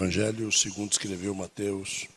Evangelho 0.00 0.50
segundo 0.50 0.92
escreveu 0.92 1.34
Mateus. 1.34 2.08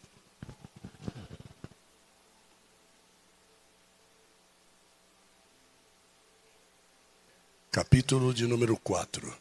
Capítulo 7.69 8.33
de 8.33 8.47
número 8.47 8.77
4. 8.77 9.37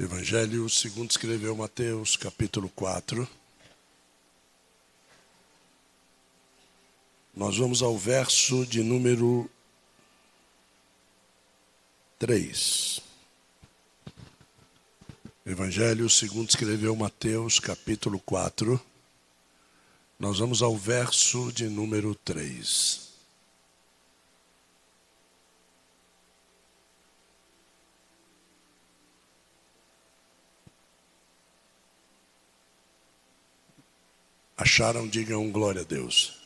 Evangelho 0.00 0.68
segundo 0.68 1.12
escreveu 1.12 1.54
Mateus, 1.54 2.16
capítulo 2.16 2.68
4. 2.70 3.28
Nós 7.36 7.56
vamos 7.56 7.84
ao 7.84 7.96
verso 7.96 8.66
de 8.66 8.82
número 8.82 9.48
3. 12.18 13.07
Evangelho 15.50 16.10
segundo 16.10 16.50
escreveu 16.50 16.94
Mateus, 16.94 17.58
capítulo 17.58 18.20
4. 18.20 18.78
Nós 20.18 20.40
vamos 20.40 20.60
ao 20.60 20.76
verso 20.76 21.50
de 21.50 21.70
número 21.70 22.14
3. 22.14 23.08
Acharam? 34.54 35.08
Digam 35.08 35.50
glória 35.50 35.80
a 35.80 35.84
Deus. 35.84 36.42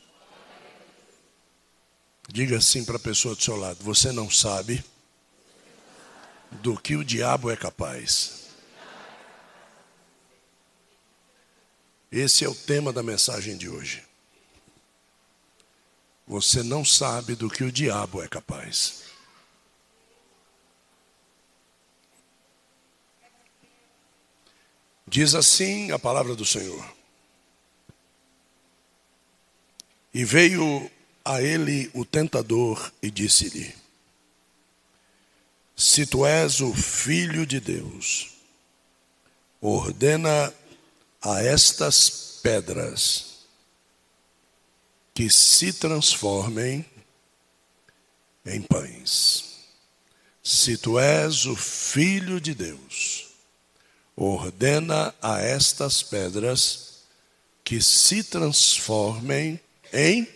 Diga 2.29 2.59
assim 2.59 2.85
para 2.85 2.99
a 2.99 3.01
pessoa 3.01 3.35
do 3.35 3.43
seu 3.43 3.57
lado: 3.57 3.83
Você 3.83 4.13
não 4.13 4.31
sabe 4.31 4.85
do 6.53 6.79
que 6.79 6.95
o 6.95 7.05
diabo 7.05 7.51
é 7.51 7.57
capaz. 7.57 8.42
Esse 12.13 12.45
é 12.45 12.49
o 12.49 12.55
tema 12.55 12.93
da 12.93 13.03
mensagem 13.03 13.57
de 13.57 13.71
hoje. 13.71 14.05
Você 16.27 16.63
não 16.63 16.85
sabe 16.85 17.35
do 17.35 17.49
que 17.49 17.65
o 17.65 17.73
diabo 17.73 18.23
é 18.23 18.29
capaz. 18.29 19.05
Diz 25.07 25.35
assim 25.35 25.91
a 25.91 25.99
palavra 25.99 26.35
do 26.35 26.45
Senhor. 26.45 26.87
E 30.13 30.23
veio 30.23 30.91
a 31.25 31.41
ele 31.41 31.91
o 31.95 32.05
tentador 32.05 32.93
e 33.03 33.11
disse-lhe: 33.11 33.75
Se 35.75 36.05
tu 36.05 36.27
és 36.27 36.61
o 36.61 36.75
filho 36.75 37.47
de 37.47 37.59
Deus, 37.59 38.33
ordena 39.63 40.53
a 41.23 41.41
estas 41.43 42.41
pedras 42.43 43.33
que 45.15 45.31
se 45.31 45.73
transformem 45.73 46.85
em 48.45 48.61
pães. 48.61 49.53
Se 50.43 50.77
tu 50.77 50.99
és 50.99 51.47
o 51.47 51.55
filho 51.55 52.41
de 52.41 52.55
Deus, 52.55 53.29
ordena 54.17 55.15
a 55.23 55.41
estas 55.41 56.03
pedras 56.03 57.05
que 57.63 57.81
se 57.81 58.25
transformem 58.25 59.61
em 59.93 60.29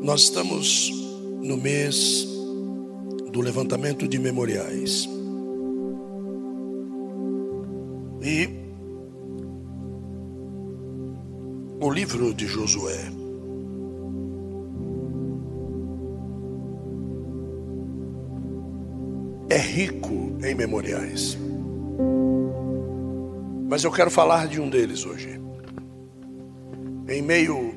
Nós 0.00 0.22
estamos 0.22 0.88
no 1.42 1.58
mês 1.58 2.37
do 3.30 3.40
levantamento 3.40 4.08
de 4.08 4.18
memoriais. 4.18 5.08
E 8.22 8.48
o 11.80 11.90
livro 11.90 12.34
de 12.34 12.46
Josué 12.46 12.98
é 19.50 19.58
rico 19.58 20.36
em 20.42 20.54
memoriais. 20.54 21.38
Mas 23.68 23.84
eu 23.84 23.92
quero 23.92 24.10
falar 24.10 24.48
de 24.48 24.60
um 24.60 24.68
deles 24.68 25.04
hoje. 25.04 25.40
Em 27.08 27.22
meio 27.22 27.74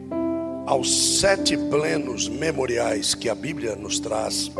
aos 0.66 1.20
sete 1.20 1.58
plenos 1.58 2.28
memoriais 2.28 3.14
que 3.14 3.30
a 3.30 3.36
Bíblia 3.36 3.76
nos 3.76 4.00
traz, 4.00 4.52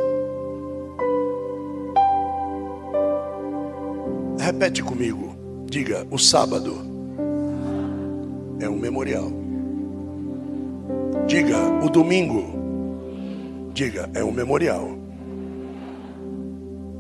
repete 4.52 4.84
comigo, 4.84 5.36
diga: 5.66 6.06
o 6.12 6.18
sábado 6.18 6.78
é 8.60 8.70
um 8.70 8.78
memorial. 8.78 9.32
Diga: 11.28 11.58
o 11.84 11.90
domingo, 11.90 13.70
diga: 13.74 14.10
é 14.14 14.24
um 14.24 14.32
memorial. 14.32 14.98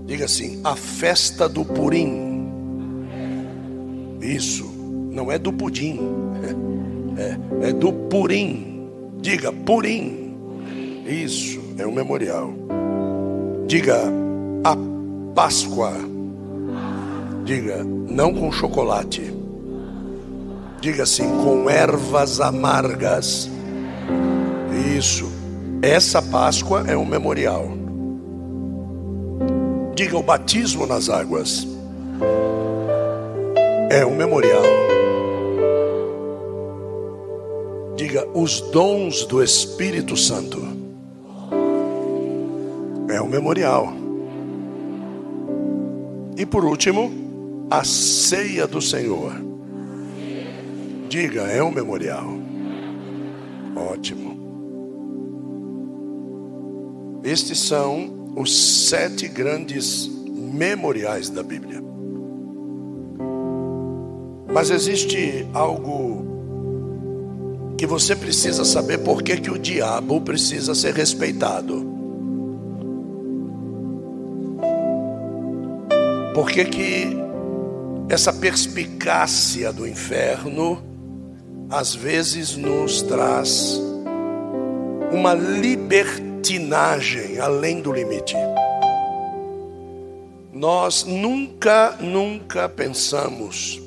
Diga 0.06 0.26
assim: 0.26 0.62
a 0.64 0.76
festa 0.76 1.48
do 1.48 1.64
Purim 1.64 2.32
isso, 4.22 4.66
não 5.12 5.32
é 5.32 5.40
do 5.40 5.52
pudim, 5.52 6.00
é, 7.18 7.70
é 7.70 7.74
do 7.74 7.92
purim. 7.92 8.88
Diga 9.20 9.52
purim. 9.52 10.36
Isso, 11.08 11.60
é 11.78 11.86
um 11.86 11.92
memorial. 11.92 12.54
Diga 13.68 13.98
a 14.64 14.78
Páscoa. 15.34 16.11
Diga 17.54 17.84
não 17.84 18.34
com 18.34 18.50
chocolate. 18.50 19.22
Diga 20.80 21.04
assim, 21.04 21.28
com 21.44 21.70
ervas 21.70 22.40
amargas. 22.40 23.50
Isso. 24.98 25.30
Essa 25.82 26.22
Páscoa 26.22 26.86
é 26.88 26.96
um 26.96 27.04
memorial. 27.04 27.68
Diga 29.94 30.18
o 30.18 30.24
batismo 30.24 30.88
nas 30.88 31.10
águas 31.10 31.68
é 33.90 34.06
um 34.06 34.16
memorial. 34.16 34.64
Diga 37.98 38.26
os 38.34 38.62
dons 38.62 39.26
do 39.26 39.44
Espírito 39.44 40.16
Santo. 40.16 40.66
É 43.10 43.22
um 43.22 43.28
memorial. 43.28 43.92
E 46.38 46.46
por 46.46 46.64
último, 46.64 47.21
a 47.72 47.86
ceia 47.86 48.68
do 48.68 48.82
Senhor. 48.82 49.34
Diga, 51.08 51.44
é 51.44 51.64
um 51.64 51.72
memorial. 51.72 52.28
Ótimo. 53.74 54.42
Estes 57.24 57.60
são 57.60 58.34
os 58.36 58.88
sete 58.90 59.30
grandes 59.30 60.06
memoriais 60.28 61.30
da 61.30 61.42
Bíblia. 61.42 61.82
Mas 64.54 64.70
existe 64.70 65.48
algo 65.54 66.26
que 67.78 67.88
você 67.88 68.18
precisa 68.18 68.66
saber 68.66 68.98
por 68.98 69.24
que, 69.24 69.50
o 69.50 69.58
diabo 69.58 70.20
precisa 70.20 70.76
ser 70.76 70.94
respeitado. 70.94 71.90
Por 76.34 76.50
que, 76.52 76.66
que 76.66 77.31
essa 78.12 78.34
perspicácia 78.34 79.72
do 79.72 79.88
inferno 79.88 80.84
às 81.70 81.96
vezes 81.96 82.58
nos 82.58 83.02
traz 83.02 83.80
uma 85.14 85.34
libertinagem 85.34 87.40
além 87.40 87.82
do 87.82 87.94
limite. 87.94 88.36
Nós 90.52 91.06
nunca, 91.06 91.96
nunca 92.02 92.68
pensamos 92.68 93.82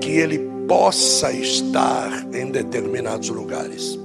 que 0.00 0.10
ele 0.10 0.38
possa 0.68 1.32
estar 1.32 2.12
em 2.32 2.52
determinados 2.52 3.30
lugares. 3.30 3.98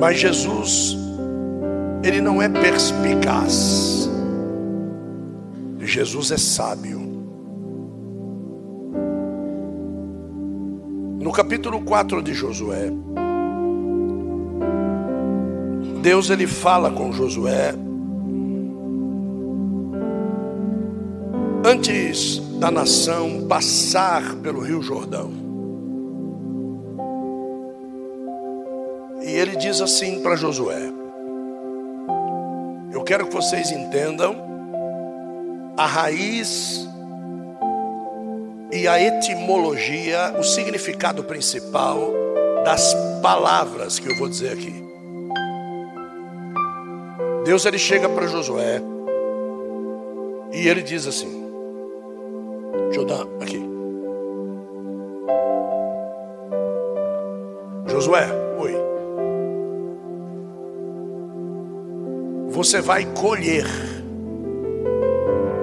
Mas 0.00 0.18
Jesus, 0.18 0.96
ele 2.02 2.22
não 2.22 2.40
é 2.40 2.48
perspicaz. 2.48 4.05
Jesus 5.86 6.30
é 6.32 6.36
sábio. 6.36 6.98
No 11.20 11.32
capítulo 11.32 11.80
4 11.82 12.22
de 12.22 12.34
Josué, 12.34 12.90
Deus 16.02 16.30
ele 16.30 16.46
fala 16.46 16.90
com 16.90 17.12
Josué 17.12 17.74
antes 21.64 22.38
da 22.60 22.70
nação 22.70 23.46
passar 23.48 24.36
pelo 24.36 24.60
Rio 24.60 24.80
Jordão. 24.82 25.32
E 29.22 29.30
ele 29.30 29.56
diz 29.56 29.80
assim 29.80 30.22
para 30.22 30.36
Josué: 30.36 30.92
Eu 32.92 33.02
quero 33.02 33.26
que 33.26 33.34
vocês 33.34 33.72
entendam 33.72 34.45
a 35.76 35.86
raiz 35.86 36.88
e 38.72 38.88
a 38.88 39.00
etimologia, 39.00 40.34
o 40.38 40.42
significado 40.42 41.22
principal 41.24 42.12
das 42.64 42.94
palavras 43.22 43.98
que 43.98 44.08
eu 44.08 44.16
vou 44.16 44.28
dizer 44.28 44.52
aqui. 44.52 44.74
Deus 47.44 47.64
ele 47.64 47.78
chega 47.78 48.08
para 48.08 48.26
Josué 48.26 48.82
e 50.52 50.66
ele 50.66 50.82
diz 50.82 51.06
assim: 51.06 51.46
Jordão, 52.92 53.28
aqui. 53.40 53.62
Josué, 57.86 58.26
oi. 58.58 58.74
Você 62.50 62.80
vai 62.80 63.04
colher. 63.12 63.95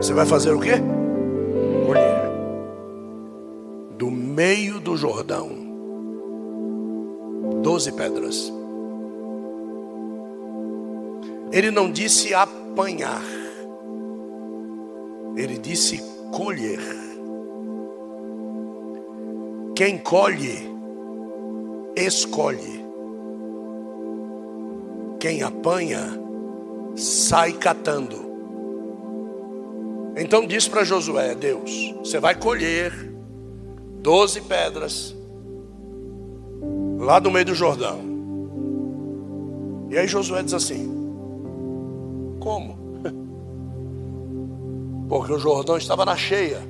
Você 0.03 0.13
vai 0.13 0.25
fazer 0.25 0.51
o 0.51 0.59
quê? 0.59 0.73
Colher. 1.87 2.29
Do 3.97 4.11
meio 4.11 4.81
do 4.81 4.97
Jordão. 4.97 5.49
Doze 7.61 7.89
pedras. 7.93 8.51
Ele 11.53 11.71
não 11.71 11.89
disse 11.89 12.33
apanhar. 12.33 13.23
Ele 15.37 15.57
disse 15.57 16.03
colher. 16.33 16.81
Quem 19.73 19.97
colhe, 19.97 20.69
escolhe. 21.95 22.83
Quem 25.17 25.43
apanha, 25.43 26.01
sai 26.93 27.53
catando. 27.53 28.22
Então 30.23 30.47
diz 30.47 30.69
para 30.69 30.85
Josué: 30.85 31.35
Deus, 31.35 31.93
você 31.99 32.17
vai 32.17 32.33
colher 32.33 32.93
doze 34.01 34.39
pedras 34.39 35.13
lá 36.97 37.19
do 37.19 37.29
meio 37.29 37.45
do 37.45 37.53
Jordão. 37.53 37.99
E 39.89 39.97
aí 39.97 40.07
Josué 40.07 40.41
diz 40.41 40.53
assim: 40.53 40.87
Como? 42.39 42.77
Porque 45.09 45.33
o 45.33 45.39
Jordão 45.39 45.75
estava 45.75 46.05
na 46.05 46.15
cheia. 46.15 46.61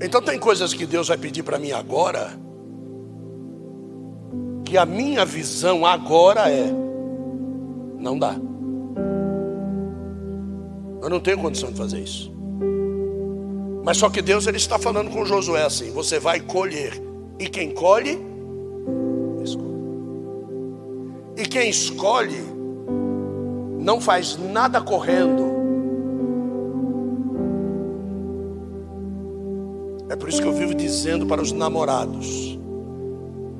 Então 0.00 0.22
tem 0.22 0.38
coisas 0.38 0.72
que 0.72 0.86
Deus 0.86 1.08
vai 1.08 1.18
pedir 1.18 1.42
para 1.42 1.58
mim 1.58 1.72
agora, 1.72 2.30
que 4.64 4.78
a 4.78 4.86
minha 4.86 5.26
visão 5.26 5.84
agora 5.84 6.50
é, 6.50 6.72
não 7.98 8.18
dá. 8.18 8.34
Eu 11.04 11.10
não 11.10 11.20
tenho 11.20 11.38
condição 11.38 11.70
de 11.70 11.76
fazer 11.76 12.00
isso. 12.00 12.32
Mas 13.84 13.98
só 13.98 14.08
que 14.08 14.22
Deus 14.22 14.46
ele 14.46 14.56
está 14.56 14.78
falando 14.78 15.10
com 15.10 15.26
Josué 15.26 15.62
assim: 15.62 15.92
você 15.92 16.18
vai 16.18 16.40
colher, 16.40 16.94
e 17.38 17.46
quem 17.46 17.72
colhe, 17.72 18.18
escolhe. 19.44 19.68
E 21.36 21.42
quem 21.42 21.68
escolhe, 21.68 22.42
não 23.78 24.00
faz 24.00 24.38
nada 24.38 24.80
correndo, 24.80 25.54
É 30.14 30.16
por 30.16 30.28
isso 30.28 30.40
que 30.40 30.46
eu 30.46 30.52
vivo 30.52 30.74
dizendo 30.74 31.26
para 31.26 31.42
os 31.42 31.50
namorados: 31.50 32.56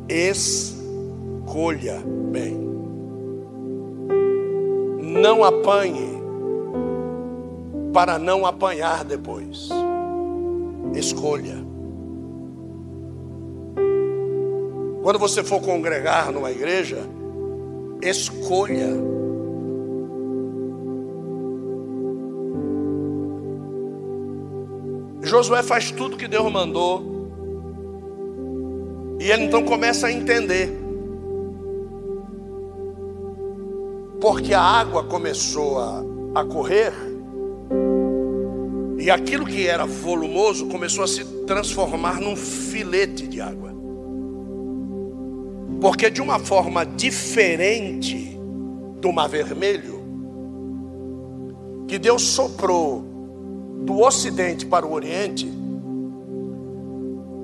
escolha 0.09 2.01
bem. 2.31 2.57
Não 5.03 5.43
apanhe 5.43 6.14
para 7.95 8.19
não 8.19 8.45
apanhar 8.45 9.05
depois. 9.05 9.71
Escolha. 10.95 11.65
Quando 15.03 15.19
você 15.19 15.43
for 15.43 15.63
congregar 15.63 16.31
numa 16.33 16.51
igreja, 16.51 16.99
escolha 18.03 19.15
Josué 25.23 25.63
faz 25.63 25.91
tudo 25.91 26.17
que 26.17 26.29
Deus 26.29 26.53
mandou. 26.53 27.15
E 29.19 29.31
ele 29.31 29.45
então 29.45 29.65
começa 29.65 30.09
a 30.09 30.13
entender. 30.13 30.71
Porque 34.21 34.53
a 34.53 34.61
água 34.61 35.03
começou 35.05 35.79
a, 35.79 36.05
a 36.35 36.45
correr. 36.45 37.14
E 39.05 39.11
aquilo 39.11 39.45
que 39.45 39.67
era 39.67 39.85
volumoso 39.85 40.65
começou 40.65 41.05
a 41.05 41.07
se 41.07 41.23
transformar 41.45 42.19
num 42.23 42.35
filete 42.35 43.27
de 43.27 43.39
água. 43.39 43.71
Porque 45.79 46.09
de 46.09 46.23
uma 46.23 46.39
forma 46.39 46.87
diferente 46.87 48.35
do 49.03 49.13
mar 49.13 49.29
vermelho, 49.29 50.03
que 51.87 51.99
Deus 51.99 52.23
soprou 52.23 53.05
do 53.85 54.01
ocidente 54.01 54.65
para 54.65 54.87
o 54.87 54.95
oriente, 54.95 55.53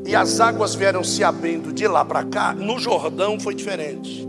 e 0.06 0.16
as 0.16 0.40
águas 0.40 0.74
vieram 0.74 1.04
se 1.04 1.22
abrindo 1.22 1.74
de 1.74 1.86
lá 1.86 2.06
para 2.06 2.24
cá, 2.24 2.54
no 2.54 2.78
Jordão 2.78 3.38
foi 3.38 3.54
diferente. 3.54 4.26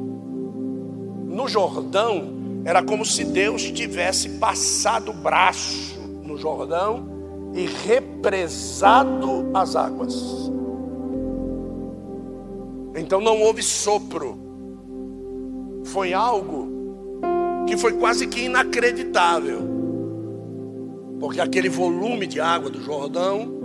No 1.29 1.47
Jordão, 1.47 2.61
era 2.65 2.83
como 2.83 3.05
se 3.05 3.23
Deus 3.23 3.71
tivesse 3.71 4.31
passado 4.31 5.11
o 5.11 5.13
braço 5.13 5.97
no 6.25 6.37
Jordão 6.37 7.10
e 7.53 7.65
represado 7.65 9.49
as 9.53 9.75
águas. 9.75 10.51
Então 12.95 13.21
não 13.21 13.41
houve 13.41 13.63
sopro, 13.63 14.37
foi 15.85 16.13
algo 16.13 16.69
que 17.67 17.77
foi 17.77 17.93
quase 17.93 18.27
que 18.27 18.41
inacreditável. 18.41 19.61
Porque 21.19 21.39
aquele 21.39 21.69
volume 21.69 22.25
de 22.25 22.39
água 22.39 22.69
do 22.69 22.81
Jordão 22.81 23.61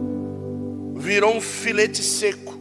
virou 0.94 1.34
um 1.34 1.40
filete 1.40 2.02
seco. 2.02 2.54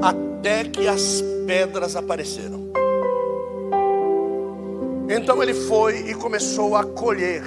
Até 0.00 0.64
que 0.64 0.86
as 0.86 1.22
pedras 1.46 1.96
apareceram. 1.96 2.70
Então 5.08 5.42
ele 5.42 5.54
foi 5.54 6.10
e 6.10 6.14
começou 6.14 6.76
a 6.76 6.84
colher. 6.84 7.42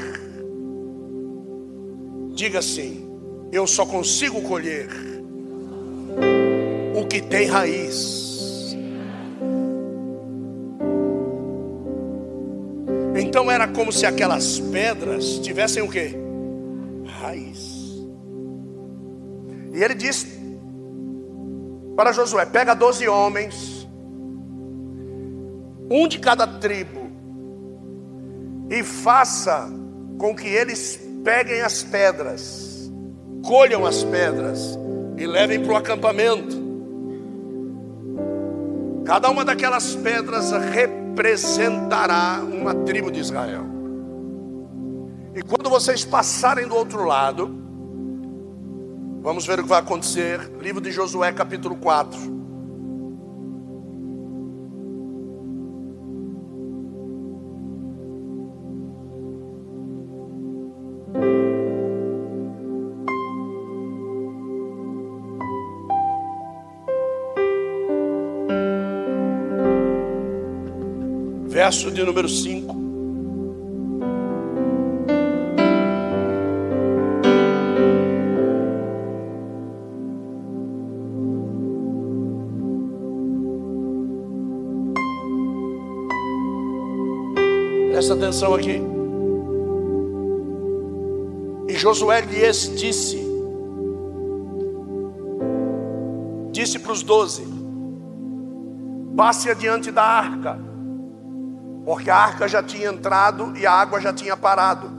Diga 2.35 2.59
assim: 2.59 3.09
eu 3.49 3.65
só 3.65 3.85
consigo 3.85 4.41
colher 4.41 4.89
o 6.93 7.07
que 7.07 7.21
tem 7.21 7.47
raiz. 7.47 8.75
Então 13.17 13.49
era 13.49 13.69
como 13.69 13.89
se 13.89 14.05
aquelas 14.05 14.59
pedras 14.59 15.39
tivessem 15.39 15.81
o 15.81 15.89
que? 15.89 16.13
Raiz. 17.05 18.05
E 19.73 19.81
ele 19.81 19.95
disse 19.95 20.27
para 21.95 22.11
Josué: 22.11 22.45
pega 22.45 22.73
doze 22.73 23.07
homens, 23.07 23.87
um 25.89 26.05
de 26.05 26.19
cada 26.19 26.45
tribo, 26.45 27.09
e 28.69 28.83
faça 28.83 29.69
com 30.17 30.35
que 30.35 30.47
eles 30.47 31.04
peguem 31.25 31.61
as 31.61 31.83
pedras, 31.83 32.89
colham 33.43 33.85
as 33.85 34.01
pedras 34.05 34.79
e 35.17 35.27
levem 35.27 35.61
para 35.61 35.73
o 35.73 35.75
acampamento. 35.75 36.63
Cada 39.03 39.29
uma 39.29 39.43
daquelas 39.43 39.93
pedras 39.95 40.51
representa 40.51 41.05
representará 41.15 42.41
uma 42.43 42.75
tribo 42.75 43.09
de 43.09 43.21
Israel. 43.21 43.63
E 45.33 45.41
quando 45.41 45.69
vocês 45.69 46.03
passarem 46.03 46.67
do 46.67 46.75
outro 46.75 47.05
lado, 47.05 47.49
vamos 49.21 49.45
ver 49.45 49.59
o 49.59 49.63
que 49.63 49.69
vai 49.69 49.79
acontecer. 49.79 50.51
Livro 50.59 50.81
de 50.81 50.91
Josué, 50.91 51.31
capítulo 51.31 51.77
4. 51.77 52.44
verso 71.65 71.89
de 71.89 72.03
número 72.03 72.29
5. 72.29 72.75
Presta 87.89 88.13
atenção 88.13 88.53
aqui. 88.53 88.79
E 91.67 91.73
Josué 91.73 92.21
lhes 92.21 92.75
disse, 92.75 93.17
disse 96.51 96.77
para 96.77 96.91
os 96.91 97.01
doze: 97.01 97.43
passe 99.17 99.49
adiante 99.49 99.89
da 99.89 100.03
arca, 100.03 100.64
porque 101.85 102.09
a 102.09 102.17
arca 102.17 102.47
já 102.47 102.61
tinha 102.63 102.89
entrado 102.89 103.55
e 103.55 103.65
a 103.65 103.71
água 103.71 104.01
já 104.01 104.11
tinha 104.11 104.35
parado. 104.35 104.91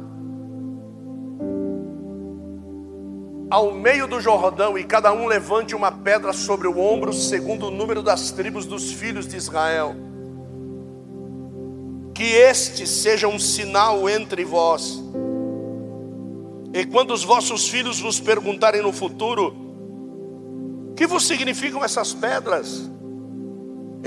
Ao 3.51 3.73
meio 3.73 4.07
do 4.07 4.21
Jordão, 4.21 4.79
e 4.79 4.85
cada 4.85 5.13
um 5.13 5.27
levante 5.27 5.75
uma 5.75 5.93
pedra 5.93 6.33
sobre 6.33 6.67
o 6.67 6.79
ombro, 6.79 7.13
segundo 7.13 7.67
o 7.67 7.71
número 7.71 8.03
das 8.03 8.31
tribos 8.31 8.65
dos 8.65 8.93
filhos 8.93 9.27
de 9.27 9.37
Israel 9.37 10.07
que 12.17 12.25
este 12.25 12.87
seja 12.87 13.29
um 13.29 13.39
sinal 13.39 14.09
entre 14.09 14.43
vós. 14.43 15.03
E 16.73 16.87
quando 16.87 17.13
os 17.13 17.23
vossos 17.23 17.69
filhos 17.69 18.01
vos 18.01 18.19
perguntarem 18.19 18.81
no 18.81 18.91
futuro, 18.91 19.55
que 20.97 21.07
vos 21.07 21.27
significam 21.27 21.85
essas 21.85 22.15
pedras? 22.15 22.91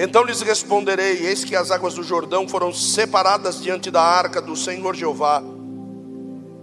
Então 0.02 0.24
lhes 0.24 0.42
responderei: 0.42 1.28
Eis 1.28 1.44
que 1.44 1.58
as 1.58 1.72
águas 1.72 1.96
do 1.96 2.04
Jordão 2.04 2.48
foram 2.48 2.74
separadas 2.74 3.62
diante 3.62 3.92
da 3.92 4.02
arca 4.02 4.42
do 4.42 4.56
Senhor 4.56 4.96
Jeová. 4.96 5.44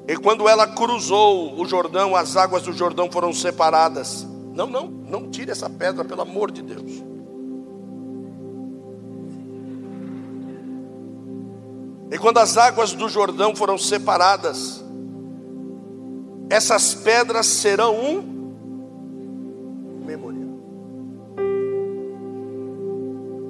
E 0.08 0.16
quando 0.16 0.48
ela 0.48 0.66
cruzou 0.66 1.60
o 1.60 1.66
Jordão, 1.66 2.16
as 2.16 2.34
águas 2.34 2.62
do 2.62 2.72
Jordão 2.72 3.10
foram 3.12 3.34
separadas. 3.34 4.26
Não, 4.54 4.66
não, 4.66 4.86
não 4.86 5.30
tire 5.30 5.50
essa 5.50 5.68
pedra, 5.68 6.02
pelo 6.02 6.22
amor 6.22 6.50
de 6.50 6.62
Deus. 6.62 7.04
E 12.10 12.16
quando 12.18 12.38
as 12.38 12.56
águas 12.56 12.92
do 12.92 13.06
Jordão 13.06 13.54
foram 13.54 13.76
separadas, 13.76 14.82
essas 16.48 16.94
pedras 16.94 17.44
serão 17.44 17.94
um 17.96 18.35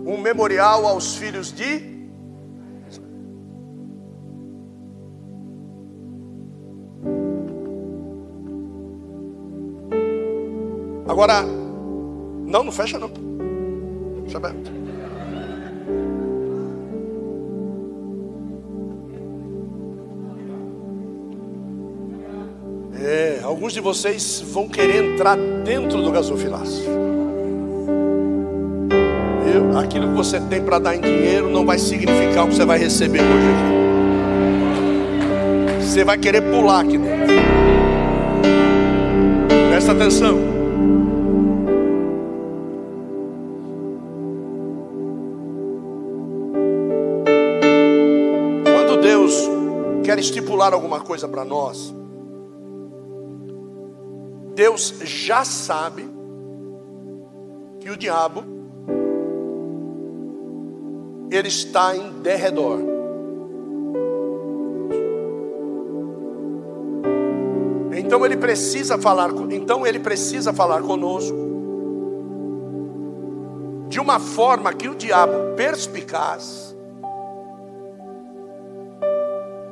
Um 0.07 0.19
memorial 0.19 0.87
aos 0.87 1.17
filhos 1.17 1.53
de 1.53 1.97
Agora, 11.09 11.43
não, 11.43 12.63
não 12.63 12.71
fecha 12.71 12.99
não. 12.99 13.09
Deixa 14.23 14.37
aberto. 14.37 14.71
É, 23.01 23.41
alguns 23.43 23.73
de 23.73 23.81
vocês 23.81 24.41
vão 24.41 24.69
querer 24.69 25.03
entrar 25.03 25.37
dentro 25.65 26.03
do 26.03 26.11
gasofilácio. 26.11 27.25
Eu, 29.47 29.79
aquilo 29.79 30.09
que 30.09 30.15
você 30.15 30.41
tem 30.41 30.61
para 30.62 30.79
dar 30.81 30.97
em 30.97 31.00
dinheiro 31.00 31.49
não 31.49 31.65
vai 31.65 31.79
significar 31.79 32.45
o 32.45 32.49
que 32.49 32.57
você 32.57 32.65
vai 32.65 32.79
receber 32.79 33.21
hoje 33.21 33.47
aqui. 33.55 33.87
Você 35.85 36.05
vai 36.05 36.19
querer 36.19 36.43
pular 36.43 36.81
aqui 36.81 36.99
dentro. 36.99 37.26
Presta 39.71 39.93
atenção. 39.93 40.37
Quando 48.65 49.00
Deus 49.00 49.49
quer 50.03 50.19
estipular 50.19 50.73
alguma 50.75 51.00
coisa 51.00 51.29
para 51.29 51.45
nós, 51.45 51.95
Deus 54.55 54.95
já 55.05 55.45
sabe 55.45 56.05
que 57.81 57.88
o 57.91 57.97
diabo 57.97 58.56
ele 61.37 61.49
está 61.49 61.95
em 61.95 62.11
derredor. 62.23 62.81
Então 67.97 68.25
ele 68.25 68.37
precisa 68.37 68.99
falar, 68.99 69.31
então 69.50 69.87
ele 69.87 69.99
precisa 69.99 70.52
falar 70.52 70.83
conosco 70.83 71.37
de 73.88 74.00
uma 74.00 74.19
forma 74.19 74.73
que 74.73 74.88
o 74.88 74.95
diabo 74.95 75.55
perspicaz 75.57 76.76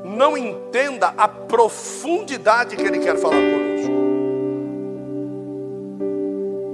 não 0.04 0.36
entenda 0.36 1.14
a 1.16 1.26
profundidade 1.26 2.76
que 2.76 2.82
ele 2.82 2.98
quer 2.98 3.16
falar 3.16 3.36
conosco. 3.36 3.94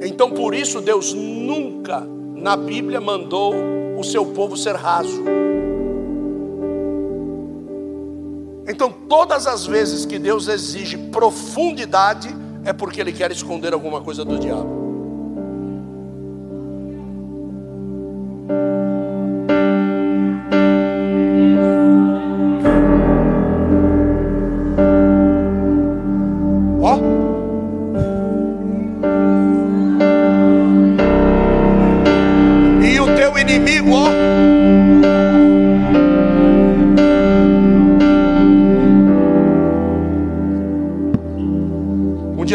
Então 0.02 0.30
por 0.30 0.54
isso 0.54 0.80
Deus 0.80 1.12
nunca 1.12 2.06
na 2.35 2.56
Bíblia 2.56 3.00
mandou 3.00 3.79
o 4.00 4.04
seu 4.04 4.25
povo 4.26 4.57
ser 4.57 4.75
raso. 4.75 5.23
Então 8.66 8.90
todas 8.90 9.47
as 9.47 9.66
vezes 9.66 10.07
que 10.07 10.19
Deus 10.19 10.49
exige 10.49 10.97
profundidade 10.97 12.28
é 12.64 12.73
porque 12.73 13.00
ele 13.00 13.12
quer 13.12 13.30
esconder 13.30 13.73
alguma 13.73 14.00
coisa 14.00 14.25
do 14.25 14.38
diabo. 14.38 14.79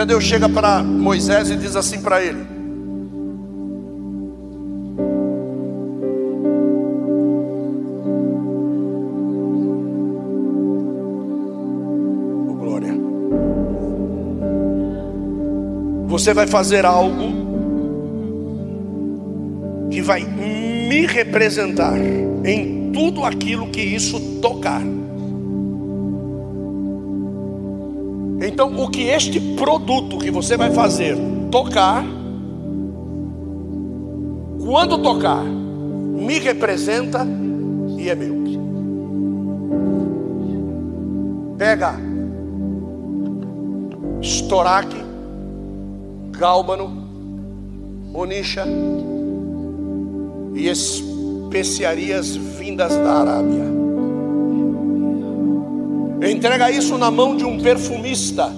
Deus 0.05 0.23
chega 0.23 0.47
para 0.47 0.83
Moisés 0.83 1.49
e 1.49 1.55
diz 1.55 1.75
assim 1.75 2.01
para 2.01 2.23
ele: 2.23 2.45
oh, 12.47 12.53
glória. 12.53 12.93
Você 16.07 16.33
vai 16.33 16.47
fazer 16.47 16.85
algo 16.85 17.45
que 19.89 20.01
vai 20.01 20.23
me 20.23 21.05
representar 21.07 21.97
em 22.43 22.91
tudo 22.91 23.23
aquilo 23.23 23.67
que 23.67 23.81
isso 23.81 24.19
tocar. 24.41 24.81
Então, 28.55 28.73
o 28.81 28.89
que 28.89 29.09
este 29.09 29.37
produto 29.57 30.17
que 30.17 30.31
você 30.31 30.55
vai 30.55 30.71
fazer 30.71 31.17
tocar, 31.51 32.05
quando 34.63 34.97
tocar, 34.97 35.43
me 35.43 36.39
representa 36.39 37.27
e 37.97 38.09
é 38.09 38.15
meu. 38.15 38.33
Pega 41.57 41.99
estoraque, 44.21 45.03
gálbano, 46.31 47.09
onisha 48.13 48.65
e 50.53 50.69
especiarias 50.69 52.37
vindas 52.37 52.95
da 52.95 53.19
Arábia. 53.19 53.84
Entrega 56.29 56.71
isso 56.71 56.97
na 56.97 57.11
mão 57.11 57.35
de 57.35 57.45
um 57.45 57.59
perfumista. 57.59 58.51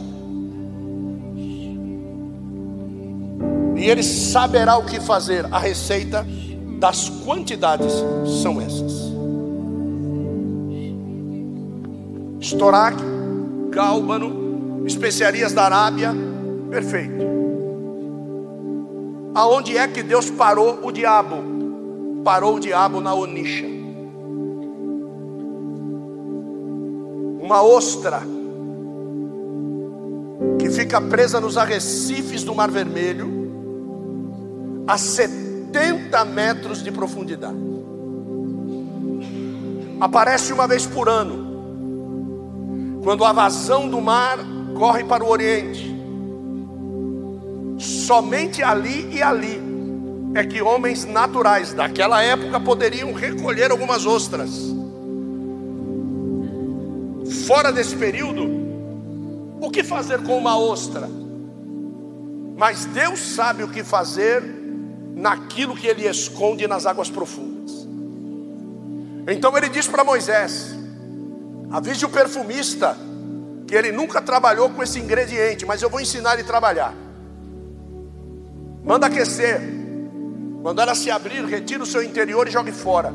E 3.76 3.90
ele 3.90 4.02
saberá 4.02 4.78
o 4.78 4.86
que 4.86 5.00
fazer. 5.00 5.46
A 5.52 5.60
receita 5.60 6.26
das 6.80 7.10
quantidades 7.10 7.94
são 8.42 8.60
essas: 8.62 9.12
estoraque, 12.40 13.04
gálbano, 13.70 14.84
especiarias 14.86 15.54
da 15.54 15.64
Arábia. 15.64 16.16
Perfeito. 16.70 17.26
Aonde 19.36 19.78
é 19.78 19.88
que 19.88 20.02
Deus 20.02 20.32
parou 20.32 20.80
o 20.84 20.92
diabo? 20.92 21.36
Parou 22.24 22.56
o 22.56 22.60
diabo 22.60 23.00
na 23.00 23.14
Onisha. 23.14 23.77
Uma 27.48 27.64
ostra 27.64 28.22
que 30.60 30.70
fica 30.70 31.00
presa 31.00 31.40
nos 31.40 31.58
arrecifes 31.58 32.44
do 32.44 32.54
Mar 32.54 32.70
Vermelho 32.70 33.48
a 34.86 34.98
70 34.98 36.26
metros 36.26 36.84
de 36.84 36.92
profundidade. 36.92 37.56
aparece 40.02 40.52
uma 40.52 40.68
vez 40.68 40.86
por 40.86 41.08
ano, 41.08 43.00
quando 43.02 43.24
a 43.24 43.32
vazão 43.32 43.88
do 43.88 44.02
mar 44.02 44.38
corre 44.78 45.06
para 45.06 45.24
o 45.24 45.30
oriente. 45.30 45.96
Somente 47.80 48.62
ali 48.62 49.10
e 49.16 49.24
ali 49.24 49.62
é 50.36 50.44
que 50.44 50.62
homens 50.62 51.06
naturais 51.06 51.74
daquela 51.74 52.22
época 52.22 52.60
poderiam 52.60 53.14
recolher 53.14 53.72
algumas 53.72 54.06
ostras. 54.06 54.77
Fora 57.46 57.72
desse 57.72 57.96
período, 57.96 58.46
o 59.60 59.70
que 59.70 59.84
fazer 59.84 60.24
com 60.24 60.38
uma 60.38 60.58
ostra? 60.58 61.10
Mas 62.58 62.86
Deus 62.86 63.20
sabe 63.20 63.64
o 63.64 63.68
que 63.68 63.84
fazer 63.84 64.44
naquilo 65.16 65.76
que 65.76 65.88
Ele 65.88 66.08
esconde 66.08 66.68
nas 66.68 66.86
águas 66.86 67.10
profundas. 67.10 67.88
Então 69.28 69.56
Ele 69.58 69.70
diz 69.70 69.88
para 69.88 70.04
Moisés: 70.04 70.76
avise 71.72 72.06
o 72.06 72.10
perfumista, 72.10 72.98
que 73.68 73.76
ele 73.76 73.92
nunca 73.92 74.22
trabalhou 74.22 74.70
com 74.70 74.82
esse 74.82 75.00
ingrediente, 75.00 75.66
mas 75.66 75.82
eu 75.82 75.90
vou 75.90 76.00
ensinar 76.00 76.34
ele 76.34 76.44
a 76.44 76.46
trabalhar. 76.46 76.94
Manda 78.84 79.08
aquecer. 79.08 79.62
Quando 80.62 80.82
ela 80.82 80.96
se 80.96 81.12
abrir, 81.12 81.44
retira 81.46 81.84
o 81.84 81.86
seu 81.86 82.02
interior 82.02 82.48
e 82.48 82.52
jogue 82.52 82.72
fora. 82.72 83.14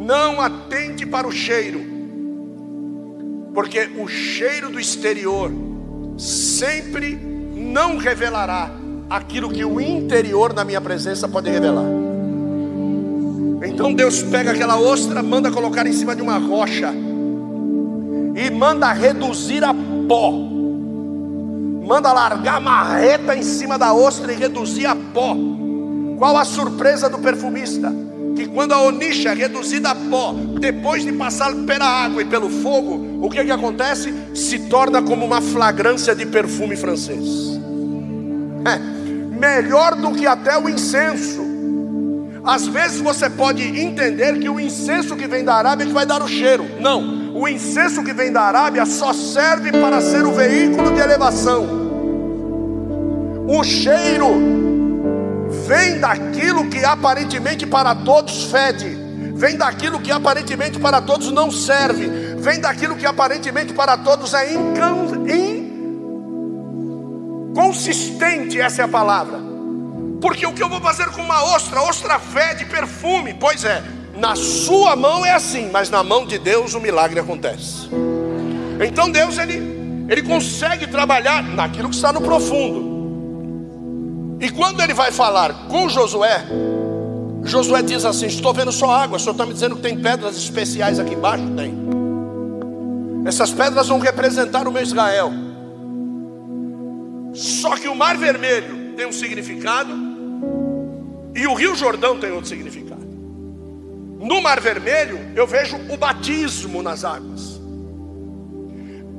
Não 0.00 0.40
atente 0.40 1.04
para 1.04 1.28
o 1.28 1.30
cheiro, 1.30 1.84
porque 3.52 3.90
o 3.98 4.08
cheiro 4.08 4.70
do 4.70 4.80
exterior 4.80 5.52
sempre 6.16 7.14
não 7.54 7.98
revelará 7.98 8.70
aquilo 9.10 9.50
que 9.50 9.62
o 9.62 9.78
interior 9.78 10.54
na 10.54 10.64
minha 10.64 10.80
presença 10.80 11.28
pode 11.28 11.50
revelar. 11.50 11.84
Então 13.62 13.92
Deus 13.92 14.22
pega 14.22 14.52
aquela 14.52 14.80
ostra, 14.80 15.22
manda 15.22 15.50
colocar 15.50 15.86
em 15.86 15.92
cima 15.92 16.16
de 16.16 16.22
uma 16.22 16.38
rocha 16.38 16.94
e 18.34 18.50
manda 18.50 18.90
reduzir 18.92 19.62
a 19.62 19.74
pó. 20.08 20.32
Manda 21.86 22.10
largar 22.10 22.56
a 22.56 22.60
marreta 22.60 23.36
em 23.36 23.42
cima 23.42 23.76
da 23.76 23.92
ostra 23.92 24.32
e 24.32 24.36
reduzir 24.36 24.86
a 24.86 24.96
pó. 24.96 25.36
Qual 26.16 26.38
a 26.38 26.44
surpresa 26.46 27.10
do 27.10 27.18
perfumista? 27.18 27.92
Que 28.40 28.48
quando 28.48 28.72
a 28.72 28.80
onixa 28.80 29.32
é 29.32 29.34
reduzida 29.34 29.90
a 29.90 29.94
pó, 29.94 30.32
depois 30.58 31.04
de 31.04 31.12
passar 31.12 31.54
pela 31.66 31.84
água 31.84 32.22
e 32.22 32.24
pelo 32.24 32.48
fogo, 32.48 33.18
o 33.20 33.28
que, 33.28 33.44
que 33.44 33.50
acontece? 33.50 34.14
Se 34.34 34.60
torna 34.60 35.02
como 35.02 35.26
uma 35.26 35.42
flagrância 35.42 36.14
de 36.14 36.24
perfume 36.24 36.74
francês. 36.74 37.20
É, 38.64 38.78
melhor 39.38 39.94
do 39.94 40.12
que 40.12 40.26
até 40.26 40.56
o 40.58 40.70
incenso. 40.70 41.44
Às 42.42 42.66
vezes 42.66 42.98
você 43.02 43.28
pode 43.28 43.62
entender 43.78 44.38
que 44.38 44.48
o 44.48 44.58
incenso 44.58 45.14
que 45.16 45.26
vem 45.26 45.44
da 45.44 45.56
Arábia 45.56 45.84
é 45.84 45.86
que 45.88 45.92
vai 45.92 46.06
dar 46.06 46.22
o 46.22 46.26
cheiro. 46.26 46.64
Não, 46.80 47.38
o 47.38 47.46
incenso 47.46 48.02
que 48.02 48.14
vem 48.14 48.32
da 48.32 48.40
Arábia 48.40 48.86
só 48.86 49.12
serve 49.12 49.70
para 49.70 50.00
ser 50.00 50.24
o 50.24 50.32
veículo 50.32 50.94
de 50.94 51.00
elevação. 51.00 51.68
O 53.46 53.62
cheiro 53.62 54.69
vem 55.70 56.00
daquilo 56.00 56.68
que 56.68 56.84
aparentemente 56.84 57.64
para 57.64 57.94
todos 57.94 58.46
fede, 58.46 58.88
vem 59.36 59.56
daquilo 59.56 60.00
que 60.00 60.10
aparentemente 60.10 60.80
para 60.80 61.00
todos 61.00 61.30
não 61.30 61.48
serve, 61.48 62.08
vem 62.38 62.58
daquilo 62.58 62.96
que 62.96 63.06
aparentemente 63.06 63.72
para 63.72 63.96
todos 63.96 64.34
é 64.34 64.52
inconsistente, 67.52 68.60
essa 68.60 68.82
é 68.82 68.84
a 68.84 68.88
palavra. 68.88 69.38
Porque 70.20 70.44
o 70.44 70.52
que 70.52 70.60
eu 70.60 70.68
vou 70.68 70.80
fazer 70.80 71.06
com 71.10 71.22
uma 71.22 71.44
ostra? 71.54 71.80
Ostra 71.82 72.18
fede 72.18 72.64
perfume, 72.64 73.32
pois 73.38 73.64
é, 73.64 73.80
na 74.18 74.34
sua 74.34 74.96
mão 74.96 75.24
é 75.24 75.30
assim, 75.30 75.70
mas 75.70 75.88
na 75.88 76.02
mão 76.02 76.26
de 76.26 76.36
Deus 76.36 76.74
o 76.74 76.80
milagre 76.80 77.20
acontece. 77.20 77.88
Então 78.84 79.08
Deus 79.08 79.38
ele, 79.38 80.04
ele 80.08 80.22
consegue 80.22 80.88
trabalhar 80.88 81.44
naquilo 81.44 81.88
que 81.88 81.94
está 81.94 82.12
no 82.12 82.20
profundo. 82.20 82.89
E 84.40 84.50
quando 84.50 84.80
ele 84.80 84.94
vai 84.94 85.12
falar 85.12 85.66
com 85.68 85.88
Josué, 85.88 86.46
Josué 87.44 87.82
diz 87.82 88.04
assim: 88.04 88.26
Estou 88.26 88.54
vendo 88.54 88.72
só 88.72 88.90
água, 88.90 89.16
o 89.16 89.20
senhor 89.20 89.32
está 89.32 89.44
me 89.44 89.52
dizendo 89.52 89.76
que 89.76 89.82
tem 89.82 89.98
pedras 89.98 90.36
especiais 90.36 90.98
aqui 90.98 91.14
embaixo? 91.14 91.44
Tem. 91.54 91.74
Essas 93.26 93.52
pedras 93.52 93.88
vão 93.88 93.98
representar 93.98 94.66
o 94.66 94.72
meu 94.72 94.82
Israel. 94.82 95.30
Só 97.34 97.76
que 97.76 97.86
o 97.86 97.94
Mar 97.94 98.16
Vermelho 98.16 98.94
tem 98.96 99.06
um 99.06 99.12
significado 99.12 99.92
e 101.34 101.46
o 101.46 101.54
Rio 101.54 101.76
Jordão 101.76 102.18
tem 102.18 102.32
outro 102.32 102.48
significado. 102.48 103.00
No 104.20 104.40
Mar 104.40 104.60
Vermelho, 104.60 105.18
eu 105.34 105.46
vejo 105.46 105.76
o 105.88 105.96
batismo 105.96 106.82
nas 106.82 107.04
águas. 107.04 107.60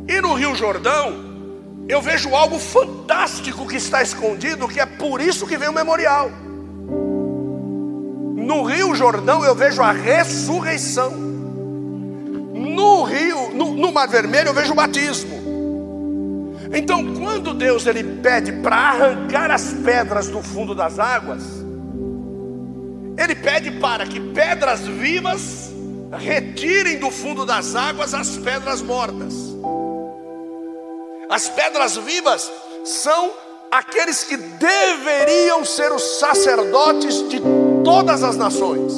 E 0.08 0.20
no 0.20 0.34
Rio 0.34 0.56
Jordão, 0.56 1.31
eu 1.92 2.02
vejo 2.02 2.34
algo 2.34 2.58
fantástico 2.58 3.68
que 3.68 3.76
está 3.76 4.02
escondido, 4.02 4.66
que 4.66 4.80
é 4.80 4.86
por 4.86 5.20
isso 5.20 5.46
que 5.46 5.58
vem 5.58 5.68
o 5.68 5.74
memorial. 5.74 6.32
No 8.38 8.64
Rio 8.64 8.96
Jordão, 8.96 9.44
eu 9.44 9.54
vejo 9.54 9.82
a 9.82 9.92
ressurreição. 9.92 11.12
No 11.12 13.04
Rio, 13.04 13.54
no, 13.54 13.74
no 13.74 13.92
Mar 13.92 14.08
Vermelho, 14.08 14.48
eu 14.48 14.54
vejo 14.54 14.72
o 14.72 14.76
batismo. 14.76 15.42
Então, 16.74 17.14
quando 17.16 17.54
Deus 17.54 17.86
ele 17.86 18.06
pede 18.22 18.54
para 18.54 18.78
arrancar 18.78 19.52
as 19.52 19.74
pedras 19.74 20.30
do 20.30 20.42
fundo 20.42 20.74
das 20.74 20.98
águas, 20.98 21.44
ele 23.18 23.36
pede 23.36 23.70
para 23.70 24.06
que 24.06 24.18
pedras 24.18 24.80
vivas 24.80 25.74
retirem 26.18 27.00
do 27.00 27.12
fundo 27.12 27.46
das 27.46 27.76
águas 27.76 28.14
as 28.14 28.38
pedras 28.38 28.82
mortas. 28.82 29.51
As 31.32 31.48
pedras 31.48 31.96
vivas 31.96 32.52
são 32.84 33.32
aqueles 33.72 34.22
que 34.22 34.36
deveriam 34.36 35.64
ser 35.64 35.90
os 35.94 36.20
sacerdotes 36.20 37.30
de 37.30 37.42
todas 37.86 38.22
as 38.22 38.36
nações, 38.36 38.94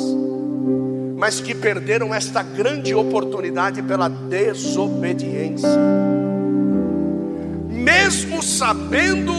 mas 1.15 1.39
que 1.39 1.53
perderam 1.53 2.11
esta 2.11 2.41
grande 2.41 2.95
oportunidade 2.95 3.83
pela 3.83 4.09
desobediência. 4.09 5.69
Mesmo 7.69 8.41
sabendo 8.41 9.31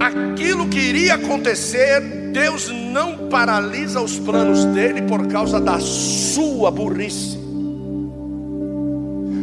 aquilo 0.00 0.68
que 0.68 0.80
iria 0.80 1.14
acontecer, 1.14 2.00
Deus 2.32 2.68
não 2.68 3.28
paralisa 3.28 4.00
os 4.00 4.18
planos 4.18 4.64
dele 4.64 5.02
por 5.02 5.28
causa 5.28 5.60
da 5.60 5.78
sua 5.78 6.72
burrice. 6.72 7.41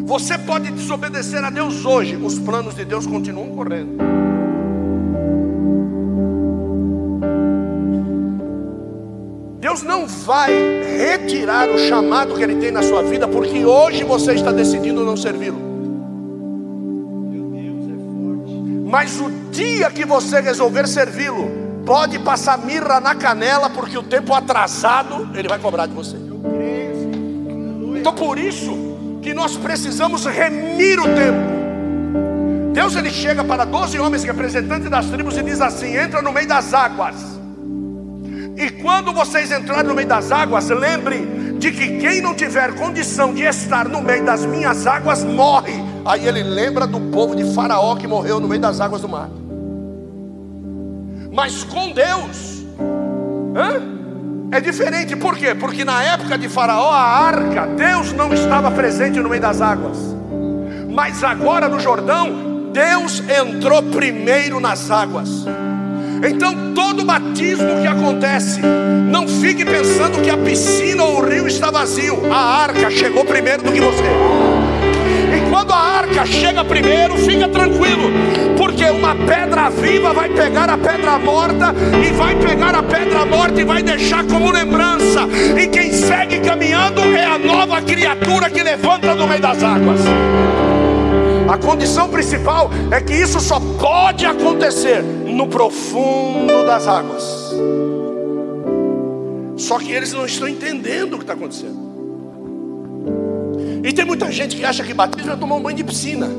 Você 0.09 0.39
pode 0.39 0.71
desobedecer 0.71 1.43
a 1.43 1.51
Deus 1.51 1.85
hoje, 1.85 2.15
os 2.15 2.39
planos 2.39 2.73
de 2.73 2.83
Deus 2.83 3.05
continuam 3.05 3.49
correndo. 3.49 3.95
Deus 9.59 9.83
não 9.83 10.07
vai 10.07 10.51
retirar 10.51 11.69
o 11.69 11.77
chamado 11.77 12.33
que 12.33 12.41
Ele 12.41 12.55
tem 12.55 12.71
na 12.71 12.81
sua 12.81 13.03
vida, 13.03 13.27
porque 13.27 13.63
hoje 13.63 14.03
você 14.03 14.33
está 14.33 14.51
decidindo 14.51 15.05
não 15.05 15.15
servi-lo. 15.15 15.59
Mas 18.87 19.21
o 19.21 19.29
dia 19.51 19.91
que 19.91 20.05
você 20.05 20.41
resolver 20.41 20.87
servi-lo, 20.87 21.83
pode 21.85 22.17
passar 22.17 22.57
mirra 22.57 22.99
na 22.99 23.13
canela, 23.13 23.69
porque 23.69 23.95
o 23.95 24.01
tempo 24.01 24.33
atrasado 24.33 25.29
ele 25.35 25.47
vai 25.47 25.59
cobrar 25.59 25.85
de 25.85 25.93
você. 25.93 26.17
Então 27.95 28.15
por 28.15 28.39
isso 28.39 28.88
que 29.29 29.33
nós 29.35 29.55
precisamos 29.55 30.25
remir 30.25 30.99
o 30.99 31.03
tempo. 31.03 32.73
Deus 32.73 32.95
ele 32.95 33.11
chega 33.11 33.43
para 33.43 33.63
12 33.63 33.99
homens 33.99 34.23
representantes 34.23 34.89
das 34.89 35.05
tribos 35.05 35.37
e 35.37 35.43
diz 35.43 35.61
assim: 35.61 35.95
entra 35.95 36.19
no 36.19 36.31
meio 36.31 36.47
das 36.47 36.73
águas. 36.73 37.15
E 38.57 38.71
quando 38.71 39.13
vocês 39.13 39.51
entrarem 39.51 39.87
no 39.87 39.93
meio 39.93 40.07
das 40.07 40.31
águas, 40.31 40.67
lembrem 40.69 41.59
de 41.59 41.71
que 41.71 41.99
quem 41.99 42.21
não 42.21 42.33
tiver 42.33 42.73
condição 42.73 43.31
de 43.31 43.43
estar 43.43 43.87
no 43.87 44.01
meio 44.01 44.25
das 44.25 44.43
minhas 44.45 44.87
águas 44.87 45.23
morre. 45.23 45.75
Aí 46.03 46.27
ele 46.27 46.41
lembra 46.41 46.87
do 46.87 46.99
povo 46.99 47.35
de 47.35 47.53
Faraó 47.53 47.95
que 47.95 48.07
morreu 48.07 48.39
no 48.39 48.47
meio 48.47 48.61
das 48.61 48.81
águas 48.81 49.01
do 49.01 49.09
mar 49.09 49.29
mas 51.31 51.63
com 51.63 51.91
Deus. 51.91 52.65
Hã? 53.55 53.98
É 54.51 54.59
diferente, 54.59 55.15
por 55.15 55.37
quê? 55.37 55.53
Porque 55.53 55.85
na 55.85 56.03
época 56.03 56.37
de 56.37 56.49
Faraó, 56.49 56.89
a 56.89 57.01
arca, 57.01 57.67
Deus 57.67 58.11
não 58.13 58.33
estava 58.33 58.71
presente 58.71 59.19
no 59.19 59.29
meio 59.29 59.41
das 59.41 59.61
águas, 59.61 59.97
mas 60.89 61.23
agora 61.23 61.69
no 61.69 61.79
Jordão, 61.79 62.71
Deus 62.73 63.21
entrou 63.29 63.83
primeiro 63.83 64.59
nas 64.59 64.89
águas. 64.89 65.45
Então, 66.27 66.73
todo 66.73 67.05
batismo 67.05 67.79
que 67.79 67.87
acontece, 67.87 68.59
não 69.09 69.27
fique 69.27 69.63
pensando 69.63 70.21
que 70.21 70.29
a 70.29 70.37
piscina 70.37 71.03
ou 71.03 71.19
o 71.19 71.25
rio 71.25 71.47
está 71.47 71.69
vazio, 71.69 72.31
a 72.33 72.63
arca 72.63 72.89
chegou 72.89 73.23
primeiro 73.23 73.63
do 73.63 73.71
que 73.71 73.79
você. 73.79 74.48
Quando 75.59 75.73
a 75.73 75.77
arca 75.77 76.25
chega 76.25 76.63
primeiro, 76.63 77.17
fica 77.17 77.45
tranquilo, 77.49 78.09
porque 78.57 78.85
uma 78.85 79.13
pedra 79.13 79.69
viva 79.69 80.13
vai 80.13 80.29
pegar 80.29 80.69
a 80.69 80.77
pedra 80.77 81.19
morta 81.19 81.75
e 82.01 82.13
vai 82.13 82.33
pegar 82.33 82.73
a 82.73 82.81
pedra 82.81 83.25
morta 83.25 83.59
e 83.59 83.65
vai 83.65 83.83
deixar 83.83 84.25
como 84.25 84.51
lembrança. 84.51 85.27
E 85.61 85.67
quem 85.67 85.91
segue 85.91 86.39
caminhando 86.39 87.01
é 87.01 87.25
a 87.25 87.37
nova 87.37 87.81
criatura 87.81 88.49
que 88.49 88.63
levanta 88.63 89.13
no 89.13 89.27
meio 89.27 89.41
das 89.41 89.61
águas. 89.61 89.99
A 91.51 91.57
condição 91.57 92.07
principal 92.07 92.71
é 92.89 93.01
que 93.01 93.13
isso 93.13 93.41
só 93.41 93.59
pode 93.59 94.25
acontecer 94.25 95.03
no 95.03 95.45
profundo 95.45 96.65
das 96.65 96.87
águas. 96.87 97.53
Só 99.57 99.77
que 99.77 99.91
eles 99.91 100.13
não 100.13 100.25
estão 100.25 100.47
entendendo 100.47 101.15
o 101.15 101.17
que 101.17 101.25
está 101.25 101.33
acontecendo. 101.33 101.88
E 103.83 103.93
tem 103.93 104.05
muita 104.05 104.31
gente 104.31 104.55
que 104.55 104.65
acha 104.65 104.83
que 104.83 104.93
batismo 104.93 105.31
é 105.31 105.35
tomar 105.35 105.55
um 105.55 105.61
banho 105.61 105.77
de 105.77 105.83
piscina. 105.83 106.27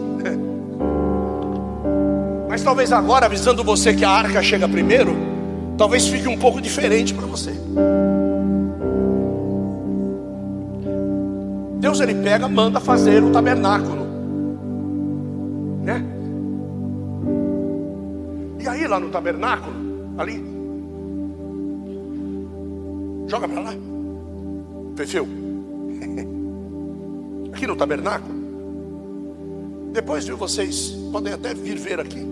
Mas 2.48 2.62
talvez 2.62 2.92
agora, 2.92 3.26
avisando 3.26 3.64
você 3.64 3.94
que 3.94 4.04
a 4.04 4.10
arca 4.10 4.42
chega 4.42 4.68
primeiro, 4.68 5.16
talvez 5.78 6.06
fique 6.06 6.28
um 6.28 6.36
pouco 6.36 6.60
diferente 6.60 7.14
para 7.14 7.26
você. 7.26 7.54
Deus 11.78 11.98
ele 12.00 12.14
pega, 12.16 12.46
manda 12.46 12.78
fazer 12.78 13.22
o 13.22 13.30
tabernáculo, 13.30 14.06
né? 15.82 16.04
E 18.58 18.68
aí 18.68 18.86
lá 18.86 19.00
no 19.00 19.08
tabernáculo, 19.08 19.74
ali, 20.18 20.44
joga 23.26 23.48
para 23.48 23.60
lá, 23.62 23.72
perfil 24.94 25.39
aqui 27.52 27.66
no 27.66 27.76
tabernáculo. 27.76 28.40
Depois, 29.92 30.24
viu, 30.24 30.36
vocês 30.36 30.90
podem 31.10 31.32
até 31.32 31.52
vir 31.52 31.76
ver 31.76 32.00
aqui. 32.00 32.24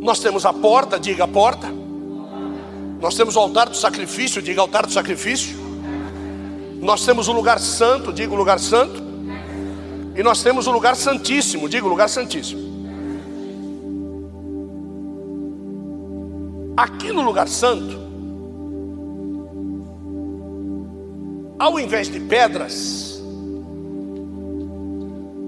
Nós 0.00 0.20
temos 0.20 0.44
a 0.44 0.52
porta, 0.52 0.98
diga 0.98 1.24
a 1.24 1.28
porta. 1.28 1.68
Nós 3.00 3.14
temos 3.14 3.36
o 3.36 3.40
altar 3.40 3.68
do 3.68 3.76
sacrifício, 3.76 4.42
diga 4.42 4.60
altar 4.60 4.86
do 4.86 4.92
sacrifício. 4.92 5.56
Nós 6.80 7.04
temos 7.04 7.28
o 7.28 7.32
lugar 7.32 7.58
santo, 7.60 8.12
diga 8.12 8.32
o 8.32 8.36
lugar 8.36 8.58
santo. 8.58 9.02
E 10.16 10.22
nós 10.22 10.42
temos 10.42 10.66
o 10.66 10.72
lugar 10.72 10.96
santíssimo, 10.96 11.68
diga 11.68 11.86
o 11.86 11.88
lugar 11.88 12.08
santíssimo. 12.08 12.66
Aqui 16.76 17.12
no 17.12 17.22
lugar 17.22 17.48
santo, 17.48 18.07
ao 21.58 21.78
invés 21.80 22.08
de 22.08 22.20
pedras, 22.20 23.20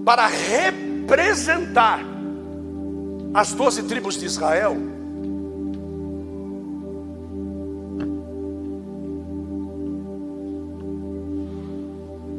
para 0.05 0.27
representar 0.27 2.01
as 3.33 3.53
doze 3.53 3.85
tribos 3.85 4.19
de 4.19 4.27
Israel, 4.27 4.77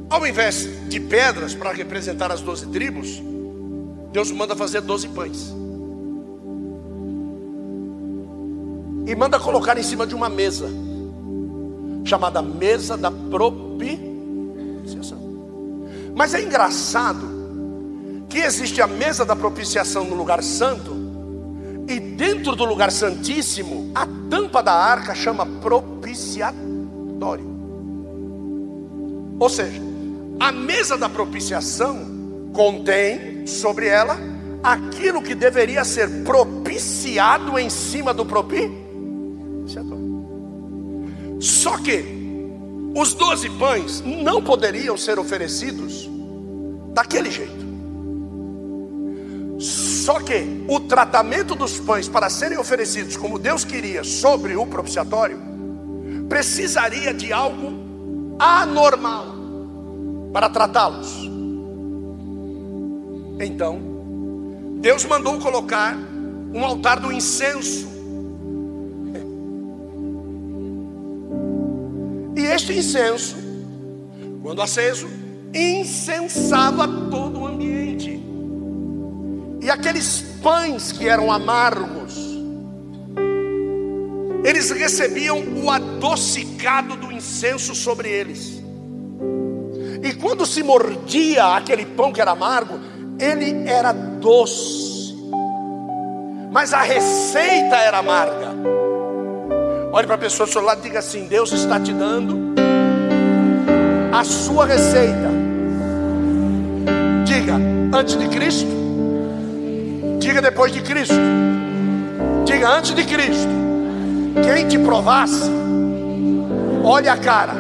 ao 0.10 0.27
invés 0.27 0.67
de 0.89 0.99
pedras 0.99 1.55
para 1.55 1.71
representar 1.71 2.29
as 2.29 2.41
doze 2.41 2.67
tribos, 2.67 3.21
Deus 4.12 4.29
manda 4.31 4.53
fazer 4.53 4.81
doze 4.81 5.07
pães. 5.07 5.53
E 9.07 9.15
manda 9.15 9.39
colocar 9.39 9.77
em 9.77 9.84
cima 9.84 10.05
de 10.05 10.13
uma 10.13 10.29
mesa 10.29 10.69
chamada 12.12 12.41
mesa 12.41 12.97
da 12.97 13.10
propiciação. 13.10 15.17
Mas 16.13 16.34
é 16.34 16.41
engraçado 16.41 18.26
que 18.28 18.39
existe 18.39 18.82
a 18.82 18.88
mesa 18.88 19.24
da 19.24 19.34
propiciação 19.34 20.04
no 20.04 20.13
lugar 20.13 20.43
santo, 20.43 21.00
e 21.88 22.02
dentro 22.02 22.54
do 22.54 22.65
lugar 22.65 22.91
santíssimo, 22.91 23.89
a 23.95 24.06
tampa 24.30 24.62
da 24.62 24.74
arca 24.74 25.15
chama 25.15 25.45
propiciatório. 25.45 27.50
Ou 29.39 29.50
seja, 29.50 29.82
a 30.38 30.52
mesa 30.52 30.97
da 30.97 31.08
propiciação 31.08 32.52
contém 32.54 33.47
sobre 33.47 33.88
ela 33.88 34.17
aquilo 34.62 35.21
que 35.21 35.34
deveria 35.34 35.86
ser 35.86 36.24
propiciado 36.24 37.58
em 37.58 37.69
cima 37.69 38.13
do 38.13 38.26
propiciatório. 38.26 38.81
Só 41.41 41.75
que 41.80 42.06
os 42.95 43.15
doze 43.15 43.49
pães 43.49 44.01
não 44.06 44.43
poderiam 44.43 44.95
ser 44.95 45.17
oferecidos 45.17 46.08
daquele 46.93 47.32
jeito. 47.32 47.65
Só 49.60 50.19
que 50.19 50.63
o 50.67 50.80
tratamento 50.80 51.56
dos 51.56 51.80
pães 51.80 52.08
para 52.08 52.30
serem 52.30 52.60
oferecidos 52.60 53.17
como 53.17 53.39
Deus 53.39 53.65
queria 53.65 54.04
sobre 54.04 54.56
o 54.56 54.67
propiciatório 54.67 55.39
precisaria 56.30 57.13
de 57.13 57.34
algo 57.34 58.38
anormal 58.39 59.25
para 60.32 60.47
tratá-los. 60.47 61.30
Então, 63.39 63.80
Deus 64.80 65.06
mandou 65.06 65.39
colocar 65.39 65.97
um 66.54 66.63
altar 66.63 66.99
do 66.99 67.12
incenso 67.12 67.90
E 72.41 72.45
este 72.45 72.73
incenso, 72.73 73.36
quando 74.41 74.63
aceso, 74.63 75.08
incensava 75.54 76.88
todo 76.88 77.41
o 77.41 77.45
ambiente. 77.45 78.19
E 79.62 79.69
aqueles 79.69 80.23
pães 80.41 80.91
que 80.91 81.08
eram 81.08 81.32
amargos, 81.32 82.15
eles 84.43 84.71
recebiam 84.71 85.38
o 85.63 85.69
adocicado 85.69 86.95
do 86.95 87.12
incenso 87.12 87.75
sobre 87.75 88.10
eles. 88.10 88.60
E 90.01 90.12
quando 90.15 90.43
se 90.43 90.63
mordia 90.63 91.56
aquele 91.56 91.86
pão 91.86 92.12
que 92.12 92.19
era 92.19 92.32
amargo, 92.32 92.80
ele 93.19 93.69
era 93.69 93.91
doce. 93.91 95.15
Mas 96.51 96.73
a 96.73 96.82
receita 96.82 97.75
era 97.75 97.99
amarga. 97.99 98.50
Olhe 99.93 100.08
para 100.08 100.15
a 100.15 100.19
pessoa 100.19 100.47
do 100.47 100.54
seu 100.54 100.62
lado 100.62 100.80
e 100.80 100.84
diga 100.84 100.99
assim: 100.99 101.25
Deus 101.27 101.51
está 101.51 101.77
te 101.77 101.91
dando 101.91 102.56
a 104.13 104.23
sua 104.23 104.65
receita. 104.65 105.30
Diga 107.25 107.56
antes 107.93 108.17
de 108.17 108.27
Cristo. 108.30 108.69
Diga 110.19 110.41
depois 110.41 110.71
de 110.71 110.82
Cristo. 110.82 111.15
Diga 112.45 112.69
antes 112.69 112.95
de 112.95 113.04
Cristo. 113.04 113.49
Quem 114.45 114.67
te 114.69 114.80
provasse, 114.80 115.51
olhe 116.84 117.10
a 117.10 117.17
cara. 117.17 117.56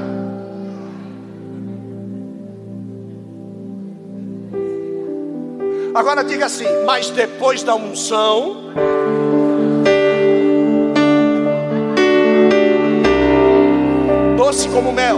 Agora 5.93 6.23
diga 6.23 6.45
assim: 6.45 6.65
mas 6.85 7.09
depois 7.09 7.61
da 7.61 7.75
unção. 7.75 9.00
Doce 14.51 14.67
como 14.67 14.91
mel. 14.91 15.17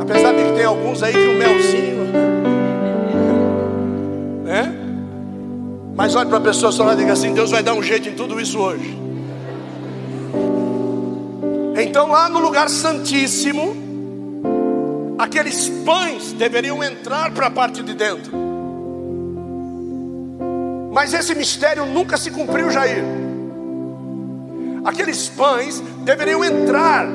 Apesar 0.00 0.32
de 0.32 0.42
que 0.42 0.52
tem 0.56 0.64
alguns 0.64 1.00
aí 1.00 1.12
que 1.12 1.28
o 1.28 1.38
melzinho, 1.38 2.04
né? 4.42 4.74
Mas 5.94 6.16
olhe 6.16 6.28
para 6.28 6.38
a 6.38 6.40
pessoa 6.40 6.72
só 6.72 6.92
e 6.92 6.96
diga 6.96 7.12
assim: 7.12 7.32
Deus 7.32 7.52
vai 7.52 7.62
dar 7.62 7.74
um 7.74 7.82
jeito 7.82 8.08
em 8.08 8.14
tudo 8.14 8.40
isso 8.40 8.58
hoje. 8.58 8.98
Então, 11.80 12.08
lá 12.08 12.28
no 12.28 12.40
lugar 12.40 12.68
santíssimo, 12.68 13.76
aqueles 15.18 15.68
pães 15.84 16.32
deveriam 16.32 16.82
entrar 16.82 17.30
para 17.30 17.46
a 17.46 17.50
parte 17.50 17.84
de 17.84 17.94
dentro. 17.94 18.32
Mas 20.92 21.14
esse 21.14 21.34
mistério 21.36 21.86
nunca 21.86 22.16
se 22.16 22.32
cumpriu, 22.32 22.68
Jair 22.68 23.21
aqueles 24.84 25.28
pães 25.28 25.80
deveriam 26.04 26.44
entrar 26.44 27.06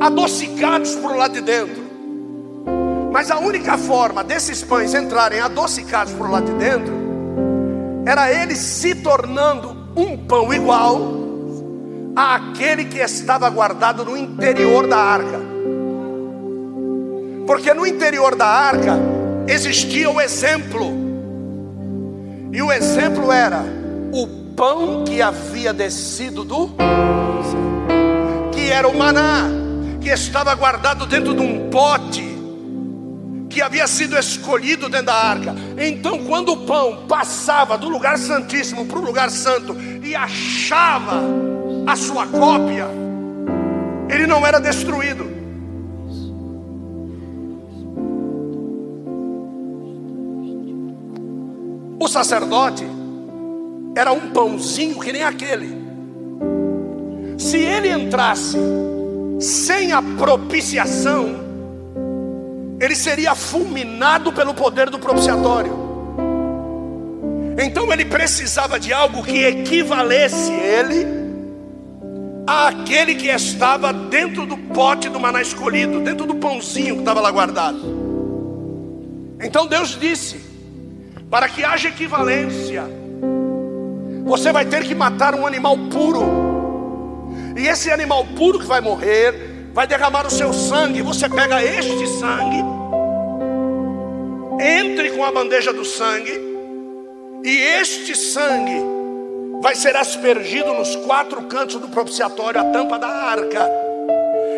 adocicados 0.00 0.94
por 0.96 1.16
lá 1.16 1.28
de 1.28 1.40
dentro. 1.40 1.82
Mas 3.12 3.30
a 3.30 3.38
única 3.38 3.78
forma 3.78 4.24
desses 4.24 4.62
pães 4.62 4.94
entrarem 4.94 5.40
adocicados 5.40 6.12
por 6.12 6.30
lá 6.30 6.40
de 6.40 6.52
dentro 6.52 6.92
era 8.06 8.30
eles 8.30 8.58
se 8.58 8.94
tornando 8.96 9.74
um 9.96 10.16
pão 10.16 10.52
igual 10.52 11.24
àquele 12.14 12.84
que 12.84 12.98
estava 12.98 13.48
guardado 13.48 14.04
no 14.04 14.16
interior 14.16 14.86
da 14.86 14.98
arca. 14.98 15.40
Porque 17.46 17.72
no 17.72 17.86
interior 17.86 18.34
da 18.34 18.46
arca 18.46 18.98
existia 19.46 20.10
o 20.10 20.20
exemplo. 20.20 21.04
E 22.52 22.62
o 22.62 22.72
exemplo 22.72 23.32
era 23.32 23.64
o 24.12 24.43
pão 24.56 25.04
que 25.04 25.20
havia 25.20 25.72
descido 25.72 26.44
do 26.44 26.70
que 28.52 28.70
era 28.70 28.88
o 28.88 28.96
maná, 28.96 29.48
que 30.00 30.08
estava 30.08 30.54
guardado 30.54 31.06
dentro 31.06 31.34
de 31.34 31.42
um 31.42 31.68
pote, 31.70 32.24
que 33.50 33.60
havia 33.60 33.86
sido 33.86 34.16
escolhido 34.18 34.88
dentro 34.88 35.06
da 35.06 35.14
arca. 35.14 35.54
Então, 35.76 36.24
quando 36.24 36.52
o 36.52 36.56
pão 36.58 37.04
passava 37.08 37.76
do 37.76 37.88
lugar 37.88 38.16
santíssimo 38.18 38.86
para 38.86 38.98
o 38.98 39.04
lugar 39.04 39.30
santo 39.30 39.76
e 40.02 40.14
achava 40.14 41.20
a 41.86 41.96
sua 41.96 42.26
cópia, 42.26 42.86
ele 44.08 44.26
não 44.26 44.46
era 44.46 44.60
destruído. 44.60 45.34
O 51.98 52.08
sacerdote 52.08 52.93
era 53.96 54.12
um 54.12 54.30
pãozinho 54.30 54.98
que 55.00 55.12
nem 55.12 55.22
aquele. 55.22 55.84
Se 57.38 57.58
ele 57.58 57.90
entrasse 57.90 58.58
sem 59.40 59.92
a 59.92 60.02
propiciação, 60.02 61.44
ele 62.80 62.94
seria 62.94 63.34
fulminado 63.34 64.32
pelo 64.32 64.54
poder 64.54 64.90
do 64.90 64.98
propiciatório. 64.98 65.84
Então 67.62 67.92
ele 67.92 68.04
precisava 68.04 68.80
de 68.80 68.92
algo 68.92 69.22
que 69.22 69.44
equivalesse 69.44 70.52
ele 70.52 71.06
àquele 72.46 73.14
que 73.14 73.28
estava 73.28 73.92
dentro 73.92 74.44
do 74.44 74.56
pote 74.56 75.08
do 75.08 75.20
maná 75.20 75.40
escolhido, 75.40 76.00
dentro 76.00 76.26
do 76.26 76.34
pãozinho 76.34 76.96
que 76.96 77.00
estava 77.00 77.20
lá 77.20 77.30
guardado. 77.30 77.78
Então 79.40 79.66
Deus 79.66 79.98
disse: 79.98 80.40
para 81.30 81.48
que 81.48 81.64
haja 81.64 81.88
equivalência, 81.88 82.84
você 84.24 84.52
vai 84.52 84.64
ter 84.64 84.84
que 84.84 84.94
matar 84.94 85.34
um 85.34 85.46
animal 85.46 85.76
puro. 85.90 86.22
E 87.56 87.66
esse 87.68 87.90
animal 87.90 88.26
puro 88.36 88.58
que 88.58 88.66
vai 88.66 88.80
morrer, 88.80 89.68
vai 89.72 89.86
derramar 89.86 90.26
o 90.26 90.30
seu 90.30 90.52
sangue. 90.52 91.02
Você 91.02 91.28
pega 91.28 91.62
este 91.62 92.06
sangue, 92.08 92.64
entre 94.60 95.10
com 95.10 95.24
a 95.24 95.30
bandeja 95.30 95.72
do 95.72 95.84
sangue, 95.84 96.32
e 97.44 97.56
este 97.80 98.16
sangue 98.16 98.82
vai 99.60 99.74
ser 99.74 99.96
aspergido 99.96 100.72
nos 100.72 100.96
quatro 100.96 101.42
cantos 101.42 101.76
do 101.76 101.88
propiciatório, 101.88 102.60
a 102.60 102.64
tampa 102.64 102.98
da 102.98 103.08
arca. 103.08 103.70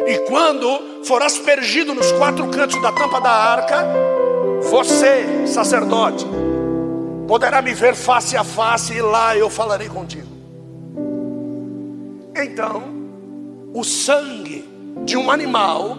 E 0.07 0.19
quando 0.29 1.03
for 1.05 1.23
aspergido 1.23 1.93
nos 1.93 2.13
quatro 2.13 2.47
cantos 2.49 2.81
da 2.81 2.93
tampa 2.93 3.21
da 3.21 3.31
arca, 3.31 3.85
você, 4.63 5.47
sacerdote, 5.47 6.27
poderá 7.27 7.61
me 7.61 7.75
ver 7.75 7.95
face 7.95 8.37
a 8.37 8.45
face 8.45 8.95
e 8.95 9.03
lá 9.03 9.37
eu 9.37 9.51
falarei 9.51 9.89
contigo. 9.89 10.29
Então, 12.35 12.83
o 13.75 13.83
sangue 13.83 14.65
de 15.05 15.17
um 15.17 15.31
animal 15.31 15.97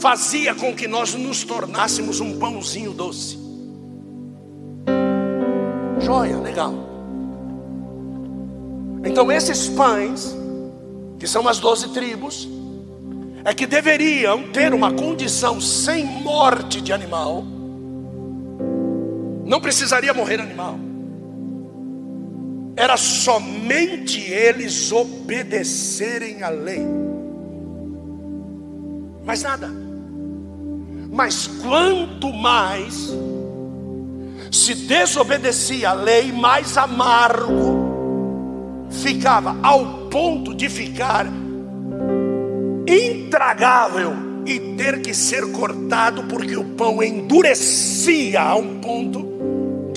fazia 0.00 0.54
com 0.54 0.74
que 0.74 0.86
nós 0.86 1.14
nos 1.14 1.44
tornássemos 1.44 2.20
um 2.20 2.38
pãozinho 2.38 2.92
doce. 2.92 3.38
Joia, 6.00 6.36
legal. 6.38 6.74
Então, 9.04 9.30
esses 9.30 9.68
pães, 9.68 10.34
que 11.18 11.26
são 11.26 11.46
as 11.48 11.58
doze 11.58 11.88
tribos, 11.90 12.48
é 13.44 13.52
que 13.52 13.66
deveriam 13.66 14.44
ter 14.50 14.72
uma 14.72 14.92
condição 14.92 15.60
sem 15.60 16.04
morte 16.04 16.80
de 16.80 16.92
animal 16.92 17.44
não 19.44 19.60
precisaria 19.60 20.14
morrer 20.14 20.40
animal. 20.40 20.78
Era 22.76 22.96
somente 22.96 24.20
eles 24.20 24.90
obedecerem 24.90 26.42
à 26.42 26.48
lei. 26.48 26.84
Mais 29.24 29.42
nada. 29.42 29.70
Mas 31.10 31.46
quanto 31.46 32.32
mais 32.32 33.12
se 34.50 34.74
desobedecia 34.74 35.90
a 35.90 35.92
lei, 35.94 36.32
mais 36.32 36.76
amargo 36.76 37.84
ficava, 38.90 39.56
ao 39.62 40.08
ponto 40.08 40.54
de 40.54 40.68
ficar 40.68 41.26
intragável 42.86 44.12
e 44.46 44.60
ter 44.76 45.00
que 45.00 45.14
ser 45.14 45.50
cortado, 45.52 46.24
porque 46.24 46.56
o 46.56 46.64
pão 46.64 47.02
endurecia 47.02 48.40
a 48.40 48.54
um 48.56 48.80
ponto 48.80 49.23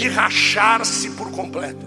de 0.07 0.13
rachar-se 0.13 1.09
por 1.11 1.29
completo. 1.31 1.85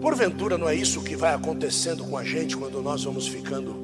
Porventura 0.00 0.56
não 0.56 0.68
é 0.68 0.74
isso 0.74 1.02
que 1.02 1.16
vai 1.16 1.34
acontecendo 1.34 2.04
com 2.04 2.16
a 2.16 2.22
gente 2.22 2.56
quando 2.56 2.80
nós 2.80 3.02
vamos 3.02 3.26
ficando. 3.26 3.74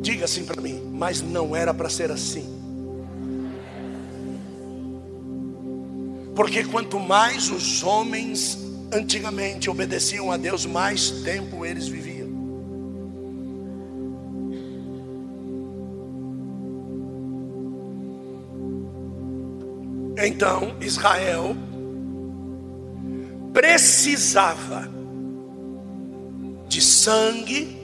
Diga 0.00 0.26
assim 0.26 0.44
para 0.44 0.60
mim, 0.60 0.80
mas 0.92 1.20
não 1.20 1.56
era 1.56 1.74
para 1.74 1.88
ser 1.88 2.12
assim. 2.12 2.46
Porque 6.36 6.64
quanto 6.64 7.00
mais 7.00 7.50
os 7.50 7.82
homens 7.82 8.58
antigamente 8.92 9.68
obedeciam 9.68 10.30
a 10.30 10.36
Deus, 10.36 10.66
mais 10.66 11.10
tempo 11.10 11.66
eles 11.66 11.88
viviam. 11.88 12.13
Então 20.16 20.76
Israel 20.80 21.56
precisava 23.52 24.88
de 26.68 26.80
sangue 26.80 27.76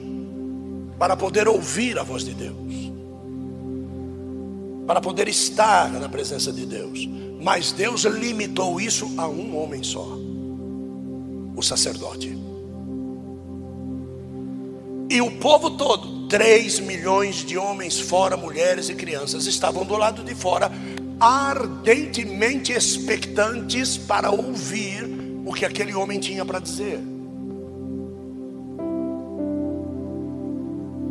para 0.99 1.15
poder 1.15 1.47
ouvir 1.47 1.97
a 1.97 2.03
voz 2.03 2.23
de 2.23 2.33
Deus, 2.33 2.91
para 4.85 5.01
poder 5.01 5.27
estar 5.27 5.89
na 5.91 6.09
presença 6.09 6.51
de 6.51 6.65
Deus. 6.65 7.07
Mas 7.41 7.71
Deus 7.71 8.03
limitou 8.03 8.79
isso 8.79 9.11
a 9.17 9.27
um 9.27 9.57
homem 9.57 9.81
só, 9.81 10.07
o 11.55 11.61
sacerdote. 11.63 12.37
E 15.09 15.21
o 15.21 15.31
povo 15.39 15.71
todo, 15.71 16.27
3 16.27 16.79
milhões 16.79 17.37
de 17.37 17.57
homens, 17.57 17.99
fora 17.99 18.37
mulheres 18.37 18.89
e 18.89 18.95
crianças, 18.95 19.45
estavam 19.47 19.83
do 19.83 19.97
lado 19.97 20.23
de 20.23 20.35
fora, 20.35 20.71
ardentemente 21.21 22.73
expectantes 22.73 23.95
para 23.95 24.31
ouvir 24.31 25.07
o 25.45 25.53
que 25.53 25.63
aquele 25.63 25.93
homem 25.93 26.19
tinha 26.19 26.43
para 26.43 26.57
dizer. 26.57 26.99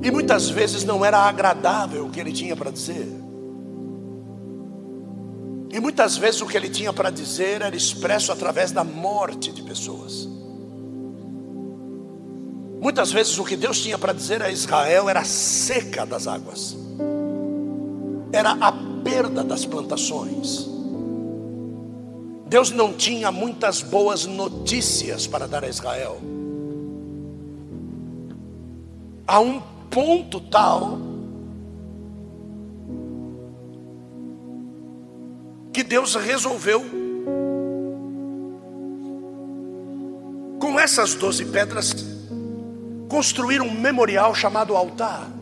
E 0.02 0.10
muitas 0.10 0.50
vezes 0.50 0.82
não 0.82 1.04
era 1.04 1.18
agradável 1.18 2.06
o 2.06 2.10
que 2.10 2.18
ele 2.18 2.32
tinha 2.32 2.56
para 2.56 2.72
dizer. 2.72 3.06
E 5.72 5.78
muitas 5.78 6.16
vezes 6.16 6.40
o 6.40 6.46
que 6.46 6.56
ele 6.56 6.68
tinha 6.68 6.92
para 6.92 7.10
dizer 7.10 7.62
era 7.62 7.76
expresso 7.76 8.32
através 8.32 8.72
da 8.72 8.82
morte 8.82 9.52
de 9.52 9.62
pessoas. 9.62 10.28
Muitas 12.80 13.12
vezes 13.12 13.38
o 13.38 13.44
que 13.44 13.56
Deus 13.56 13.80
tinha 13.80 13.96
para 13.96 14.12
dizer 14.12 14.42
a 14.42 14.50
Israel 14.50 15.08
era 15.08 15.20
a 15.20 15.24
seca 15.24 16.04
das 16.04 16.26
águas, 16.26 16.76
era 18.32 18.52
a 18.52 18.89
perda 19.02 19.42
das 19.42 19.64
plantações. 19.64 20.68
Deus 22.46 22.70
não 22.70 22.92
tinha 22.92 23.30
muitas 23.30 23.80
boas 23.80 24.26
notícias 24.26 25.26
para 25.26 25.46
dar 25.46 25.64
a 25.64 25.68
Israel. 25.68 26.20
A 29.26 29.38
um 29.38 29.60
ponto 29.88 30.40
tal 30.40 30.98
que 35.72 35.84
Deus 35.84 36.16
resolveu 36.16 36.84
com 40.58 40.78
essas 40.78 41.14
doze 41.14 41.44
pedras 41.44 41.94
construir 43.08 43.60
um 43.60 43.70
memorial 43.70 44.34
chamado 44.34 44.76
altar. 44.76 45.39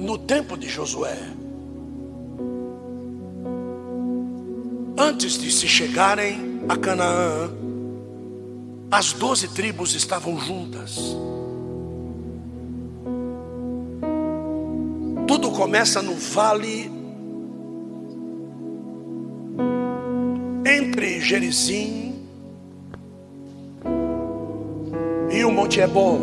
No 0.00 0.16
tempo 0.16 0.56
de 0.56 0.66
Josué, 0.66 1.16
antes 4.96 5.38
de 5.38 5.50
se 5.52 5.68
chegarem 5.68 6.62
a 6.68 6.76
Canaã, 6.76 7.50
as 8.90 9.12
doze 9.12 9.48
tribos 9.48 9.94
estavam 9.94 10.38
juntas. 10.38 10.98
Tudo 15.28 15.50
começa 15.50 16.02
no 16.02 16.14
vale 16.14 16.90
entre 20.64 21.20
Gerizim 21.20 22.14
e 25.30 25.44
o 25.44 25.52
Monte 25.52 25.80
Ebol. 25.80 26.18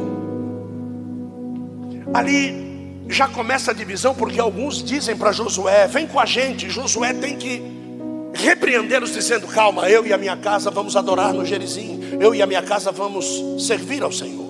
Ali 2.13 2.66
já 3.09 3.27
começa 3.27 3.71
a 3.71 3.73
divisão, 3.73 4.13
porque 4.13 4.39
alguns 4.39 4.83
dizem 4.83 5.15
para 5.15 5.31
Josué: 5.31 5.87
vem 5.87 6.07
com 6.07 6.19
a 6.19 6.25
gente. 6.25 6.69
Josué 6.69 7.13
tem 7.13 7.37
que 7.37 7.61
repreendê-los, 8.33 9.13
dizendo: 9.13 9.47
Calma, 9.47 9.89
eu 9.89 10.05
e 10.05 10.13
a 10.13 10.17
minha 10.17 10.37
casa 10.37 10.69
vamos 10.69 10.95
adorar 10.95 11.33
no 11.33 11.45
Gerizim, 11.45 12.17
eu 12.19 12.35
e 12.35 12.41
a 12.41 12.47
minha 12.47 12.61
casa 12.61 12.91
vamos 12.91 13.25
servir 13.65 14.03
ao 14.03 14.11
Senhor. 14.11 14.47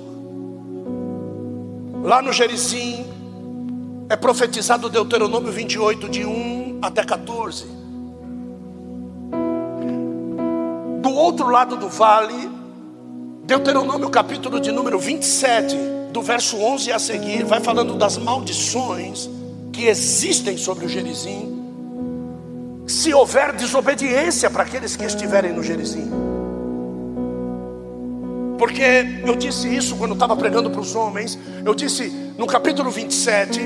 Lá 2.03 2.21
no 2.21 2.31
Gerizim 2.31 3.05
é 4.09 4.15
profetizado 4.15 4.89
Deuteronômio 4.89 5.51
28, 5.51 6.09
de 6.09 6.25
1 6.25 6.79
até 6.81 7.03
14. 7.03 7.65
Do 11.01 11.09
outro 11.11 11.49
lado 11.49 11.75
do 11.75 11.89
vale, 11.89 12.49
Deuteronômio 13.43 14.09
capítulo 14.09 14.59
de 14.59 14.71
número 14.71 14.99
27, 14.99 15.75
do 16.11 16.21
verso 16.21 16.57
11 16.57 16.91
a 16.91 16.99
seguir, 16.99 17.43
vai 17.43 17.59
falando 17.59 17.95
das 17.95 18.17
maldições 18.17 19.29
que 19.71 19.85
existem 19.85 20.57
sobre 20.57 20.85
o 20.85 20.89
Gerizim 20.89 21.57
se 22.87 23.13
houver 23.13 23.51
desobediência 23.53 24.49
para 24.49 24.63
aqueles 24.63 24.95
que 24.95 25.03
estiverem 25.03 25.51
no 25.51 25.61
Gerizim. 25.61 26.09
Porque 28.57 29.21
eu 29.25 29.35
disse 29.35 29.67
isso 29.67 29.97
quando 29.97 30.13
estava 30.13 30.35
pregando 30.35 30.69
para 30.69 30.79
os 30.79 30.95
homens, 30.95 31.37
eu 31.63 31.75
disse 31.75 32.09
no 32.37 32.47
capítulo 32.47 32.89
27, 32.89 33.59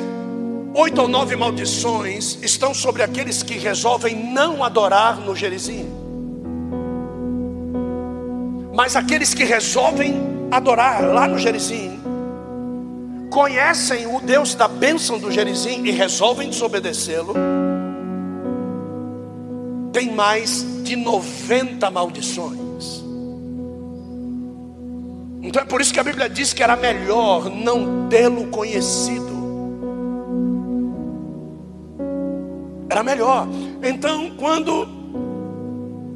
oito 0.74 1.02
ou 1.02 1.08
nove 1.08 1.36
maldições 1.36 2.40
estão 2.42 2.74
sobre 2.74 3.04
aqueles 3.04 3.44
que 3.44 3.58
resolvem 3.58 4.16
não 4.34 4.64
adorar 4.64 5.20
no 5.20 5.36
Gerizim. 5.36 5.88
Mas 8.74 8.96
aqueles 8.96 9.34
que 9.34 9.44
resolvem 9.44 10.20
adorar 10.50 11.04
lá 11.04 11.28
no 11.28 11.38
Gerizim, 11.38 11.91
conhecem 13.32 14.06
o 14.06 14.20
Deus 14.20 14.54
da 14.54 14.68
bênção 14.68 15.18
do 15.18 15.32
Gerizim 15.32 15.84
e 15.86 15.92
resolvem 15.92 16.50
desobedecê-lo 16.50 17.34
tem 19.92 20.12
mais 20.12 20.66
de 20.84 20.96
90 20.96 21.90
maldições. 21.92 23.04
Então 25.42 25.62
é 25.62 25.66
por 25.66 25.82
isso 25.82 25.94
que 25.94 26.00
a 26.00 26.04
Bíblia 26.04 26.30
diz 26.30 26.54
que 26.54 26.64
era 26.64 26.76
melhor 26.76 27.50
não 27.50 28.08
tê-lo 28.10 28.48
conhecido. 28.48 29.32
Era 32.90 33.04
melhor. 33.04 33.48
Então, 33.82 34.32
quando 34.38 34.88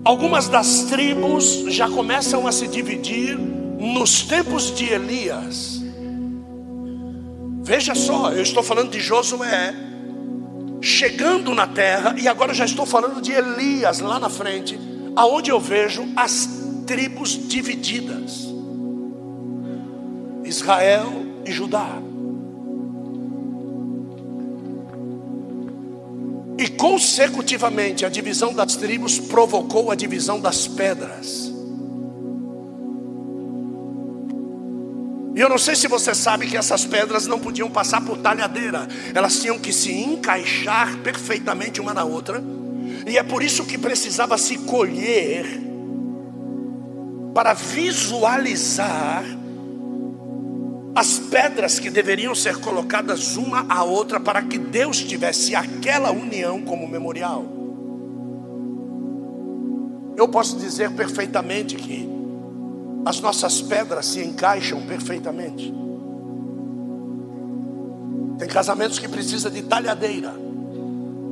algumas 0.04 0.48
das 0.48 0.84
tribos 0.84 1.66
já 1.68 1.90
começam 1.90 2.46
a 2.48 2.52
se 2.52 2.68
dividir 2.68 3.38
nos 3.38 4.24
tempos 4.24 4.76
de 4.76 4.86
Elias, 4.86 5.85
veja 7.66 7.96
só, 7.96 8.32
eu 8.32 8.44
estou 8.44 8.62
falando 8.62 8.92
de 8.92 9.00
Josué, 9.00 9.74
chegando 10.80 11.56
na 11.56 11.66
terra, 11.66 12.16
e 12.16 12.28
agora 12.28 12.54
já 12.54 12.64
estou 12.64 12.86
falando 12.86 13.20
de 13.20 13.32
Elias 13.32 14.00
lá 14.00 14.20
na 14.20 14.30
frente, 14.30 14.80
aonde 15.16 15.50
eu 15.50 15.60
vejo 15.60 16.08
as 16.16 16.48
tribos 16.86 17.32
divididas: 17.32 18.48
Israel 20.44 21.26
e 21.44 21.52
Judá. 21.52 21.98
E 26.58 26.68
consecutivamente 26.70 28.06
a 28.06 28.10
divisão 28.10 28.54
das 28.54 28.76
tribos 28.76 29.20
provocou 29.20 29.92
a 29.92 29.96
divisão 29.96 30.40
das 30.40 30.68
pedras. 30.68 31.55
E 35.36 35.42
eu 35.42 35.50
não 35.50 35.58
sei 35.58 35.76
se 35.76 35.86
você 35.90 36.16
sabe 36.16 36.48
que 36.48 36.56
essas 36.56 36.86
pedras 36.86 37.28
não 37.28 37.38
podiam 37.38 37.70
passar 37.70 38.00
por 38.00 38.18
talhadeira, 38.20 38.88
elas 39.14 39.42
tinham 39.42 39.60
que 39.60 39.74
se 39.74 39.92
encaixar 39.92 40.98
perfeitamente 41.00 41.82
uma 41.82 41.94
na 41.94 42.06
outra, 42.06 42.42
e 43.06 43.18
é 43.18 43.24
por 43.24 43.44
isso 43.44 43.66
que 43.66 43.78
precisava 43.78 44.38
se 44.38 44.60
colher 44.60 45.46
para 47.34 47.54
visualizar 47.54 49.26
as 50.96 51.20
pedras 51.20 51.78
que 51.80 51.90
deveriam 51.90 52.34
ser 52.34 52.56
colocadas 52.62 53.36
uma 53.36 53.66
à 53.68 53.84
outra 53.84 54.22
para 54.22 54.42
que 54.42 54.58
Deus 54.58 55.00
tivesse 55.04 55.54
aquela 55.54 56.14
união 56.14 56.62
como 56.62 56.88
memorial. 56.88 57.44
Eu 60.16 60.30
posso 60.30 60.56
dizer 60.56 60.92
perfeitamente 60.92 61.76
que 61.76 62.15
as 63.06 63.22
nossas 63.22 63.62
pedras 63.62 64.08
se 64.08 64.24
encaixam 64.24 64.82
perfeitamente. 64.82 65.72
Tem 68.40 68.48
casamentos 68.48 68.98
que 68.98 69.08
precisa 69.08 69.50
de 69.50 69.62
talhadeira, 69.62 70.34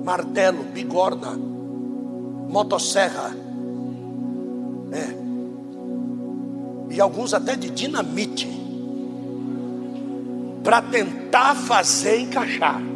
martelo, 0.05 0.63
bigorna, 0.65 1.35
motosserra, 2.47 3.35
é. 4.91 6.93
e 6.93 7.01
alguns 7.01 7.33
até 7.33 7.55
de 7.55 7.71
dinamite, 7.71 8.47
para 10.63 10.81
tentar 10.81 11.55
fazer 11.55 12.19
encaixar. 12.19 12.92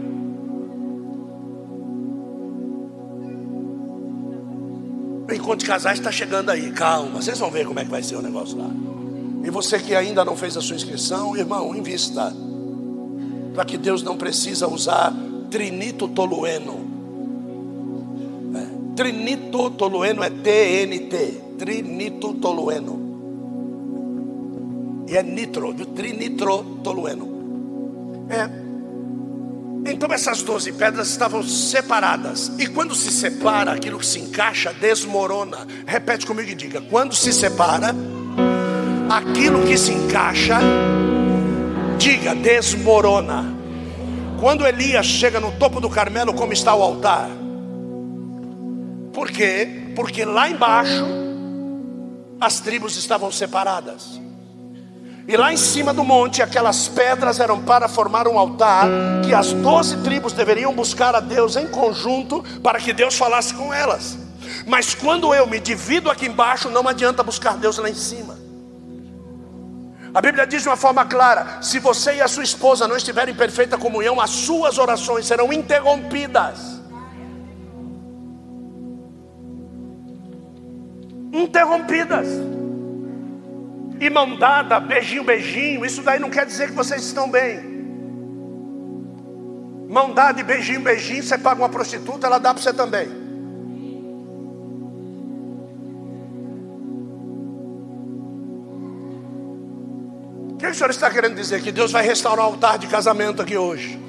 Encontro 5.35 5.57
de 5.57 5.65
casais 5.65 5.99
está 5.99 6.11
chegando 6.11 6.49
aí. 6.49 6.71
Calma, 6.71 7.21
vocês 7.21 7.37
vão 7.39 7.51
ver 7.51 7.65
como 7.65 7.79
é 7.79 7.85
que 7.85 7.91
vai 7.91 8.03
ser 8.03 8.15
o 8.15 8.21
negócio 8.21 8.57
lá. 8.57 8.69
E 9.43 9.49
você 9.49 9.79
que 9.79 9.95
ainda 9.95 10.23
não 10.25 10.35
fez 10.35 10.57
a 10.57 10.61
sua 10.61 10.75
inscrição, 10.75 11.35
irmão, 11.35 11.75
invista. 11.75 12.33
Para 13.53 13.65
que 13.65 13.77
Deus 13.77 14.03
não 14.03 14.17
precisa 14.17 14.67
usar 14.67 15.13
trinito 15.49 16.07
tolueno. 16.07 16.85
É. 18.55 18.95
Trinito 18.95 19.69
tolueno 19.71 20.23
é 20.23 20.29
TNT. 20.29 21.41
Trinito 21.57 22.33
tolueno. 22.35 23.07
E 25.07 25.15
é 25.15 25.23
nitro, 25.23 25.73
trinitro 25.73 26.63
tolueno. 26.83 28.27
É 28.29 28.66
então 29.87 30.11
essas 30.11 30.41
doze 30.43 30.71
pedras 30.73 31.09
estavam 31.09 31.41
separadas. 31.41 32.51
E 32.59 32.67
quando 32.67 32.93
se 32.93 33.09
separa, 33.11 33.71
aquilo 33.71 33.99
que 33.99 34.05
se 34.05 34.19
encaixa 34.19 34.73
desmorona. 34.73 35.65
Repete 35.85 36.25
comigo 36.25 36.49
e 36.49 36.55
diga: 36.55 36.81
quando 36.81 37.15
se 37.15 37.31
separa, 37.31 37.95
aquilo 39.09 39.65
que 39.65 39.77
se 39.77 39.91
encaixa, 39.91 40.59
diga, 41.97 42.35
desmorona. 42.35 43.55
Quando 44.39 44.67
Elias 44.67 45.05
chega 45.05 45.39
no 45.39 45.51
topo 45.53 45.79
do 45.79 45.89
Carmelo, 45.89 46.33
como 46.33 46.53
está 46.53 46.75
o 46.75 46.83
altar? 46.83 47.29
Por 49.13 49.31
quê? 49.31 49.93
Porque 49.95 50.23
lá 50.23 50.47
embaixo 50.47 51.05
as 52.39 52.59
tribos 52.59 52.95
estavam 52.97 53.31
separadas. 53.31 54.21
E 55.27 55.35
lá 55.35 55.51
em 55.51 55.57
cima 55.57 55.93
do 55.93 56.05
monte, 56.05 56.41
aquelas 56.41 56.87
pedras 56.87 57.41
eram 57.41 57.61
para 57.61 57.89
formar 57.89 58.29
um 58.29 58.39
altar 58.39 58.87
que 59.25 59.33
as 59.33 59.51
doze 59.51 59.97
tribos 59.97 60.31
deveriam 60.31 60.73
buscar 60.73 61.13
a 61.13 61.19
Deus 61.19 61.57
em 61.57 61.67
conjunto 61.67 62.41
para 62.63 62.79
que 62.79 62.93
Deus 62.93 63.17
falasse 63.17 63.53
com 63.53 63.73
elas. 63.73 64.17
Mas 64.65 64.95
quando 64.95 65.35
eu 65.35 65.45
me 65.45 65.59
divido 65.59 66.09
aqui 66.09 66.27
embaixo, 66.27 66.69
não 66.69 66.87
adianta 66.87 67.23
buscar 67.23 67.57
Deus 67.57 67.77
lá 67.77 67.89
em 67.89 67.93
cima. 67.93 68.37
A 70.13 70.21
Bíblia 70.21 70.47
diz 70.47 70.61
de 70.61 70.69
uma 70.69 70.77
forma 70.77 71.03
clara: 71.05 71.61
se 71.61 71.77
você 71.77 72.15
e 72.15 72.21
a 72.21 72.27
sua 72.29 72.43
esposa 72.43 72.87
não 72.87 72.95
estiverem 72.95 73.33
em 73.33 73.37
perfeita 73.37 73.77
comunhão, 73.77 74.21
as 74.21 74.29
suas 74.29 74.77
orações 74.77 75.25
serão 75.25 75.51
interrompidas. 75.51 76.81
Interrompidas 81.33 82.27
e 83.99 84.09
mão 84.09 84.35
dada, 84.35 84.79
beijinho, 84.79 85.23
beijinho, 85.23 85.85
isso 85.85 86.03
daí 86.03 86.19
não 86.19 86.29
quer 86.29 86.45
dizer 86.45 86.69
que 86.69 86.75
vocês 86.75 87.03
estão 87.03 87.29
bem. 87.29 87.77
Mão 89.89 90.13
dada 90.13 90.39
e 90.39 90.43
beijinho, 90.43 90.81
beijinho, 90.81 91.23
você 91.23 91.37
paga 91.37 91.61
uma 91.61 91.69
prostituta, 91.69 92.27
ela 92.27 92.37
dá 92.37 92.53
para 92.53 92.61
você 92.61 92.73
também. 92.73 93.07
O 100.51 100.57
que 100.57 100.67
o 100.67 100.73
senhor 100.73 100.89
está 100.89 101.09
querendo 101.09 101.35
dizer? 101.35 101.61
Que 101.61 101.71
Deus 101.71 101.91
vai 101.91 102.03
restaurar 102.03 102.45
o 102.45 102.49
altar 102.49 102.77
de 102.77 102.87
casamento 102.87 103.41
aqui 103.41 103.55
hoje. 103.55 103.99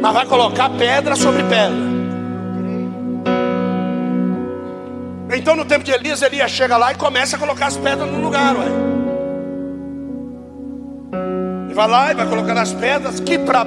Mas 0.00 0.12
vai 0.14 0.26
colocar 0.26 0.70
pedra 0.70 1.14
sobre 1.14 1.42
pedra. 1.42 1.99
Então 5.32 5.54
no 5.54 5.64
tempo 5.64 5.84
de 5.84 5.92
Elias, 5.92 6.22
Elias 6.22 6.50
chega 6.50 6.76
lá 6.76 6.92
e 6.92 6.96
começa 6.96 7.36
a 7.36 7.38
colocar 7.38 7.66
as 7.66 7.76
pedras 7.76 8.10
no 8.10 8.20
lugar, 8.20 8.56
ué. 8.56 8.66
E 11.70 11.74
vai 11.74 11.88
lá 11.88 12.10
e 12.10 12.14
vai 12.14 12.28
colocando 12.28 12.58
as 12.58 12.72
pedras 12.72 13.20
que 13.20 13.38
para 13.38 13.64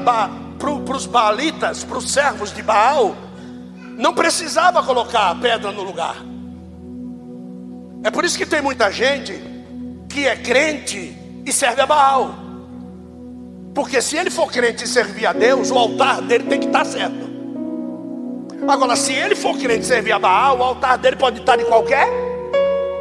pro, 0.59 0.83
os 0.93 1.05
baalitas, 1.05 1.83
para 1.83 1.97
os 1.97 2.11
servos 2.11 2.53
de 2.53 2.61
Baal, 2.61 3.15
não 3.97 4.13
precisava 4.13 4.83
colocar 4.83 5.29
a 5.29 5.35
pedra 5.35 5.71
no 5.71 5.83
lugar. 5.83 6.17
É 8.03 8.11
por 8.11 8.25
isso 8.25 8.37
que 8.37 8.45
tem 8.45 8.61
muita 8.61 8.91
gente 8.91 9.33
que 10.09 10.27
é 10.27 10.35
crente 10.35 11.17
e 11.45 11.53
serve 11.53 11.81
a 11.81 11.85
Baal. 11.85 12.35
Porque 13.73 14.01
se 14.01 14.17
ele 14.17 14.29
for 14.29 14.51
crente 14.51 14.83
e 14.83 14.87
servir 14.87 15.25
a 15.25 15.33
Deus, 15.33 15.71
o 15.71 15.77
altar 15.77 16.21
dele 16.21 16.43
tem 16.43 16.59
que 16.59 16.67
estar 16.67 16.85
certo. 16.85 17.22
Agora, 18.67 18.95
se 18.95 19.13
ele 19.13 19.35
for 19.35 19.57
crente 19.57 19.85
servir 19.85 20.13
a 20.13 20.19
Baal, 20.19 20.57
o 20.57 20.63
altar 20.63 20.97
dele 20.97 21.15
pode 21.15 21.39
estar 21.39 21.57
de 21.57 21.65
qualquer, 21.65 22.07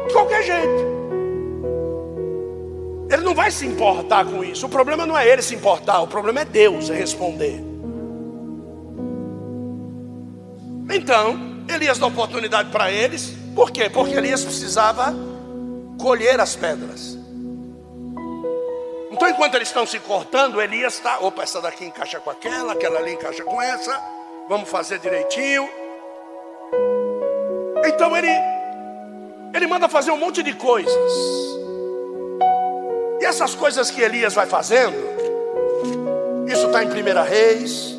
de 0.07 0.13
qualquer 0.13 0.43
jeito. 0.43 0.93
Ele 3.09 3.21
não 3.21 3.33
vai 3.33 3.51
se 3.51 3.65
importar 3.65 4.25
com 4.25 4.43
isso. 4.43 4.65
O 4.65 4.69
problema 4.69 5.05
não 5.05 5.17
é 5.17 5.27
ele 5.27 5.41
se 5.41 5.55
importar, 5.55 6.01
o 6.01 6.07
problema 6.07 6.41
é 6.41 6.45
Deus 6.45 6.89
responder. 6.89 7.63
Então, 10.89 11.39
Elias 11.73 11.97
dá 11.97 12.07
oportunidade 12.07 12.69
para 12.69 12.91
eles. 12.91 13.33
Por 13.55 13.71
quê? 13.71 13.89
Porque 13.89 14.15
Elias 14.15 14.43
precisava 14.43 15.13
colher 15.99 16.39
as 16.39 16.55
pedras. 16.55 17.17
Então, 19.11 19.29
enquanto 19.29 19.55
eles 19.55 19.69
estão 19.69 19.85
se 19.85 19.99
cortando, 19.99 20.61
Elias 20.61 20.95
está. 20.95 21.19
Opa, 21.19 21.43
essa 21.43 21.61
daqui 21.61 21.85
encaixa 21.85 22.19
com 22.19 22.29
aquela, 22.29 22.73
aquela 22.73 22.99
ali 22.99 23.13
encaixa 23.13 23.43
com 23.43 23.61
essa. 23.61 24.22
Vamos 24.47 24.69
fazer 24.69 24.99
direitinho. 24.99 25.69
Então 27.85 28.15
ele, 28.15 28.29
ele 29.53 29.67
manda 29.67 29.87
fazer 29.87 30.11
um 30.11 30.17
monte 30.17 30.43
de 30.43 30.53
coisas. 30.53 31.13
E 33.21 33.25
essas 33.25 33.55
coisas 33.55 33.89
que 33.89 34.01
Elias 34.01 34.33
vai 34.33 34.45
fazendo, 34.45 34.97
isso 36.47 36.65
está 36.67 36.83
em 36.83 36.87
1 36.87 37.23
Reis. 37.23 37.97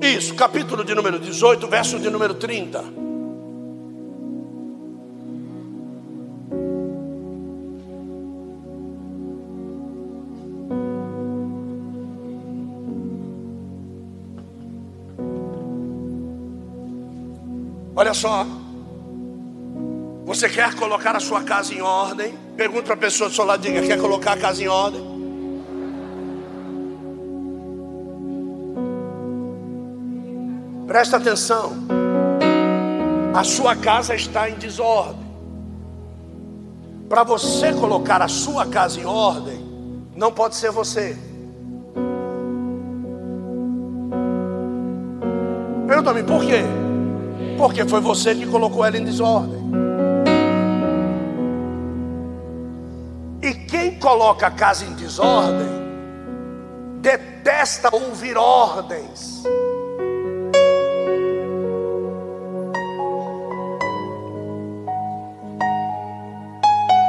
Isso, 0.00 0.34
capítulo 0.34 0.84
de 0.84 0.94
número 0.94 1.18
18, 1.18 1.66
verso 1.66 1.98
de 1.98 2.08
número 2.10 2.34
30. 2.34 3.07
Só. 18.18 18.44
Você 20.26 20.48
quer 20.48 20.74
colocar 20.74 21.16
a 21.16 21.20
sua 21.20 21.42
casa 21.42 21.72
em 21.72 21.80
ordem? 21.80 22.36
Pergunta 22.56 22.82
para 22.82 22.94
a 22.94 22.98
pessoa 22.98 23.30
do 23.30 23.34
seu 23.34 23.44
lado, 23.44 23.62
diga, 23.62 23.80
quer 23.80 23.98
colocar 23.98 24.32
a 24.32 24.36
casa 24.36 24.62
em 24.62 24.68
ordem? 24.68 25.00
Presta 30.86 31.16
atenção. 31.16 31.72
A 33.34 33.44
sua 33.44 33.76
casa 33.76 34.14
está 34.14 34.50
em 34.50 34.54
desordem. 34.54 35.28
Para 37.08 37.22
você 37.22 37.72
colocar 37.72 38.20
a 38.20 38.28
sua 38.28 38.66
casa 38.66 39.00
em 39.00 39.04
ordem, 39.04 39.64
não 40.16 40.32
pode 40.32 40.56
ser 40.56 40.72
você. 40.72 41.16
Pergunta-me 45.86 46.22
por 46.22 46.44
quê? 46.44 46.87
Porque 47.58 47.84
foi 47.84 48.00
você 48.00 48.36
que 48.36 48.46
colocou 48.46 48.84
ela 48.84 48.96
em 48.96 49.04
desordem. 49.04 49.60
E 53.42 53.52
quem 53.52 53.98
coloca 53.98 54.46
a 54.46 54.50
casa 54.50 54.84
em 54.84 54.92
desordem, 54.94 55.66
detesta 57.00 57.94
ouvir 57.94 58.36
ordens. 58.36 59.42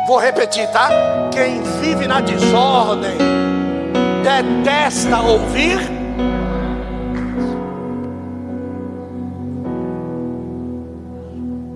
Vou 0.08 0.18
repetir, 0.18 0.68
tá? 0.72 0.90
Quem 1.32 1.62
vive 1.80 2.08
na 2.08 2.22
desordem 2.22 3.18
detesta 4.24 5.22
ouvir 5.22 5.99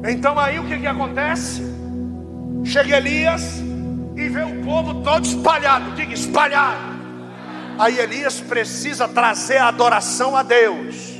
Então 0.06 0.38
aí 0.38 0.60
o 0.60 0.66
que, 0.66 0.80
que 0.80 0.88
acontece? 0.88 1.64
Chega 2.66 2.98
Elias 2.98 3.62
e 4.16 4.28
vê 4.28 4.44
o 4.44 4.64
povo 4.64 4.96
todo 5.02 5.26
espalhado, 5.26 5.92
diga 5.92 6.14
espalhado. 6.14 6.94
Aí 7.80 8.00
Elias 8.00 8.40
precisa 8.40 9.08
trazer 9.08 9.58
a 9.58 9.70
adoração 9.70 10.36
a 10.36 10.44
Deus. 10.44 11.14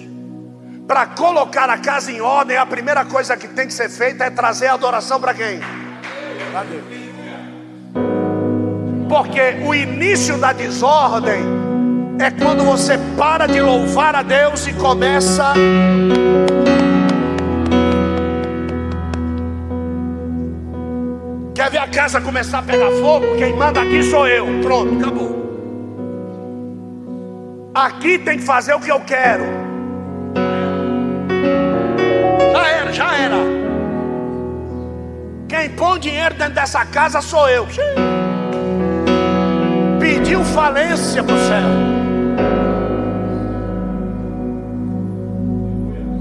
Para 0.88 1.06
colocar 1.08 1.70
a 1.70 1.78
casa 1.78 2.12
em 2.12 2.20
ordem, 2.20 2.58
a 2.58 2.66
primeira 2.66 3.06
coisa 3.06 3.38
que 3.38 3.48
tem 3.48 3.68
que 3.68 3.74
ser 3.74 3.90
feita 3.90 4.26
é 4.26 4.30
trazer 4.30 4.68
a 4.68 4.74
adoração 4.74 5.20
para 5.20 5.34
quem? 5.34 5.60
Para 6.52 6.64
Deus. 6.64 6.84
Porque 9.08 9.64
o 9.66 9.74
início 9.74 10.38
da 10.38 10.52
desordem 10.52 11.42
é 12.20 12.30
quando 12.30 12.64
você 12.64 12.98
para 13.18 13.48
de 13.48 13.62
louvar 13.62 14.16
a 14.16 14.22
Deus 14.22 14.68
e 14.68 14.74
começa 14.74 15.54
ver 21.74 21.80
a 21.80 21.88
casa 21.88 22.22
começar 22.22 22.60
a 22.60 22.62
pegar 22.62 22.92
fogo? 22.92 23.36
Quem 23.36 23.56
manda 23.56 23.82
aqui 23.82 24.04
sou 24.04 24.28
eu. 24.28 24.46
Pronto, 24.62 24.96
acabou. 25.00 25.34
Aqui 27.74 28.20
tem 28.20 28.38
que 28.38 28.44
fazer 28.44 28.76
o 28.76 28.80
que 28.80 28.92
eu 28.92 29.00
quero. 29.00 29.44
Já 32.52 32.68
era, 32.68 32.94
já 32.94 33.18
era. 33.18 33.36
Quem 35.50 35.70
põe 35.72 36.00
dinheiro 36.00 36.36
dentro 36.36 36.54
dessa 36.54 36.86
casa 36.86 37.22
sou 37.22 37.50
eu. 37.50 37.68
Pediu 40.00 40.44
falência 40.46 41.24
para 41.24 41.36
o 41.36 41.40
céu. 41.40 41.70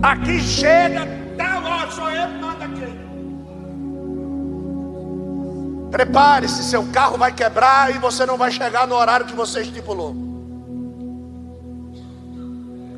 Aqui 0.02 0.40
chega, 0.40 1.06
Prepare-se, 5.92 6.64
seu 6.64 6.86
carro 6.90 7.18
vai 7.18 7.30
quebrar 7.30 7.94
e 7.94 7.98
você 7.98 8.24
não 8.24 8.38
vai 8.38 8.50
chegar 8.50 8.86
no 8.86 8.94
horário 8.94 9.26
que 9.26 9.36
você 9.36 9.60
estipulou. 9.60 10.16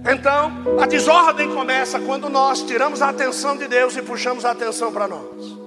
Então, 0.09 0.81
a 0.81 0.87
desordem 0.87 1.53
começa 1.53 1.99
quando 1.99 2.29
nós 2.29 2.63
tiramos 2.63 3.03
a 3.03 3.09
atenção 3.09 3.57
de 3.57 3.67
Deus 3.67 3.97
e 3.97 4.03
puxamos 4.03 4.45
a 4.45 4.53
atenção 4.53 4.93
para 4.93 5.09
nós. 5.09 5.65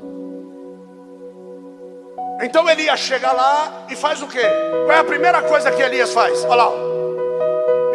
Então 2.41 2.69
Elias 2.69 2.99
chega 2.99 3.30
lá 3.32 3.88
e 3.89 3.95
faz 3.95 4.21
o 4.21 4.28
quê? 4.28 4.47
Qual 4.86 4.91
é 4.91 4.99
a 4.99 5.03
primeira 5.03 5.41
coisa 5.41 5.69
que 5.71 5.82
Elias 5.82 6.13
faz? 6.13 6.45
Olha 6.45 6.55
lá. 6.55 6.71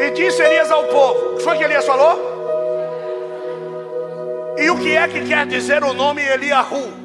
E 0.00 0.10
disse 0.10 0.42
Elias 0.42 0.70
ao 0.70 0.84
povo: 0.84 1.34
O 1.34 1.36
que 1.36 1.44
foi 1.44 1.56
que 1.56 1.64
Elias 1.64 1.86
falou? 1.86 2.32
E 4.58 4.68
o 4.68 4.76
que 4.78 4.96
é 4.96 5.08
que 5.08 5.24
quer 5.24 5.46
dizer 5.46 5.82
o 5.84 5.94
nome 5.94 6.22
Eliahu? 6.22 7.01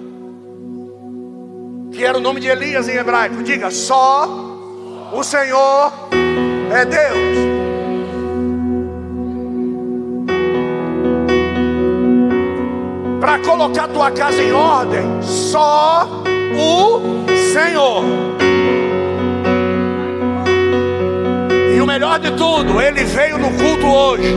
Que 1.98 2.06
era 2.06 2.16
o 2.16 2.22
nome 2.22 2.40
de 2.40 2.48
Elias 2.48 2.88
em 2.88 2.96
hebraico. 2.96 3.42
Diga, 3.42 3.72
só 3.72 4.30
o 5.12 5.24
Senhor 5.24 5.92
é 6.72 6.86
Deus. 6.86 7.38
Para 13.20 13.40
colocar 13.40 13.88
tua 13.88 14.12
casa 14.12 14.44
em 14.44 14.52
ordem, 14.52 15.24
só 15.24 16.08
o 16.56 17.02
Senhor. 17.52 18.04
E 21.76 21.82
o 21.82 21.86
melhor 21.88 22.20
de 22.20 22.30
tudo, 22.32 22.80
ele 22.80 23.04
veio 23.06 23.40
no 23.40 23.50
culto 23.50 23.88
hoje. 23.88 24.36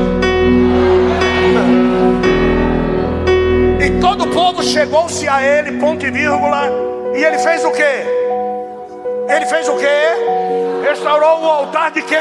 E 3.84 4.00
todo 4.00 4.24
o 4.24 4.28
povo 4.28 4.62
chegou-se 4.62 5.28
a 5.28 5.42
ele, 5.42 5.72
ponto 5.72 6.06
e 6.06 6.10
vírgula 6.10 6.89
e 7.20 7.24
ele 7.24 7.38
fez 7.38 7.62
o 7.66 7.70
que? 7.70 7.82
Ele 9.28 9.46
fez 9.46 9.68
o 9.68 9.76
que? 9.76 10.88
Restaurou 10.88 11.42
o 11.42 11.50
altar 11.50 11.90
de 11.90 12.00
quem? 12.00 12.18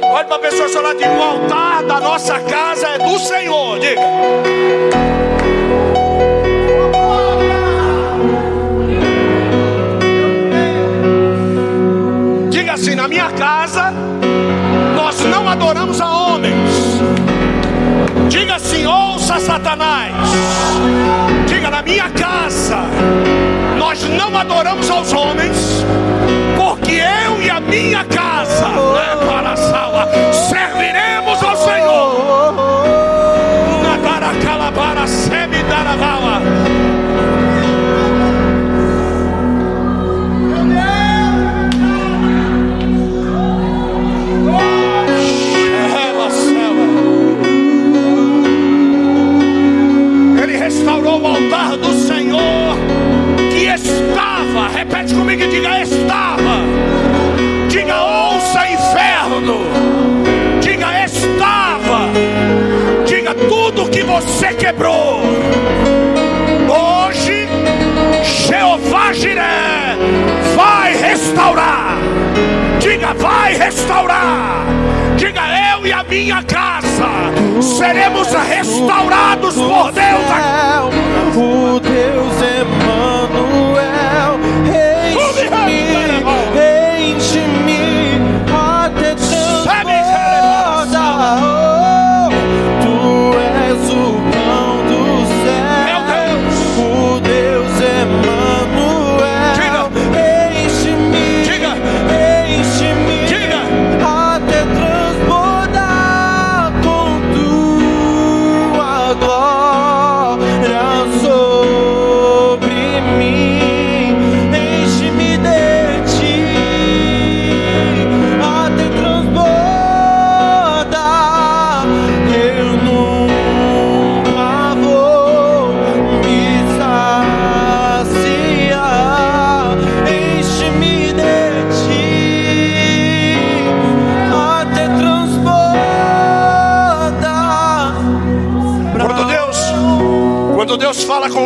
Olha 0.00 0.24
para 0.24 0.36
a 0.36 0.38
pessoa 0.38 0.68
seu 0.68 0.80
lado, 0.80 1.00
o 1.00 1.22
altar 1.22 1.82
da 1.82 1.98
nossa 1.98 2.38
casa 2.38 2.90
é 2.90 2.98
do 2.98 3.18
Senhor. 3.18 3.80
Diga. 3.80 4.00
Diga 12.50 12.72
assim: 12.74 12.94
na 12.94 13.08
minha 13.08 13.32
casa, 13.32 13.92
nós 14.94 15.18
não 15.24 15.48
adoramos 15.48 16.00
a 16.00 16.08
homens. 16.08 17.00
Diga 18.28 18.54
assim: 18.54 18.86
ouça 18.86 19.40
Satanás. 19.40 20.14
Diga 21.48 21.68
na 21.68 21.82
minha 21.82 22.08
casa 22.10 22.86
nós 23.78 24.02
não 24.02 24.36
adoramos 24.36 24.90
aos 24.90 25.12
homens, 25.12 25.84
porque 26.56 27.00
eu 27.26 27.40
e 27.40 27.48
a 27.48 27.60
minha 27.60 28.04
casa, 28.04 28.68
né, 28.68 29.26
para 29.26 29.52
a 29.52 29.56
sala, 29.56 30.08
serviremos 30.32 31.27
estava, 54.58 54.68
repete 54.68 55.14
comigo 55.14 55.42
e 55.42 55.48
diga: 55.48 55.80
estava. 55.80 56.62
Diga: 57.68 58.02
ouça, 58.02 58.68
inferno. 58.68 59.60
Diga: 60.60 61.04
estava. 61.04 62.08
Diga 63.06 63.34
tudo 63.34 63.88
que 63.88 64.02
você 64.02 64.48
quebrou. 64.54 65.20
Hoje, 66.68 67.48
Jeová 68.22 69.12
Jiré 69.12 69.96
vai 70.56 70.96
restaurar. 70.96 71.96
Diga: 72.80 73.14
vai 73.14 73.54
restaurar. 73.54 74.64
Diga: 75.16 75.42
eu 75.74 75.86
e 75.86 75.92
a 75.92 76.02
minha 76.02 76.42
casa 76.42 77.06
seremos 77.60 78.28
restaurados 78.32 79.54
por 79.54 79.92
Deus. 79.92 80.18
O 81.36 81.78
Deus 81.78 82.34
Emmanuel, 82.42 83.87
pushing 87.28 87.66
me 87.66 87.77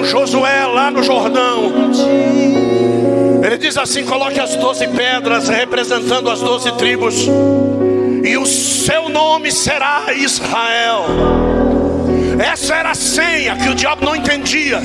Josué 0.05 0.67
lá 0.67 0.91
no 0.91 1.03
Jordão, 1.03 1.73
ele 3.45 3.59
diz 3.59 3.77
assim: 3.77 4.05
coloque 4.05 4.39
as 4.39 4.57
doze 4.57 4.87
pedras 4.89 5.49
representando 5.49 6.31
as 6.31 6.41
doze 6.41 6.73
tribos, 6.73 7.27
e 8.25 8.37
o 8.37 8.47
seu 8.47 9.09
nome 9.09 9.51
será 9.51 10.13
Israel. 10.15 11.07
Essa 12.39 12.75
era 12.77 12.91
a 12.91 12.95
senha 12.95 13.57
que 13.57 13.69
o 13.69 13.75
diabo 13.75 14.05
não 14.05 14.17
entendia. 14.17 14.81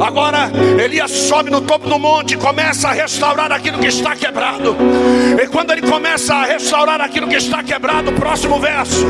Agora 0.00 0.50
Elias 0.82 1.10
sobe 1.10 1.50
no 1.50 1.60
topo 1.60 1.88
do 1.88 1.98
monte 1.98 2.34
e 2.34 2.36
começa 2.36 2.88
a 2.88 2.92
restaurar 2.92 3.50
aquilo 3.52 3.78
que 3.78 3.88
está 3.88 4.14
quebrado. 4.14 4.76
E 5.42 5.46
quando 5.48 5.72
ele 5.72 5.82
começa 5.82 6.34
a 6.34 6.44
restaurar 6.44 7.00
aquilo 7.00 7.28
que 7.28 7.36
está 7.36 7.62
quebrado, 7.62 8.12
próximo 8.12 8.58
verso, 8.60 9.04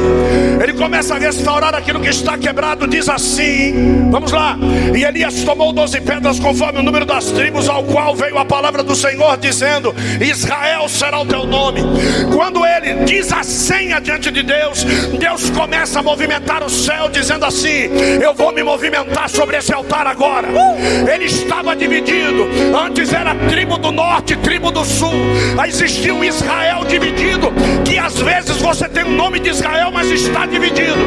ele 0.62 0.72
começa 0.72 1.14
a 1.14 1.18
restaurar 1.18 1.74
aquilo 1.74 2.01
que 2.01 2.09
está 2.09 2.39
quebrado, 2.39 2.86
diz 2.86 3.09
assim: 3.09 4.09
Vamos 4.11 4.32
lá. 4.32 4.57
E 4.97 5.05
Elias 5.05 5.43
tomou 5.45 5.72
doze 5.72 6.01
pedras 6.01 6.39
conforme 6.39 6.80
o 6.80 6.82
número 6.82 7.05
das 7.05 7.26
tribos, 7.26 7.68
ao 7.68 7.84
qual 7.84 8.14
veio 8.14 8.39
a 8.39 8.45
palavra 8.45 8.82
do 8.82 8.95
Senhor, 8.95 9.36
dizendo: 9.36 9.95
Israel 10.20 10.89
será 10.89 11.20
o 11.20 11.26
teu 11.26 11.47
nome. 11.47 11.80
Quando 12.34 12.64
ele 12.64 13.05
diz 13.05 13.32
a 13.32 13.43
senha 13.43 14.01
diante 14.01 14.30
de 14.30 14.43
Deus, 14.43 14.84
Deus 15.18 15.51
começa 15.51 16.01
a 16.01 16.03
movimentar 16.03 16.62
o 16.62 16.70
céu, 16.70 17.09
dizendo 17.09 17.45
assim: 17.45 17.91
Eu 18.22 18.34
vou 18.34 18.53
me 18.53 18.62
movimentar 18.62 19.28
sobre 19.28 19.57
esse 19.59 19.72
altar 19.72 20.07
agora. 20.07 20.49
Ele 21.12 21.24
estava 21.24 21.74
dividido. 21.74 22.49
Antes 22.76 23.12
era 23.12 23.35
tribo 23.49 23.79
do 23.79 23.91
norte, 23.91 24.37
tribo 24.37 24.70
do 24.70 24.85
sul. 24.85 25.12
Aí 25.59 25.70
existia 25.70 26.14
um 26.14 26.24
Israel 26.24 26.85
dividido. 26.85 27.53
Que 27.85 27.99
às 27.99 28.18
vezes 28.20 28.57
você 28.57 28.89
tem 28.89 29.05
o 29.05 29.11
nome 29.11 29.41
de 29.41 29.51
Israel, 29.51 29.91
mas 29.93 30.11
está 30.11 30.47
dividido. 30.47 30.99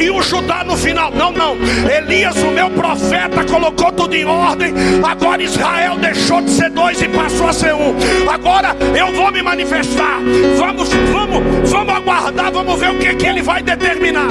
E 0.00 0.10
o 0.10 0.22
Judá 0.22 0.64
no 0.64 0.76
final. 0.76 1.10
Não, 1.10 1.32
não. 1.32 1.56
Elias, 1.90 2.36
o 2.36 2.50
meu 2.50 2.70
profeta, 2.70 3.44
colocou 3.44 3.92
tudo 3.92 4.14
em 4.14 4.24
ordem. 4.24 4.72
Agora 5.02 5.42
Israel 5.42 5.96
deixou 5.96 6.40
de 6.40 6.50
ser 6.50 6.70
dois 6.70 7.00
e 7.00 7.08
passou 7.08 7.48
a 7.48 7.52
ser 7.52 7.74
um. 7.74 7.94
Agora 8.30 8.76
eu 8.96 9.12
vou 9.14 9.30
me 9.32 9.42
manifestar. 9.42 10.20
Vamos, 10.58 10.88
vamos, 11.12 11.70
vamos 11.70 11.94
aguardar, 11.94 12.52
vamos 12.52 12.78
ver 12.78 12.90
o 12.90 12.98
que, 12.98 13.14
que 13.14 13.26
ele 13.26 13.42
vai 13.42 13.62
determinar. 13.62 14.28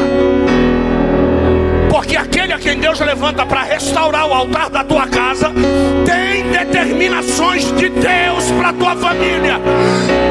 Porque 1.96 2.18
aquele 2.18 2.52
a 2.52 2.60
quem 2.60 2.78
Deus 2.78 3.00
levanta 3.00 3.46
para 3.46 3.64
restaurar 3.64 4.28
o 4.28 4.34
altar 4.34 4.70
da 4.70 4.84
tua 4.84 5.08
casa 5.08 5.50
tem 6.06 6.44
determinações 6.52 7.72
de 7.72 7.88
Deus 7.88 8.52
para 8.52 8.74
tua 8.74 8.98
família, 8.98 9.62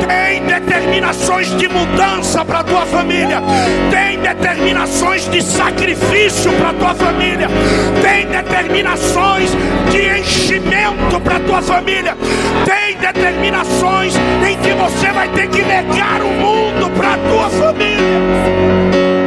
tem 0.06 0.44
determinações 0.44 1.56
de 1.56 1.66
mudança 1.66 2.44
para 2.44 2.62
tua 2.64 2.84
família, 2.84 3.42
tem 3.90 4.18
determinações 4.18 5.26
de 5.30 5.40
sacrifício 5.40 6.52
para 6.52 6.74
tua 6.74 6.94
família, 6.94 7.48
tem 8.02 8.26
determinações 8.26 9.48
de 9.90 10.20
enchimento 10.20 11.18
para 11.18 11.40
tua 11.40 11.62
família, 11.62 12.14
tem 12.66 12.98
determinações 12.98 14.14
em 14.46 14.58
que 14.58 14.74
você 14.74 15.10
vai 15.12 15.30
ter 15.30 15.48
que 15.48 15.62
negar 15.62 16.20
o 16.20 16.28
mundo 16.28 16.90
para 16.90 17.16
tua 17.16 17.48
família. 17.48 19.23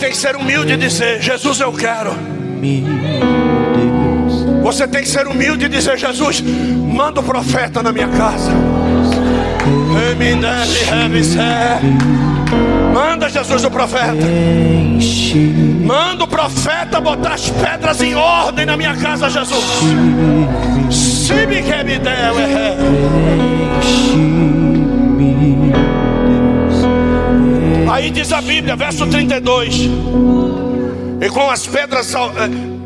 Tem 0.00 0.10
que 0.10 0.16
ser 0.16 0.34
humilde 0.34 0.72
e 0.72 0.76
dizer: 0.78 1.20
Jesus, 1.20 1.60
eu 1.60 1.72
quero. 1.72 2.12
Você 4.62 4.88
tem 4.88 5.02
que 5.02 5.08
ser 5.08 5.26
humilde 5.28 5.66
e 5.66 5.68
dizer: 5.68 5.98
Jesus, 5.98 6.40
manda 6.40 7.20
o 7.20 7.22
profeta 7.22 7.82
na 7.82 7.92
minha 7.92 8.08
casa. 8.08 8.50
Manda 12.94 13.28
Jesus 13.28 13.64
o 13.64 13.70
profeta. 13.70 14.16
Manda 15.84 16.24
o 16.24 16.28
profeta 16.28 17.00
botar 17.00 17.34
as 17.34 17.50
pedras 17.50 18.00
em 18.00 18.14
ordem 18.14 18.64
na 18.64 18.76
minha 18.76 18.96
casa, 18.96 19.28
Jesus. 19.28 19.64
Se 20.90 21.46
me 21.46 21.62
quer 21.62 21.84
me 21.84 21.98
der, 21.98 22.32
é. 22.38 22.76
Aí 27.90 28.08
diz 28.08 28.32
a 28.32 28.40
Bíblia, 28.40 28.76
verso 28.76 29.04
32. 29.04 29.88
E 31.20 31.28
com 31.28 31.50
as 31.50 31.66
pedras, 31.66 32.14
eh, 32.14 32.18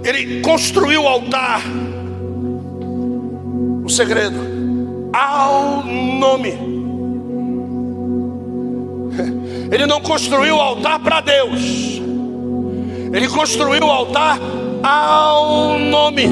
ele 0.03 0.41
construiu 0.41 1.03
o 1.03 1.07
altar. 1.07 1.61
O 3.85 3.89
segredo, 3.91 5.11
ao 5.13 5.85
nome. 5.85 6.53
Ele 9.71 9.87
não 9.87 10.01
construiu 10.01 10.57
o 10.57 10.61
altar 10.61 10.99
para 11.01 11.21
Deus. 11.21 12.01
Ele 13.13 13.29
construiu 13.29 13.85
o 13.85 13.91
altar 13.91 14.39
ao 14.83 15.79
nome. 15.79 16.29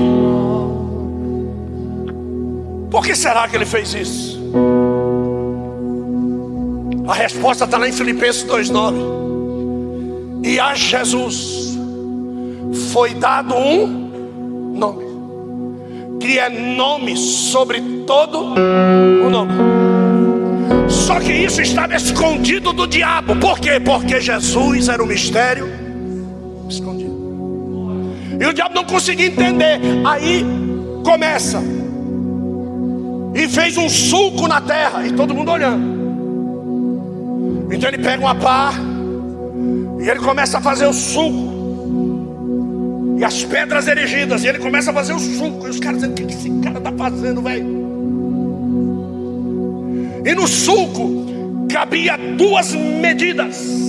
Por 2.90 3.04
que 3.04 3.14
será 3.14 3.48
que 3.48 3.56
ele 3.56 3.66
fez 3.66 3.94
isso? 3.94 4.40
A 7.06 7.14
resposta 7.14 7.64
está 7.64 7.78
lá 7.78 7.88
em 7.88 7.92
Filipenses 7.92 8.44
2,9. 8.44 10.44
E 10.44 10.58
a 10.58 10.74
Jesus 10.74 11.78
foi 12.92 13.14
dado 13.14 13.54
um 13.54 13.86
nome, 14.76 15.04
que 16.20 16.38
é 16.38 16.48
nome 16.48 17.16
sobre 17.16 17.80
todo 18.06 18.54
o 18.54 19.30
nome. 19.30 19.52
Só 20.88 21.18
que 21.20 21.32
isso 21.32 21.60
estava 21.60 21.96
escondido 21.96 22.72
do 22.72 22.86
diabo. 22.86 23.36
Por 23.36 23.58
quê? 23.58 23.80
Porque 23.80 24.20
Jesus 24.20 24.88
era 24.88 25.02
o 25.02 25.06
mistério 25.06 25.68
escondido. 26.68 27.12
E 28.40 28.46
o 28.46 28.52
diabo 28.52 28.74
não 28.74 28.84
conseguia 28.84 29.26
entender. 29.26 29.80
Aí 30.04 30.44
começa. 31.04 31.62
E 33.34 33.48
fez 33.48 33.76
um 33.76 33.88
sulco 33.88 34.46
na 34.46 34.60
terra. 34.60 35.06
E 35.06 35.12
todo 35.12 35.34
mundo 35.34 35.50
olhando. 35.50 36.01
Então 37.72 37.88
ele 37.88 37.98
pega 37.98 38.20
uma 38.20 38.34
pá. 38.34 38.74
E 40.00 40.08
ele 40.08 40.20
começa 40.20 40.58
a 40.58 40.60
fazer 40.60 40.86
o 40.86 40.92
sulco. 40.92 41.52
E 43.18 43.24
as 43.24 43.42
pedras 43.44 43.88
erigidas. 43.88 44.44
E 44.44 44.48
ele 44.48 44.58
começa 44.58 44.90
a 44.90 44.94
fazer 44.94 45.14
o 45.14 45.18
sulco. 45.18 45.66
E 45.66 45.70
os 45.70 45.80
caras 45.80 46.00
dizendo: 46.00 46.12
O 46.12 46.14
que 46.26 46.34
esse 46.34 46.50
cara 46.60 46.78
está 46.78 46.92
fazendo, 46.92 47.42
velho? 47.42 47.82
E 50.24 50.34
no 50.34 50.46
sulco 50.46 51.66
cabia 51.68 52.16
duas 52.36 52.74
medidas 52.74 53.82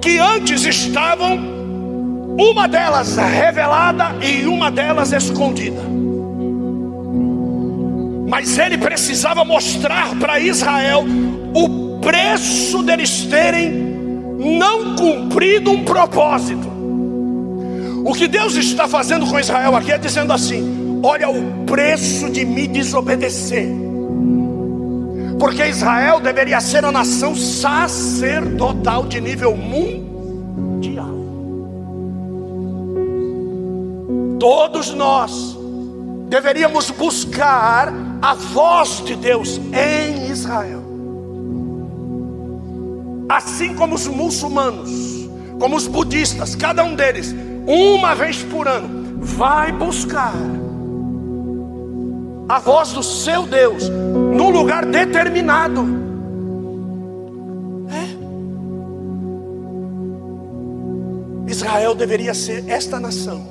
que 0.00 0.18
antes 0.18 0.64
estavam 0.66 1.38
uma 2.38 2.66
delas 2.66 3.16
revelada 3.16 4.16
e 4.22 4.44
uma 4.46 4.70
delas 4.70 5.12
escondida. 5.12 5.80
Mas 8.28 8.58
ele 8.58 8.78
precisava 8.78 9.44
mostrar 9.44 10.14
para 10.18 10.38
Israel 10.40 11.04
o 11.54 11.98
preço 12.00 12.82
deles 12.82 13.26
terem 13.26 13.70
não 14.38 14.96
cumprido 14.96 15.70
um 15.70 15.84
propósito. 15.84 16.74
O 18.04 18.12
que 18.12 18.28
Deus 18.28 18.54
está 18.56 18.86
fazendo 18.86 19.26
com 19.26 19.38
Israel 19.38 19.74
aqui 19.76 19.92
é 19.92 19.98
dizendo 19.98 20.32
assim: 20.32 21.00
olha 21.02 21.28
o 21.28 21.64
preço 21.64 22.30
de 22.30 22.44
me 22.44 22.66
desobedecer. 22.66 23.68
Porque 25.38 25.64
Israel 25.66 26.20
deveria 26.20 26.60
ser 26.60 26.84
a 26.84 26.92
nação 26.92 27.34
sacerdotal 27.34 29.04
de 29.04 29.20
nível 29.20 29.56
mundial. 29.56 31.12
Todos 34.38 34.92
nós 34.92 35.56
deveríamos 36.28 36.90
buscar 36.90 37.92
a 38.24 38.32
voz 38.32 39.04
de 39.04 39.14
Deus 39.16 39.60
em 39.70 40.30
Israel. 40.30 40.82
Assim 43.28 43.74
como 43.74 43.96
os 43.96 44.06
muçulmanos, 44.06 45.28
como 45.60 45.76
os 45.76 45.86
budistas, 45.86 46.54
cada 46.54 46.82
um 46.82 46.94
deles 46.94 47.36
uma 47.66 48.14
vez 48.14 48.42
por 48.42 48.66
ano, 48.66 49.18
vai 49.20 49.72
buscar 49.72 50.32
a 52.48 52.58
voz 52.60 52.94
do 52.94 53.02
seu 53.02 53.42
Deus 53.46 53.90
num 53.90 54.48
lugar 54.48 54.86
determinado. 54.86 55.84
É. 57.90 58.08
Israel 61.50 61.94
deveria 61.94 62.32
ser 62.32 62.64
esta 62.70 62.98
nação, 62.98 63.46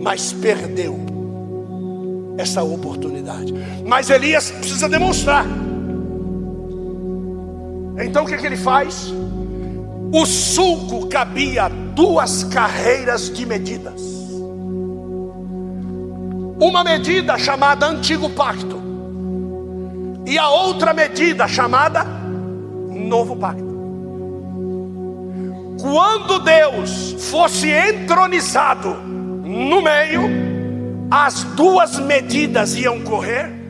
mas 0.00 0.32
perdeu 0.32 1.09
essa 2.38 2.62
oportunidade. 2.62 3.54
Mas 3.86 4.10
Elias 4.10 4.50
precisa 4.50 4.88
demonstrar. 4.88 5.46
Então 8.02 8.24
o 8.24 8.26
que, 8.26 8.34
é 8.34 8.38
que 8.38 8.46
ele 8.46 8.56
faz? 8.56 9.12
O 10.12 10.26
sulco 10.26 11.06
cabia 11.08 11.68
duas 11.68 12.44
carreiras 12.44 13.30
de 13.30 13.46
medidas. 13.46 14.00
Uma 16.58 16.84
medida 16.84 17.38
chamada 17.38 17.86
Antigo 17.86 18.28
Pacto, 18.30 18.80
e 20.26 20.38
a 20.38 20.48
outra 20.48 20.92
medida 20.92 21.48
chamada 21.48 22.04
Novo 22.04 23.36
Pacto. 23.36 23.70
Quando 25.80 26.38
Deus 26.40 27.16
fosse 27.30 27.70
entronizado 27.70 28.94
no 28.94 29.80
meio, 29.80 30.49
as 31.10 31.42
duas 31.44 31.98
medidas 31.98 32.74
iam 32.76 33.00
correr 33.00 33.60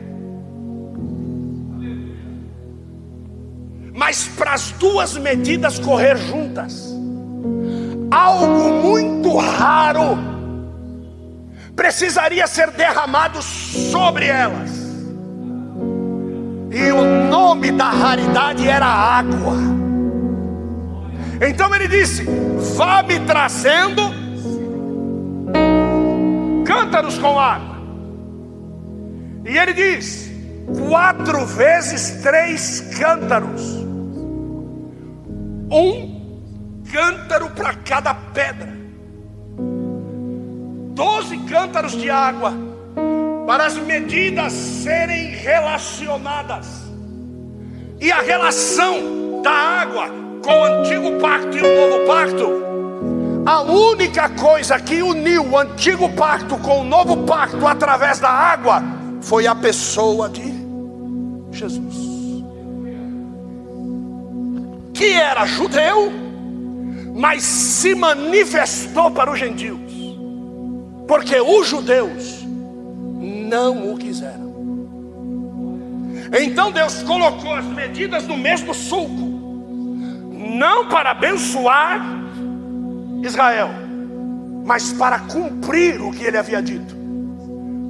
mas 4.01 4.27
para 4.27 4.53
as 4.53 4.71
duas 4.71 5.15
medidas 5.15 5.77
correr 5.77 6.17
juntas, 6.17 6.87
algo 8.09 8.81
muito 8.81 9.37
raro 9.37 10.17
precisaria 11.75 12.47
ser 12.47 12.71
derramado 12.71 13.41
sobre 13.41 14.25
elas, 14.25 14.71
e 16.71 16.91
o 16.91 17.29
nome 17.29 17.71
da 17.71 17.89
raridade 17.89 18.67
era 18.67 18.87
água. 18.87 19.53
Então 21.47 21.73
ele 21.75 21.87
disse: 21.87 22.25
Vá 22.75 23.03
me 23.03 23.19
trazendo 23.19 24.01
cântaros 26.71 27.17
com 27.17 27.37
água. 27.37 27.75
E 29.45 29.57
ele 29.57 29.73
diz: 29.73 30.31
quatro 30.87 31.45
vezes 31.45 32.21
três 32.21 32.81
cântaros 32.97 33.81
um 35.69 36.21
cântaro 36.91 37.49
para 37.51 37.73
cada 37.75 38.13
pedra, 38.13 38.73
doze 40.93 41.37
cântaros 41.49 41.93
de 41.93 42.09
água, 42.09 42.53
para 43.47 43.65
as 43.65 43.77
medidas 43.77 44.51
serem 44.51 45.31
relacionadas, 45.31 46.67
e 48.01 48.11
a 48.11 48.21
relação 48.21 49.41
da 49.41 49.51
água 49.51 50.09
com 50.43 50.51
o 50.51 50.63
antigo 50.63 51.19
pacto 51.21 51.57
e 51.57 51.61
o 51.61 51.89
novo 51.89 52.05
pacto. 52.05 52.70
A 53.45 53.61
única 53.61 54.29
coisa 54.29 54.79
que 54.79 55.01
uniu 55.01 55.45
o 55.49 55.57
antigo 55.57 56.09
pacto 56.09 56.57
com 56.57 56.81
o 56.81 56.83
novo 56.83 57.25
pacto 57.25 57.65
através 57.65 58.19
da 58.19 58.29
água 58.29 58.83
foi 59.21 59.47
a 59.47 59.55
pessoa 59.55 60.29
de 60.29 60.51
Jesus 61.51 62.11
que 65.01 65.13
era 65.13 65.47
judeu, 65.47 66.11
mas 67.15 67.41
se 67.41 67.95
manifestou 67.95 69.09
para 69.09 69.31
os 69.31 69.39
gentios, 69.39 69.79
porque 71.07 71.41
os 71.41 71.67
judeus 71.67 72.45
não 73.19 73.91
o 73.91 73.97
quiseram. 73.97 74.51
Então 76.39 76.71
Deus 76.71 77.01
colocou 77.01 77.51
as 77.51 77.65
medidas 77.65 78.27
no 78.27 78.37
mesmo 78.37 78.75
sulco, 78.75 79.31
não 80.31 80.87
para 80.87 81.09
abençoar 81.09 82.20
Israel, 83.21 83.69
mas 84.65 84.93
para 84.93 85.19
cumprir 85.19 86.01
o 86.01 86.11
que 86.11 86.23
ele 86.23 86.37
havia 86.37 86.61
dito, 86.61 86.95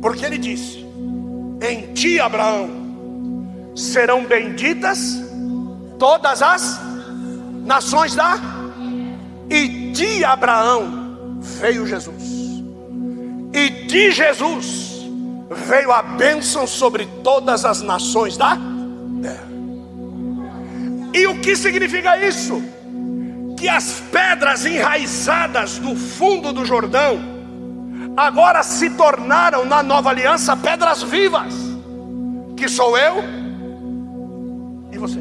porque 0.02 0.26
ele 0.26 0.38
disse: 0.38 0.86
Em 1.62 1.94
ti, 1.94 2.20
Abraão, 2.20 2.70
serão 3.76 4.26
benditas 4.26 5.22
todas 5.98 6.42
as 6.42 6.80
nações 7.64 8.16
da 8.16 8.40
e 9.50 9.92
de 9.92 10.24
Abraão 10.24 11.40
veio 11.42 11.86
Jesus. 11.86 12.24
E 13.54 13.70
de 13.86 14.12
Jesus 14.12 15.02
veio 15.68 15.92
a 15.92 16.02
bênção 16.02 16.66
sobre 16.66 17.06
todas 17.22 17.66
as 17.66 17.82
nações 17.82 18.38
da 18.38 18.58
terra. 19.22 19.52
E 21.14 21.28
o 21.28 21.40
que 21.42 21.56
significa 21.56 22.18
isso? 22.26 22.64
Que 23.62 23.70
as 23.70 24.02
pedras 24.12 24.66
enraizadas 24.66 25.78
no 25.78 25.96
fundo 25.96 26.52
do 26.52 26.66
Jordão 26.66 27.20
agora 28.18 28.64
se 28.64 28.90
tornaram 28.90 29.66
na 29.66 29.84
nova 29.84 30.10
aliança 30.10 30.58
pedras 30.58 31.04
vivas, 31.04 31.54
que 32.58 32.68
sou 32.68 32.98
eu 32.98 33.24
e 34.92 34.98
você 34.98 35.20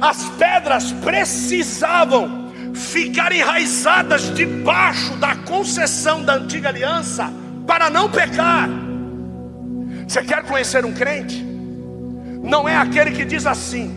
as 0.00 0.28
pedras 0.30 0.90
precisavam 0.90 2.50
ficar 2.74 3.30
enraizadas 3.30 4.34
debaixo 4.34 5.14
da 5.18 5.36
concessão 5.36 6.24
da 6.24 6.34
antiga 6.34 6.70
aliança 6.70 7.32
para 7.68 7.88
não 7.88 8.10
pecar. 8.10 8.68
Você 10.08 10.24
quer 10.24 10.42
conhecer 10.42 10.84
um 10.84 10.92
crente? 10.92 11.40
Não 12.42 12.68
é 12.68 12.76
aquele 12.76 13.12
que 13.12 13.24
diz 13.24 13.46
assim: 13.46 13.94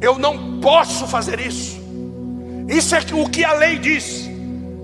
eu 0.00 0.18
não 0.18 0.60
posso 0.60 1.06
fazer 1.06 1.38
isso. 1.38 1.85
Isso 2.68 2.94
é 2.94 3.00
o 3.12 3.28
que 3.28 3.44
a 3.44 3.52
lei 3.52 3.78
diz. 3.78 4.28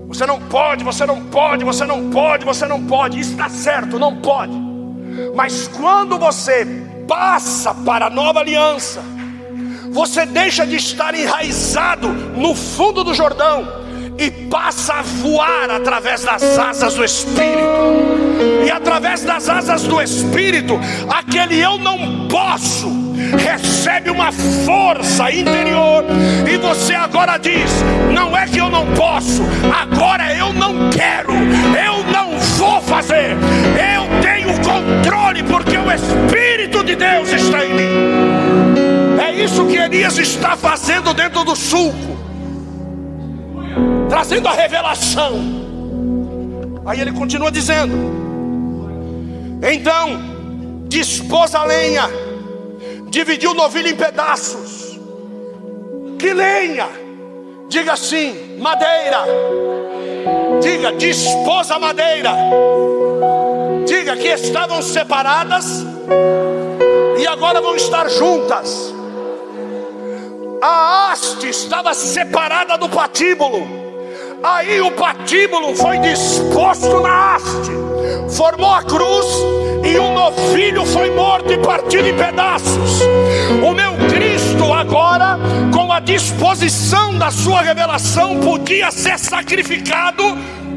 Você 0.07 0.25
não 0.25 0.39
pode, 0.39 0.83
você 0.83 1.05
não 1.05 1.23
pode, 1.23 1.65
você 1.65 1.85
não 1.85 2.09
pode, 2.09 2.45
você 2.45 2.65
não 2.65 2.83
pode. 2.83 3.19
Isso 3.19 3.31
está 3.31 3.49
certo, 3.49 3.97
não 3.97 4.17
pode. 4.17 4.53
Mas 5.35 5.67
quando 5.67 6.17
você 6.17 6.65
passa 7.07 7.73
para 7.73 8.07
a 8.07 8.09
nova 8.09 8.39
aliança, 8.39 9.01
você 9.91 10.25
deixa 10.25 10.65
de 10.65 10.75
estar 10.75 11.13
enraizado 11.13 12.07
no 12.07 12.55
fundo 12.55 13.03
do 13.03 13.13
Jordão 13.13 13.67
e 14.17 14.31
passa 14.31 14.95
a 14.95 15.01
voar 15.01 15.69
através 15.71 16.23
das 16.23 16.43
asas 16.57 16.95
do 16.95 17.03
Espírito. 17.03 18.63
E 18.65 18.71
através 18.71 19.23
das 19.23 19.49
asas 19.49 19.83
do 19.83 20.01
Espírito, 20.01 20.79
aquele 21.09 21.59
eu 21.59 21.77
não 21.77 22.27
posso 22.27 23.03
recebe 23.37 24.09
uma 24.09 24.31
força 24.31 25.31
interior 25.31 26.03
e 26.47 26.57
você 26.57 26.93
agora 26.93 27.37
diz: 27.37 27.71
não 28.13 28.35
é 28.35 28.45
que 28.45 28.59
eu 28.59 28.69
não 28.69 28.85
posso, 28.93 29.43
agora 29.81 30.35
eu 30.35 30.53
não 30.53 30.89
quero, 30.89 31.33
eu 31.33 32.03
não 32.11 32.37
vou 32.57 32.81
fazer, 32.81 33.31
eu 33.31 34.21
tenho 34.21 34.53
controle 34.61 35.43
porque 35.43 35.77
o 35.77 35.91
Espírito 35.91 36.83
de 36.83 36.95
Deus 36.95 37.31
está 37.31 37.65
em 37.65 37.73
mim. 37.73 39.19
É 39.21 39.31
isso 39.43 39.65
que 39.67 39.77
Elias 39.77 40.17
está 40.17 40.55
fazendo 40.55 41.13
dentro 41.13 41.43
do 41.43 41.55
sulco, 41.55 42.17
trazendo 44.09 44.47
a 44.47 44.53
revelação. 44.53 45.39
Aí 46.85 46.99
ele 46.99 47.11
continua 47.11 47.51
dizendo: 47.51 47.95
Então 49.61 50.19
dispôs 50.87 51.55
a 51.55 51.63
lenha, 51.63 52.09
dividiu 53.09 53.51
o 53.51 53.53
novilho 53.53 53.89
em 53.89 53.95
pedaços. 53.95 54.99
Que 56.19 56.33
lenha? 56.33 56.87
Diga 57.69 57.93
assim: 57.93 58.57
madeira. 58.59 59.25
Diga, 60.61 60.93
dispôs 60.93 61.69
a 61.71 61.79
madeira. 61.79 62.31
Diga 63.85 64.15
que 64.15 64.27
estavam 64.27 64.81
separadas 64.81 65.83
e 67.19 67.27
agora 67.27 67.61
vão 67.61 67.75
estar 67.75 68.09
juntas. 68.09 68.93
A 70.65 71.11
haste 71.11 71.49
estava 71.49 71.93
separada 71.93 72.77
do 72.77 72.87
patíbulo. 72.87 73.67
Aí 74.41 74.79
o 74.79 74.91
patíbulo 74.91 75.75
foi 75.75 75.97
disposto 75.97 77.01
na 77.01 77.35
haste, 77.35 77.71
formou 78.33 78.73
a 78.73 78.81
cruz 78.81 79.25
e 79.83 79.99
um 79.99 80.13
novilho 80.13 80.85
foi 80.85 81.09
morto 81.09 81.51
e 81.51 81.57
partido 81.57 82.07
em 82.07 82.15
pedaços. 82.15 83.01
O 83.61 83.73
meu 83.73 83.91
Cristo 84.09 84.71
agora, 84.71 85.37
com 85.73 85.91
a 85.91 85.99
disposição 85.99 87.17
da 87.17 87.29
sua 87.29 87.61
revelação, 87.61 88.39
podia 88.39 88.89
ser 88.89 89.19
sacrificado, 89.19 90.23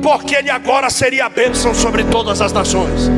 porque 0.03 0.35
ele 0.35 0.51
agora 0.51 0.91
seria 0.91 1.27
a 1.27 1.29
bênção 1.29 1.73
sobre 1.73 2.03
todas 2.03 2.43
as 2.43 2.53
nações. 2.53 3.09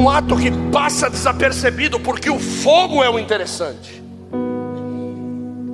Um 0.00 0.08
ato 0.08 0.34
que 0.34 0.50
passa 0.72 1.10
desapercebido, 1.10 2.00
porque 2.00 2.30
o 2.30 2.38
fogo 2.38 3.04
é 3.04 3.10
o 3.10 3.18
interessante. 3.18 3.97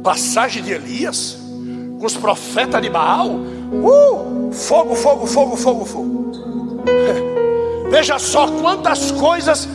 Passagem 0.05 0.63
de 0.63 0.71
Elias 0.71 1.39
com 1.99 2.05
os 2.05 2.15
profetas 2.15 2.83
de 2.83 2.91
Baal. 2.91 3.31
Uh, 3.31 4.53
fogo, 4.53 4.95
fogo, 4.95 5.27
fogo, 5.27 5.57
fogo, 5.57 5.85
fogo. 5.87 6.85
Veja 7.91 8.19
só 8.19 8.47
quantas 8.47 9.11
coisas 9.11 9.67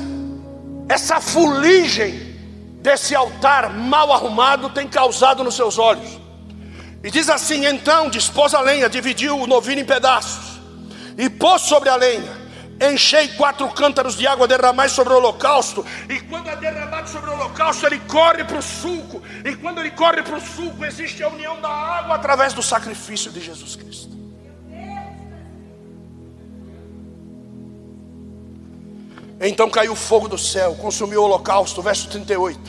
essa 0.88 1.20
fuligem 1.20 2.30
desse 2.82 3.16
altar 3.16 3.74
mal 3.74 4.14
arrumado 4.14 4.70
tem 4.70 4.88
causado 4.88 5.44
nos 5.44 5.56
seus 5.56 5.80
olhos. 5.80 6.20
E 7.04 7.10
diz 7.10 7.28
assim: 7.28 7.66
então 7.66 8.08
dispôs 8.08 8.54
a 8.54 8.62
lenha, 8.62 8.88
dividiu 8.88 9.36
o 9.36 9.48
novilho 9.48 9.82
em 9.82 9.86
pedaços, 9.86 10.60
e 11.18 11.28
pôs 11.28 11.64
sobre 11.64 11.90
a 11.90 11.96
lenha, 11.96 12.38
enchei 12.92 13.30
quatro 13.30 13.68
cântaros 13.70 14.16
de 14.16 14.28
água, 14.28 14.48
derramai 14.48 14.90
sobre 14.90 15.14
o 15.14 15.18
holocausto, 15.18 15.86
e 16.10 16.20
quando 16.22 16.50
é 16.50 16.56
derramado 16.56 17.10
sobre 17.10 17.30
o 17.30 17.34
holocausto, 17.34 17.86
ele 17.86 18.00
corre 18.08 18.44
para 18.44 18.58
o 18.58 18.62
sulco, 18.62 19.22
e 19.44 19.56
quando 19.56 19.80
ele 19.80 19.92
corre 19.92 20.22
para 20.22 20.38
o 20.38 20.42
sulco, 20.42 20.84
existe 20.84 21.24
a 21.24 21.30
união 21.30 21.60
da 21.62 21.70
água 21.70 22.16
através 22.16 22.54
do 22.54 22.62
sacrifício 22.62 23.32
de 23.32 23.40
Jesus 23.40 23.76
Cristo. 23.76 24.18
Então 29.42 29.70
caiu 29.70 29.96
fogo 29.96 30.28
do 30.28 30.38
céu, 30.38 30.76
consumiu 30.76 31.22
o 31.22 31.24
holocausto, 31.24 31.82
verso 31.82 32.10
38. 32.10 32.60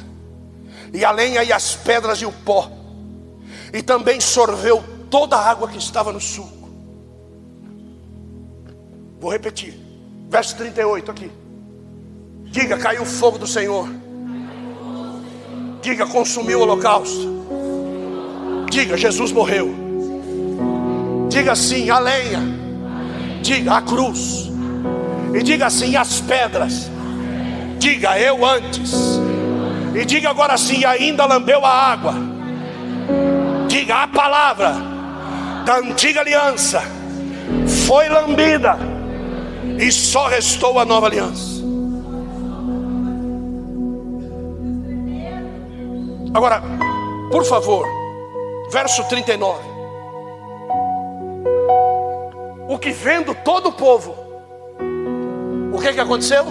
E 0.93 1.05
a 1.05 1.11
lenha 1.11 1.43
e 1.43 1.53
as 1.53 1.75
pedras 1.75 2.21
e 2.23 2.27
o 2.27 2.33
pó. 2.33 2.71
E 3.73 3.83
também 3.83 4.21
sorveu 4.21 4.83
toda 5.11 5.37
a 5.37 5.51
água 5.51 5.69
que 5.69 5.79
estava 5.79 6.13
no 6.13 6.21
sulco. 6.21 6.71
Vou 9.19 9.31
repetir. 9.31 9.75
Verso 10.29 10.57
38 10.57 11.11
aqui. 11.11 11.31
Diga, 12.45 12.79
caiu 12.79 13.03
o 13.03 13.07
fogo 13.07 13.39
do 13.39 13.47
Senhor. 13.47 13.89
Diga, 15.83 16.07
consumiu 16.07 16.61
o 16.61 16.63
holocausto. 16.63 17.41
Diga, 18.71 18.97
Jesus 18.97 19.33
morreu. 19.33 19.75
Diga 21.29 21.53
assim, 21.53 21.91
a 21.91 21.99
lenha. 21.99 22.41
Diga, 23.43 23.77
a 23.77 23.83
cruz. 23.83 24.51
E 25.35 25.43
diga 25.43 25.67
assim: 25.67 25.97
as 25.97 26.21
pedras. 26.21 26.91
Diga 27.79 28.19
eu 28.19 28.45
antes. 28.45 28.93
E 29.95 30.05
diga 30.05 30.31
agora 30.31 30.55
assim: 30.55 30.85
ainda 30.85 31.25
lambeu 31.27 31.65
a 31.65 31.71
água. 31.71 32.15
Diga 33.69 34.03
a 34.03 34.09
palavra 34.09 34.75
da 35.65 35.79
antiga 35.79 36.21
aliança 36.21 36.83
foi 37.87 38.09
lambida 38.09 38.79
e 39.79 39.91
só 39.91 40.27
restou 40.29 40.79
a 40.79 40.85
nova 40.85 41.07
aliança. 41.07 41.50
Agora, 46.33 46.63
por 47.31 47.45
favor, 47.45 47.87
verso 48.71 49.03
39. 49.09 49.69
O 52.69 52.79
que 52.79 52.91
vendo 52.91 53.35
todo 53.35 53.71
o 53.71 53.73
povo 53.73 54.31
o 55.73 55.79
que, 55.79 55.93
que 55.93 56.01
aconteceu? 56.01 56.45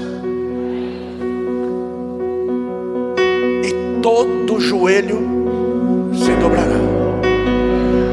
E 3.64 4.02
todo 4.02 4.60
joelho 4.60 5.20
se 6.14 6.32
dobrará, 6.36 6.80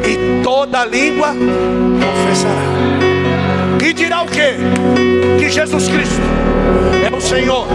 e 0.04 0.42
toda 0.42 0.84
língua 0.84 1.28
confessará, 1.28 3.82
e 3.82 3.92
dirá 3.92 4.22
o 4.22 4.26
que? 4.26 5.38
Que 5.38 5.48
Jesus 5.48 5.88
Cristo 5.88 6.22
é 7.10 7.16
o 7.16 7.20
Senhor. 7.20 7.66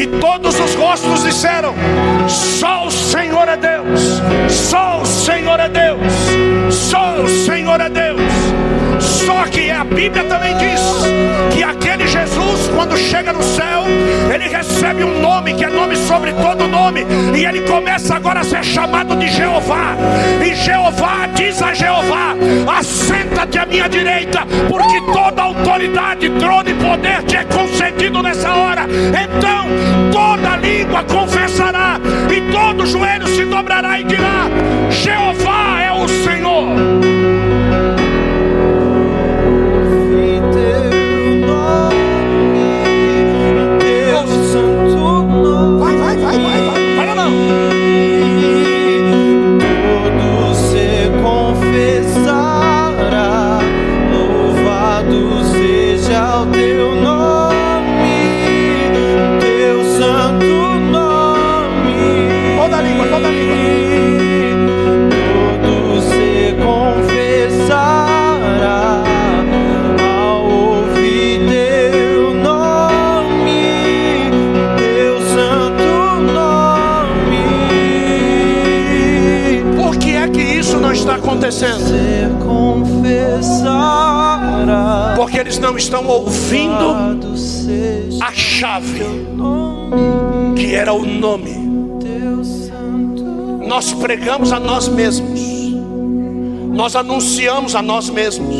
E 0.00 0.06
todos 0.18 0.58
os 0.58 0.74
rostos 0.76 1.24
disseram: 1.24 1.74
Só 2.26 2.86
o 2.86 2.90
Senhor 2.90 3.46
é 3.46 3.56
Deus, 3.58 4.00
só 4.48 5.02
o 5.02 5.04
Senhor 5.04 5.60
é 5.60 5.68
Deus, 5.68 6.74
só 6.74 7.20
o 7.20 7.28
Senhor 7.28 7.78
é 7.78 7.90
Deus. 7.90 8.39
Só 9.10 9.44
que 9.46 9.70
a 9.70 9.82
Bíblia 9.82 10.24
também 10.24 10.56
diz 10.56 10.80
que 11.52 11.62
aquele 11.62 12.06
Jesus, 12.06 12.68
quando 12.74 12.96
chega 12.96 13.32
no 13.32 13.42
céu, 13.42 13.84
ele 14.32 14.48
recebe 14.48 15.02
um 15.02 15.20
nome 15.20 15.54
que 15.54 15.64
é 15.64 15.68
nome 15.68 15.96
sobre 15.96 16.32
todo 16.32 16.68
nome, 16.68 17.04
e 17.36 17.44
ele 17.44 17.62
começa 17.62 18.14
agora 18.14 18.40
a 18.40 18.44
ser 18.44 18.64
chamado 18.64 19.16
de 19.16 19.28
Jeová. 19.28 19.96
E 20.44 20.54
Jeová 20.54 21.26
diz 21.34 21.60
a 21.60 21.74
Jeová: 21.74 22.36
Assenta-te 22.78 23.58
à 23.58 23.66
minha 23.66 23.88
direita, 23.88 24.46
porque 24.68 25.00
toda 25.12 25.42
autoridade, 25.42 26.30
trono 26.30 26.70
e 26.70 26.74
poder 26.74 27.22
te 27.24 27.36
é 27.36 27.44
concedido 27.44 28.22
nessa 28.22 28.52
hora. 28.52 28.82
Então 28.82 29.66
toda 30.12 30.56
língua 30.56 31.02
confessará, 31.04 31.98
e 32.30 32.52
todo 32.52 32.86
joelho 32.86 33.26
se 33.26 33.44
dobrará 33.44 33.98
e 33.98 34.04
dirá: 34.04 34.46
Jeová 34.90 35.80
é 35.82 35.92
o 35.92 36.08
Senhor. 36.08 36.99
Nós 94.20 94.26
pregamos 94.26 94.52
a 94.52 94.60
nós 94.60 94.86
mesmos, 94.86 95.40
nós 96.74 96.94
anunciamos 96.94 97.74
a 97.74 97.80
nós 97.80 98.10
mesmos, 98.10 98.54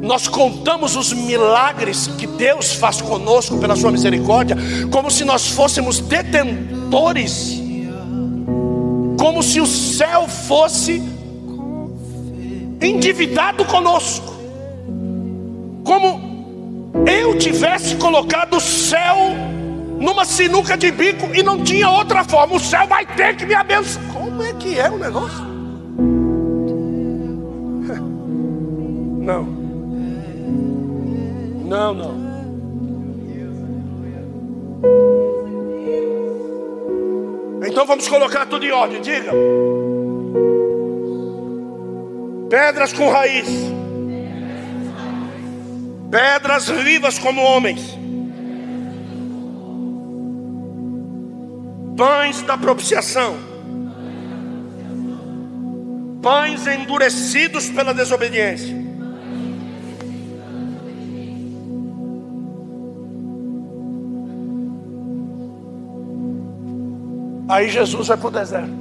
nós 0.00 0.28
contamos 0.28 0.94
os 0.94 1.12
milagres 1.12 2.06
que 2.06 2.24
Deus 2.24 2.72
faz 2.74 3.00
conosco 3.00 3.58
pela 3.58 3.74
Sua 3.74 3.90
misericórdia, 3.90 4.56
como 4.92 5.10
se 5.10 5.24
nós 5.24 5.48
fôssemos 5.48 5.98
detentores, 5.98 7.60
como 9.18 9.42
se 9.42 9.60
o 9.60 9.66
céu 9.66 10.28
fosse 10.28 11.02
endividado 12.80 13.64
conosco, 13.64 14.32
como 15.82 16.94
eu 17.06 17.36
tivesse 17.38 17.96
colocado 17.96 18.58
o 18.58 18.60
céu 18.60 19.16
numa 19.98 20.24
sinuca 20.24 20.76
de 20.76 20.92
bico 20.92 21.34
e 21.34 21.42
não 21.42 21.64
tinha 21.64 21.90
outra 21.90 22.22
forma. 22.22 22.54
O 22.54 22.60
céu 22.60 22.86
vai 22.86 23.04
ter 23.04 23.34
que 23.34 23.44
me 23.44 23.54
abençoar. 23.54 24.03
É 24.78 24.90
o 24.90 24.98
negócio? 24.98 25.44
Não. 29.24 29.44
Não, 31.64 31.94
não. 31.94 32.24
Então 37.66 37.86
vamos 37.86 38.06
colocar 38.06 38.44
tudo 38.46 38.66
em 38.66 38.70
ordem, 38.70 39.00
diga. 39.00 39.32
Pedras 42.50 42.92
com 42.92 43.08
raiz. 43.08 43.48
Pedras 46.10 46.68
vivas 46.68 47.18
como 47.18 47.40
homens. 47.40 47.98
Pães 51.96 52.42
da 52.42 52.58
propiciação 52.58 53.53
Pães 56.24 56.66
endurecidos 56.66 57.68
pela 57.68 57.92
desobediência. 57.92 58.74
Aí 67.46 67.68
Jesus 67.68 68.08
vai 68.08 68.16
para 68.16 68.26
o 68.26 68.30
deserto. 68.30 68.72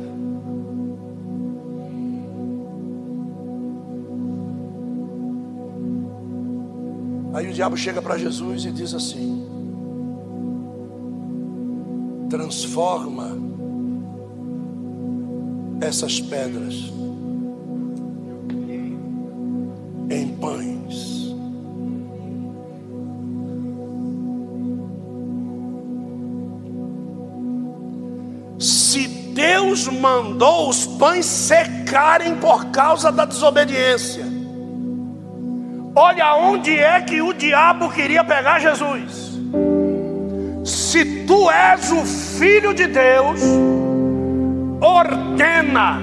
Aí 7.33 7.49
o 7.49 7.51
diabo 7.51 7.75
chega 7.75 8.01
para 8.01 8.17
Jesus 8.17 8.63
e 8.63 8.71
diz 8.71 8.93
assim: 8.93 9.45
transforma 12.29 13.37
essas 15.81 16.21
pedras 16.21 17.03
Se 28.63 29.07
Deus 29.07 29.87
mandou 29.87 30.69
os 30.69 30.85
pães 30.85 31.25
secarem 31.25 32.35
por 32.35 32.65
causa 32.67 33.11
da 33.11 33.25
desobediência, 33.25 34.33
Olha 35.95 36.35
onde 36.35 36.75
é 36.75 36.99
que 37.01 37.21
o 37.21 37.33
diabo 37.33 37.87
queria 37.91 38.23
pegar 38.23 38.59
Jesus. 38.59 39.33
Se 40.65 41.23
tu 41.25 41.51
és 41.51 41.91
o 41.91 42.03
filho 42.03 42.73
de 42.73 42.87
Deus, 42.87 43.39
ordena 44.81 46.01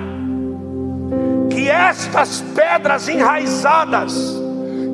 que 1.50 1.68
estas 1.68 2.40
pedras 2.54 3.08
enraizadas, 3.08 4.14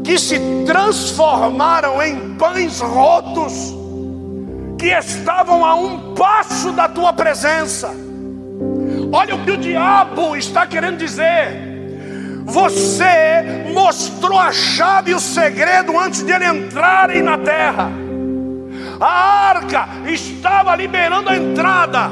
que 0.02 0.18
se 0.18 0.40
transformaram 0.64 2.02
em 2.02 2.34
pães 2.36 2.80
rotos, 2.80 3.74
que 4.78 4.86
estavam 4.86 5.64
a 5.64 5.74
um 5.74 6.14
passo 6.14 6.72
da 6.72 6.88
tua 6.88 7.12
presença. 7.12 7.94
Olha 9.12 9.34
o 9.34 9.44
que 9.44 9.50
o 9.50 9.56
diabo 9.56 10.36
está 10.36 10.66
querendo 10.66 10.98
dizer 10.98 11.66
você 12.46 13.72
mostrou 13.74 14.38
a 14.38 14.52
chave 14.52 15.10
e 15.10 15.14
o 15.14 15.20
segredo 15.20 15.98
antes 15.98 16.22
de 16.22 16.30
ele 16.30 16.46
entrarem 16.46 17.20
na 17.20 17.36
terra. 17.36 17.90
A 19.00 19.48
arca 19.48 19.88
estava 20.06 20.76
liberando 20.76 21.28
a 21.28 21.36
entrada. 21.36 22.08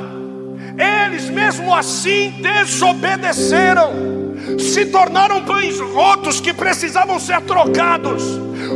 Eles 0.77 1.31
mesmo 1.31 1.73
assim 1.73 2.35
desobedeceram 2.43 4.14
se 4.59 4.87
tornaram 4.87 5.45
pães 5.45 5.81
rotos 5.81 6.41
que 6.41 6.53
precisavam 6.53 7.19
ser 7.19 7.41
trocados. 7.43 8.23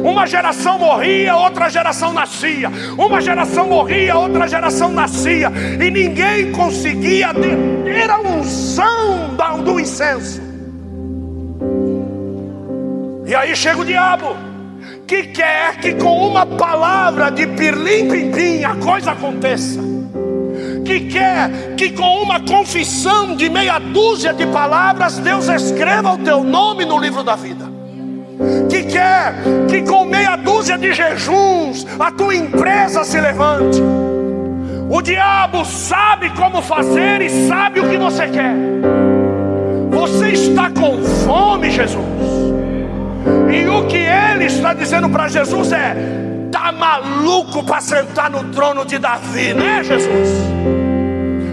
Uma 0.04 0.26
geração 0.26 0.78
morria, 0.78 1.36
outra 1.36 1.68
geração 1.68 2.12
nascia. 2.12 2.70
Uma 2.96 3.20
geração 3.20 3.66
morria, 3.66 4.16
outra 4.16 4.46
geração 4.46 4.90
nascia. 4.90 5.50
E 5.80 5.90
ninguém 5.90 6.52
conseguia 6.52 7.32
deter 7.32 8.10
a 8.10 8.20
unção 8.20 9.18
do 9.64 9.80
incenso. 9.80 10.40
E 13.26 13.34
aí 13.34 13.54
chega 13.54 13.80
o 13.80 13.84
diabo, 13.84 14.36
que 15.06 15.24
quer 15.24 15.78
que 15.78 15.94
com 15.94 16.28
uma 16.28 16.46
palavra 16.46 17.30
de 17.30 17.46
pirlim 17.46 18.08
pim 18.32 18.64
a 18.64 18.74
coisa 18.76 19.12
aconteça. 19.12 19.97
Que 20.88 21.00
quer 21.00 21.50
que 21.76 21.90
com 21.90 22.22
uma 22.22 22.40
confissão 22.40 23.36
de 23.36 23.50
meia 23.50 23.78
dúzia 23.78 24.32
de 24.32 24.46
palavras 24.46 25.18
Deus 25.18 25.46
escreva 25.46 26.14
o 26.14 26.16
teu 26.16 26.42
nome 26.42 26.86
no 26.86 26.98
livro 26.98 27.22
da 27.22 27.36
vida. 27.36 27.66
Que 28.70 28.84
quer 28.84 29.34
que 29.68 29.82
com 29.82 30.06
meia 30.06 30.34
dúzia 30.36 30.78
de 30.78 30.94
jejuns 30.94 31.86
a 32.00 32.10
tua 32.10 32.34
empresa 32.34 33.04
se 33.04 33.20
levante. 33.20 33.82
O 34.88 35.02
diabo 35.02 35.62
sabe 35.66 36.30
como 36.30 36.62
fazer 36.62 37.20
e 37.20 37.46
sabe 37.46 37.80
o 37.80 37.90
que 37.90 37.98
você 37.98 38.26
quer. 38.26 38.54
Você 39.90 40.28
está 40.28 40.70
com 40.70 41.04
fome, 41.26 41.70
Jesus. 41.70 42.02
E 43.52 43.68
o 43.68 43.86
que 43.86 43.98
ele 43.98 44.46
está 44.46 44.72
dizendo 44.72 45.10
para 45.10 45.28
Jesus 45.28 45.70
é: 45.70 45.94
tá 46.50 46.72
maluco 46.72 47.62
para 47.62 47.82
sentar 47.82 48.30
no 48.30 48.44
trono 48.44 48.86
de 48.86 48.98
Davi, 48.98 49.52
né, 49.52 49.84
Jesus? 49.84 50.77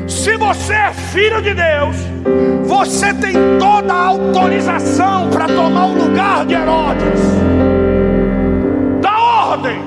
Se 0.07 0.37
você 0.37 0.73
é 0.73 0.93
filho 0.93 1.41
de 1.41 1.53
Deus, 1.53 1.95
você 2.65 3.13
tem 3.13 3.33
toda 3.59 3.93
a 3.93 4.07
autorização 4.07 5.29
para 5.29 5.47
tomar 5.47 5.87
o 5.87 5.93
lugar 5.93 6.45
de 6.45 6.53
Herodes. 6.53 7.21
Dá 9.01 9.17
ordem 9.17 9.79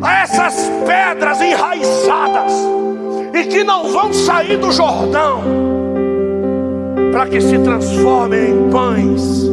a 0.00 0.22
essas 0.22 0.70
pedras 0.86 1.40
enraizadas 1.42 2.52
e 3.34 3.44
que 3.44 3.62
não 3.62 3.92
vão 3.92 4.12
sair 4.12 4.56
do 4.56 4.72
Jordão, 4.72 5.42
para 7.12 7.26
que 7.26 7.40
se 7.40 7.58
transformem 7.58 8.50
em 8.50 8.70
pães 8.70 9.50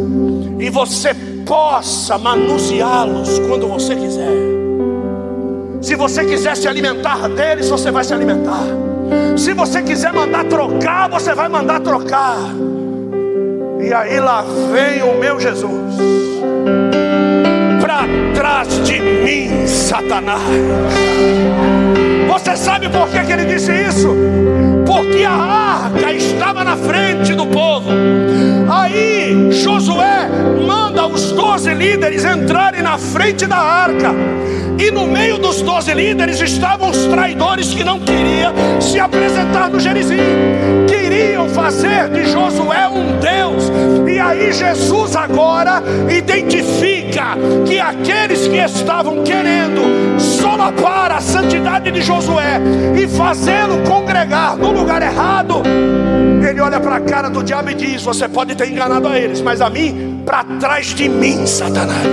e 0.59 0.69
você 0.69 1.13
possa 1.45 2.17
manuseá-los 2.17 3.39
quando 3.39 3.67
você 3.67 3.95
quiser. 3.95 4.31
Se 5.81 5.95
você 5.95 6.25
quiser 6.25 6.55
se 6.55 6.67
alimentar 6.67 7.27
deles, 7.29 7.69
você 7.69 7.91
vai 7.91 8.03
se 8.03 8.13
alimentar. 8.13 8.86
Se 9.37 9.53
você 9.53 9.81
quiser 9.81 10.11
mandar 10.13 10.45
trocar, 10.45 11.09
você 11.09 11.33
vai 11.33 11.47
mandar 11.47 11.79
trocar. 11.79 12.37
E 13.79 13.93
aí 13.93 14.19
lá 14.19 14.43
vem 14.73 15.03
o 15.03 15.19
meu 15.19 15.39
Jesus. 15.39 15.95
Para 17.81 18.03
trás 18.35 18.67
de 18.83 18.99
mim, 18.99 19.67
Satanás. 19.67 20.41
Você 22.27 22.57
sabe 22.57 22.89
por 22.89 23.07
que, 23.09 23.23
que 23.25 23.31
ele 23.31 23.45
disse 23.45 23.71
isso? 23.71 24.15
Porque 24.85 25.23
a 25.23 25.31
arca 25.31 26.11
estava 26.11 26.63
na 26.63 26.75
frente 26.75 27.33
do 27.33 27.45
povo. 27.45 27.89
Aí 28.69 29.51
Josué 29.51 30.29
manda 30.65 31.07
os 31.07 31.31
doze 31.31 31.73
líderes 31.73 32.25
entrarem 32.25 32.81
na 32.81 32.97
frente 32.97 33.45
da 33.45 33.57
arca. 33.57 34.13
E 34.79 34.91
no 34.91 35.07
meio 35.07 35.37
dos 35.37 35.61
doze 35.61 35.93
líderes 35.93 36.39
estavam 36.39 36.89
os 36.91 37.05
traidores 37.05 37.73
que 37.73 37.83
não 37.83 37.99
queriam 37.99 38.53
se 38.79 38.99
apresentar 38.99 39.69
no 39.69 39.79
Gerizim. 39.79 40.17
Queriam 40.87 41.49
fazer 41.49 42.09
de 42.09 42.25
Josué 42.25 42.87
um 42.87 43.19
Deus. 43.19 43.71
E 44.07 44.19
aí 44.19 44.53
Jesus 44.53 45.15
agora 45.15 45.81
identifica 46.09 47.35
que 47.65 47.79
aqueles 47.79 48.47
que 48.47 48.57
estavam 48.57 49.23
querendo 49.23 50.19
solapar 50.19 51.11
a 51.11 51.21
santidade 51.21 51.89
de 51.91 52.01
Josué 52.01 52.61
e 52.95 53.07
fazê-lo 53.07 53.81
congregar 53.87 54.55
no 54.55 54.71
lugar 54.71 55.01
errado, 55.01 55.63
ele 56.47 56.61
olha 56.61 56.79
para 56.79 56.97
a 56.97 57.01
cara 57.01 57.29
do 57.29 57.43
diabo 57.43 57.71
e 57.71 57.73
diz: 57.73 58.03
Você 58.03 58.27
pode 58.27 58.55
ter 58.57 58.71
enganado 58.71 59.07
a 59.07 59.17
eles, 59.17 59.39
mas 59.39 59.61
a 59.61 59.69
mim, 59.69 60.23
para 60.25 60.43
trás 60.59 60.87
de 60.87 61.07
mim, 61.07 61.45
Satanás. 61.45 62.07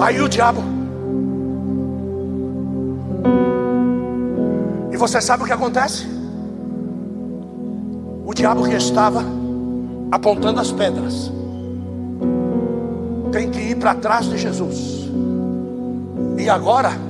Aí 0.00 0.20
o 0.20 0.28
diabo. 0.28 0.62
E 4.92 4.96
você 4.96 5.20
sabe 5.20 5.42
o 5.42 5.46
que 5.46 5.52
acontece? 5.52 6.06
O 8.26 8.34
diabo 8.34 8.68
que 8.68 8.76
estava 8.76 9.24
apontando 10.12 10.60
as 10.60 10.70
pedras 10.70 11.32
tem 13.32 13.50
que 13.50 13.60
ir 13.60 13.76
para 13.76 13.94
trás 13.94 14.26
de 14.26 14.36
Jesus. 14.36 15.08
E 16.38 16.48
agora 16.48 17.09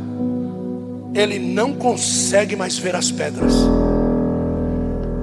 ele 1.15 1.39
não 1.39 1.75
consegue 1.75 2.55
mais 2.57 2.79
ver 2.79 2.95
as 2.95 3.11
pedras, 3.11 3.55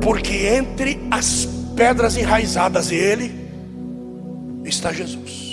porque 0.01 0.47
entre 0.47 0.99
as 1.09 1.47
pedras 1.75 2.17
enraizadas 2.17 2.91
e 2.91 2.95
ele 2.95 3.31
está 4.65 4.91
Jesus. 4.91 5.47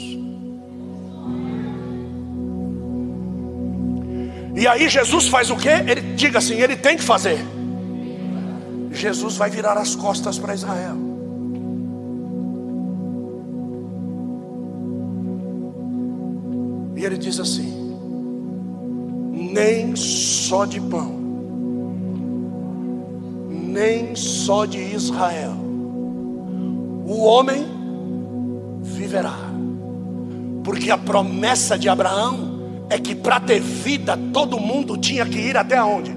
E 4.57 4.69
aí 4.69 4.89
Jesus 4.89 5.27
faz 5.27 5.51
o 5.51 5.57
que? 5.57 5.69
Ele 5.69 6.15
diga 6.15 6.39
assim, 6.39 6.55
ele 6.55 6.77
tem 6.77 6.97
que 6.97 7.03
fazer. 7.03 7.39
Jesus 8.93 9.37
vai 9.37 9.51
virar 9.51 9.77
as 9.77 9.97
costas 9.97 10.39
para 10.39 10.55
Israel. 10.55 10.97
E 16.97 17.05
ele 17.05 17.19
diz 17.19 17.41
assim: 17.41 17.84
nem 19.55 19.95
só 19.95 20.65
de 20.65 20.81
pão, 20.81 21.15
nem 23.49 24.17
só 24.17 24.67
de 24.67 24.81
Israel, 24.81 25.55
o 27.07 27.23
homem 27.23 27.65
viverá, 28.83 29.39
porque 30.65 30.91
a 30.91 30.99
promessa 30.99 31.79
de 31.79 31.89
Abraão 31.89 32.59
é 32.91 32.99
que 32.99 33.15
para 33.15 33.39
ter 33.39 33.61
vida 33.61 34.19
todo 34.33 34.59
mundo 34.59 34.99
tinha 34.99 35.25
que 35.25 35.39
ir 35.39 35.57
até 35.57 35.81
onde? 35.81 36.13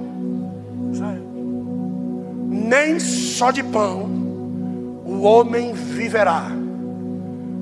Nem 2.50 3.00
só 3.00 3.52
de 3.52 3.62
pão 3.62 4.10
o 5.06 5.22
homem 5.22 5.74
viverá, 5.74 6.50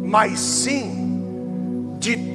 mas 0.02 0.40
sim 0.40 1.98
de 2.00 2.35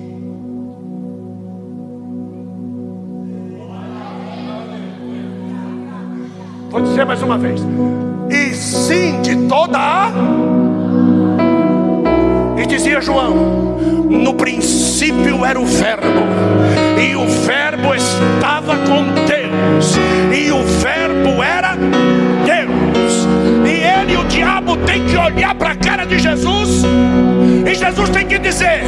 Vou 6.70 6.80
dizer 6.80 7.04
mais 7.04 7.20
uma 7.20 7.36
vez. 7.36 7.60
E 8.30 8.54
sim 8.54 9.20
de 9.22 9.48
toda 9.48 9.76
a. 9.76 10.12
E 12.56 12.64
dizia 12.64 13.00
João: 13.00 13.34
No 14.08 14.34
princípio 14.34 15.44
era 15.44 15.60
o 15.60 15.66
Verbo, 15.66 16.06
e 16.96 17.16
o 17.16 17.26
Verbo 17.26 17.92
estava 17.92 18.76
com 18.86 19.02
Deus, 19.26 19.96
e 20.32 20.52
o 20.52 20.62
Verbo 20.62 21.42
era 21.42 21.74
Deus. 21.74 23.26
E 23.66 23.82
ele 23.82 24.12
e 24.12 24.16
o 24.16 24.24
diabo 24.26 24.76
tem 24.76 25.04
que 25.06 25.16
olhar 25.16 25.56
de 26.11 26.18
Jesus, 26.18 26.82
e 27.64 27.72
Jesus 27.72 28.11
tem 28.11 28.26
que 28.26 28.36
dizer: 28.38 28.82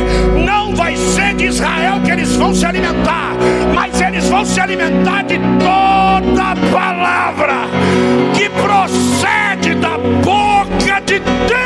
Não 0.44 0.74
vai 0.74 0.96
ser 0.96 1.34
de 1.34 1.46
Israel 1.46 2.00
que 2.04 2.10
eles 2.10 2.34
vão 2.34 2.52
se 2.52 2.66
alimentar, 2.66 3.36
mas 3.72 4.00
eles 4.00 4.28
vão 4.28 4.44
se 4.44 4.60
alimentar 4.60 5.22
de 5.22 5.38
toda 5.38 6.56
palavra 6.72 7.68
que 8.34 8.50
procede 8.50 9.76
da 9.76 9.96
boca 9.98 11.00
de 11.06 11.20
Deus. 11.20 11.62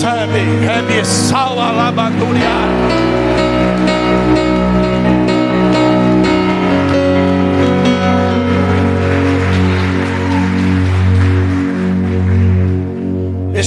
Sabe, 0.00 0.38
rebe 0.64 1.04
sal 1.04 1.58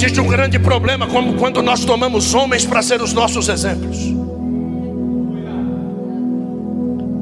Existe 0.01 0.19
um 0.19 0.27
grande 0.27 0.57
problema 0.57 1.05
como 1.05 1.35
quando 1.35 1.61
nós 1.61 1.85
tomamos 1.85 2.33
homens 2.33 2.65
para 2.65 2.81
ser 2.81 3.03
os 3.03 3.13
nossos 3.13 3.47
exemplos. 3.47 3.99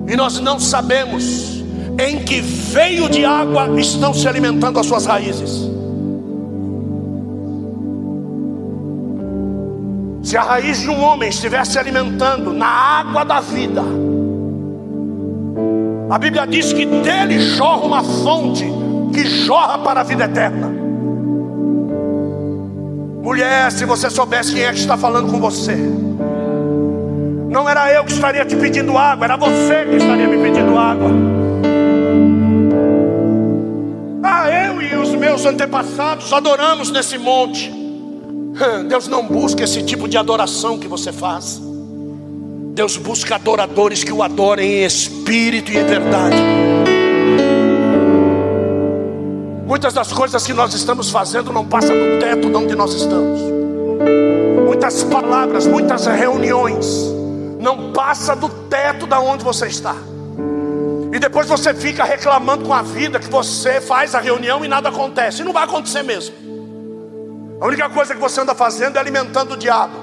E 0.07 0.15
nós 0.15 0.39
não 0.39 0.57
sabemos 0.57 1.61
em 1.99 2.19
que 2.19 2.39
veio 2.39 3.09
de 3.09 3.25
água 3.25 3.77
estão 3.77 4.13
se 4.13 4.25
alimentando 4.29 4.79
as 4.79 4.85
suas 4.85 5.05
raízes. 5.05 5.69
Se 10.23 10.37
a 10.37 10.43
raiz 10.43 10.79
de 10.79 10.89
um 10.89 11.01
homem 11.03 11.27
estivesse 11.27 11.73
se 11.73 11.79
alimentando 11.79 12.53
na 12.53 12.65
água 12.65 13.25
da 13.25 13.41
vida, 13.41 13.83
a 16.09 16.17
Bíblia 16.17 16.47
diz 16.47 16.71
que 16.71 16.85
dele 16.85 17.41
jorra 17.41 17.85
uma 17.85 18.03
fonte 18.03 18.63
que 19.13 19.25
jorra 19.27 19.79
para 19.79 19.99
a 19.99 20.03
vida 20.03 20.23
eterna. 20.23 20.78
Mulher, 23.21 23.71
se 23.71 23.85
você 23.85 24.09
soubesse 24.09 24.53
quem 24.53 24.63
é 24.63 24.71
que 24.71 24.79
está 24.79 24.97
falando 24.97 25.29
com 25.31 25.39
você, 25.39 25.75
não 27.49 27.67
era 27.67 27.91
eu 27.93 28.05
que 28.05 28.13
estaria 28.13 28.45
te 28.45 28.55
pedindo 28.55 28.97
água, 28.97 29.25
era 29.25 29.35
você 29.35 29.85
que 29.85 29.97
estaria 29.97 30.27
me 30.27 30.37
pedindo 30.37 30.77
água. 30.77 31.09
Ah, 34.23 34.49
eu 34.49 34.81
e 34.81 34.95
os 34.95 35.09
meus 35.15 35.45
antepassados 35.45 36.31
adoramos 36.31 36.91
nesse 36.91 37.17
monte. 37.17 37.73
Deus 38.87 39.07
não 39.07 39.25
busca 39.25 39.63
esse 39.63 39.83
tipo 39.83 40.07
de 40.07 40.17
adoração 40.17 40.77
que 40.77 40.87
você 40.87 41.11
faz. 41.11 41.61
Deus 42.73 42.95
busca 42.97 43.35
adoradores 43.35 44.03
que 44.03 44.11
o 44.11 44.23
adorem 44.23 44.81
em 44.81 44.85
espírito 44.85 45.71
e 45.71 45.77
em 45.77 45.85
verdade. 45.85 46.37
Muitas 49.69 49.93
das 49.93 50.11
coisas 50.11 50.43
que 50.43 50.51
nós 50.51 50.73
estamos 50.73 51.11
fazendo 51.11 51.53
não 51.53 51.63
passam 51.63 51.95
do 51.95 52.19
teto 52.19 52.49
de 52.49 52.55
onde 52.55 52.73
nós 52.73 52.91
estamos. 52.91 53.39
Muitas 54.65 55.03
palavras, 55.03 55.67
muitas 55.67 56.07
reuniões 56.07 57.05
não 57.59 57.93
passa 57.93 58.35
do 58.35 58.49
teto 58.49 59.05
da 59.05 59.19
onde 59.19 59.43
você 59.43 59.67
está. 59.67 59.95
E 61.13 61.19
depois 61.19 61.47
você 61.47 61.71
fica 61.71 62.03
reclamando 62.03 62.65
com 62.65 62.73
a 62.73 62.81
vida 62.81 63.19
que 63.19 63.29
você 63.29 63.79
faz 63.79 64.15
a 64.15 64.19
reunião 64.19 64.65
e 64.65 64.67
nada 64.67 64.89
acontece. 64.89 65.43
E 65.43 65.45
não 65.45 65.53
vai 65.53 65.65
acontecer 65.65 66.01
mesmo. 66.01 66.33
A 67.61 67.67
única 67.67 67.87
coisa 67.91 68.15
que 68.15 68.19
você 68.19 68.41
anda 68.41 68.55
fazendo 68.55 68.97
é 68.97 68.99
alimentando 68.99 69.53
o 69.53 69.57
diabo. 69.57 69.93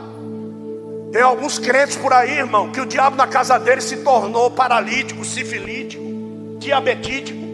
Tem 1.10 1.22
alguns 1.22 1.58
crentes 1.58 1.96
por 1.96 2.12
aí, 2.12 2.38
irmão, 2.38 2.70
que 2.70 2.80
o 2.80 2.86
diabo 2.86 3.16
na 3.16 3.26
casa 3.26 3.58
dele 3.58 3.80
se 3.80 3.96
tornou 3.96 4.48
paralítico, 4.48 5.24
sifilítico, 5.24 6.04
diabetítico 6.60 7.45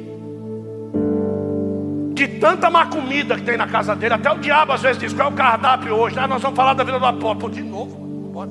de 2.26 2.38
tanta 2.38 2.70
má 2.70 2.86
comida 2.86 3.36
que 3.36 3.42
tem 3.42 3.56
na 3.56 3.66
casa 3.66 3.96
dele. 3.96 4.14
Até 4.14 4.30
o 4.30 4.38
diabo 4.38 4.72
às 4.72 4.80
vezes 4.80 4.98
diz: 4.98 5.12
qual 5.12 5.28
é 5.28 5.32
o 5.32 5.34
cardápio 5.34 5.94
hoje? 5.94 6.18
Ah, 6.18 6.28
nós 6.28 6.40
vamos 6.40 6.56
falar 6.56 6.74
da 6.74 6.84
vida 6.84 6.98
do 6.98 7.06
apóstolo. 7.06 7.52
De 7.52 7.62
novo, 7.62 7.96
bora. 8.32 8.50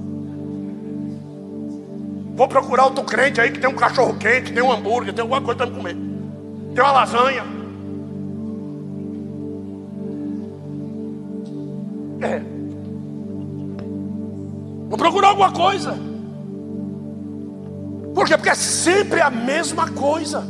Vou 2.36 2.48
procurar 2.48 2.86
outro 2.86 3.04
crente 3.04 3.40
aí 3.40 3.52
que 3.52 3.60
tem 3.60 3.70
um 3.70 3.76
cachorro 3.76 4.18
quente, 4.18 4.52
tem 4.52 4.64
um 4.64 4.72
hambúrguer, 4.72 5.14
tem 5.14 5.22
alguma 5.22 5.42
coisa 5.42 5.66
para 5.66 5.76
comer. 5.76 5.96
Tem 6.74 6.84
uma 6.84 6.92
lasanha. 6.92 7.44
É. 12.22 12.42
Vou 14.90 14.98
procurar 14.98 15.30
alguma 15.30 15.52
coisa. 15.52 15.98
Por 18.14 18.28
quê? 18.28 18.36
Porque 18.36 18.50
é 18.50 18.56
sempre 18.56 19.22
a 19.22 19.30
mesma 19.30 19.90
coisa. 19.90 20.44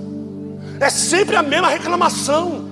É 0.80 0.90
sempre 0.90 1.36
a 1.36 1.44
mesma 1.44 1.68
reclamação 1.68 2.71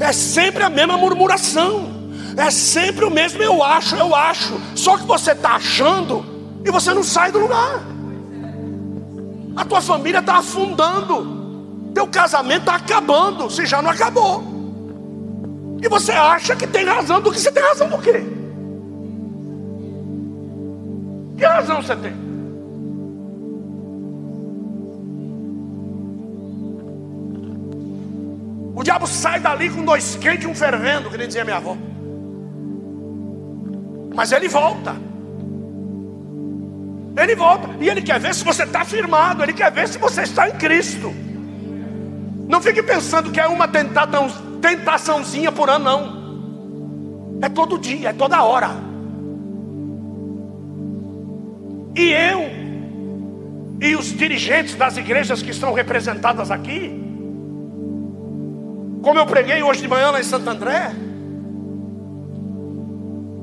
é 0.00 0.12
sempre 0.12 0.62
a 0.62 0.70
mesma 0.70 0.96
murmuração, 0.96 1.90
é 2.36 2.50
sempre 2.50 3.04
o 3.04 3.10
mesmo 3.10 3.42
eu 3.42 3.62
acho, 3.62 3.94
eu 3.96 4.14
acho. 4.14 4.58
Só 4.74 4.96
que 4.96 5.04
você 5.04 5.32
está 5.32 5.56
achando 5.56 6.24
e 6.64 6.70
você 6.70 6.94
não 6.94 7.02
sai 7.02 7.30
do 7.30 7.38
lugar. 7.38 7.82
A 9.54 9.64
tua 9.64 9.82
família 9.82 10.20
está 10.20 10.38
afundando, 10.38 11.90
teu 11.94 12.06
casamento 12.06 12.60
está 12.60 12.76
acabando, 12.76 13.50
se 13.50 13.66
já 13.66 13.82
não 13.82 13.90
acabou. 13.90 14.42
E 15.82 15.88
você 15.88 16.12
acha 16.12 16.56
que 16.56 16.66
tem 16.66 16.84
razão 16.84 17.20
do 17.20 17.30
que 17.30 17.38
você 17.38 17.52
tem 17.52 17.62
razão 17.62 17.88
do 17.88 17.98
quê? 17.98 18.24
Que 21.36 21.44
razão 21.44 21.82
você 21.82 21.96
tem? 21.96 22.29
O 28.80 28.82
diabo 28.82 29.06
sai 29.06 29.38
dali 29.38 29.68
com 29.68 29.84
dois 29.84 30.16
quentes 30.16 30.44
e 30.44 30.46
um 30.46 30.54
fervendo, 30.54 31.10
que 31.10 31.18
nem 31.18 31.26
dizia 31.26 31.44
minha 31.44 31.58
avó. 31.58 31.76
Mas 34.14 34.32
ele 34.32 34.48
volta. 34.48 34.96
Ele 37.14 37.36
volta. 37.36 37.68
E 37.78 37.90
ele 37.90 38.00
quer 38.00 38.18
ver 38.18 38.34
se 38.34 38.42
você 38.42 38.62
está 38.62 38.82
firmado. 38.82 39.42
Ele 39.42 39.52
quer 39.52 39.70
ver 39.70 39.86
se 39.86 39.98
você 39.98 40.22
está 40.22 40.48
em 40.48 40.52
Cristo. 40.52 41.12
Não 42.48 42.62
fique 42.62 42.82
pensando 42.82 43.30
que 43.30 43.38
é 43.38 43.46
uma 43.46 43.68
tentaçãozinha 43.68 45.52
por 45.52 45.68
ano, 45.68 45.84
não. 45.84 47.38
É 47.42 47.50
todo 47.50 47.78
dia, 47.78 48.08
é 48.08 48.12
toda 48.14 48.42
hora. 48.42 48.70
E 51.94 52.12
eu, 52.12 52.40
e 53.78 53.94
os 53.94 54.06
dirigentes 54.16 54.74
das 54.74 54.96
igrejas 54.96 55.42
que 55.42 55.50
estão 55.50 55.74
representadas 55.74 56.50
aqui, 56.50 57.09
como 59.02 59.18
eu 59.18 59.26
preguei 59.26 59.62
hoje 59.62 59.80
de 59.82 59.88
manhã 59.88 60.10
lá 60.10 60.20
em 60.20 60.24
Santo 60.24 60.48
André, 60.48 60.92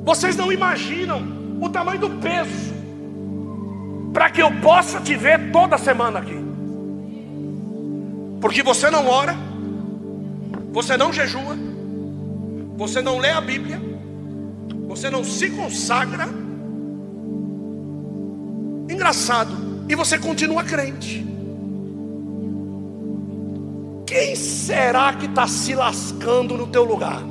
vocês 0.04 0.36
não 0.36 0.52
imaginam 0.52 1.22
o 1.60 1.70
tamanho 1.70 2.00
do 2.00 2.10
peso 2.12 2.74
para 4.14 4.30
que 4.30 4.42
eu 4.42 4.50
possa 4.62 5.02
te 5.02 5.16
ver 5.16 5.52
toda 5.52 5.78
semana 5.78 6.20
aqui. 6.20 6.38
Porque 8.40 8.64
você 8.64 8.90
não 8.90 9.08
ora, 9.08 9.36
você 10.72 10.96
não 10.96 11.12
jejua, 11.12 11.58
você 12.78 13.02
não 13.02 13.18
lê 13.18 13.32
a 13.32 13.42
Bíblia, 13.42 13.82
você 14.88 15.10
não 15.10 15.24
se 15.24 15.50
consagra. 15.50 16.30
Engraçado, 18.90 19.86
e 19.90 19.96
você 19.96 20.18
continua 20.18 20.64
crente. 20.64 21.27
Quem 24.08 24.36
será 24.36 25.14
que 25.14 25.26
está 25.26 25.48
se 25.48 25.76
lascando 25.76 26.58
no 26.58 26.68
teu 26.68 26.86
lugar? 26.86 27.22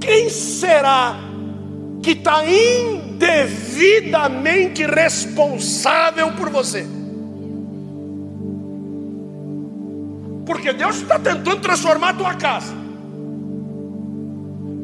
Quem 0.00 0.30
será 0.30 1.26
que 2.06 2.12
está 2.12 2.42
indevidamente 2.46 4.86
responsável 4.86 6.30
por 6.34 6.48
você. 6.50 6.86
Porque 10.46 10.72
Deus 10.72 10.98
está 10.98 11.18
tentando 11.18 11.56
transformar 11.56 12.10
a 12.10 12.14
tua 12.14 12.34
casa. 12.34 12.72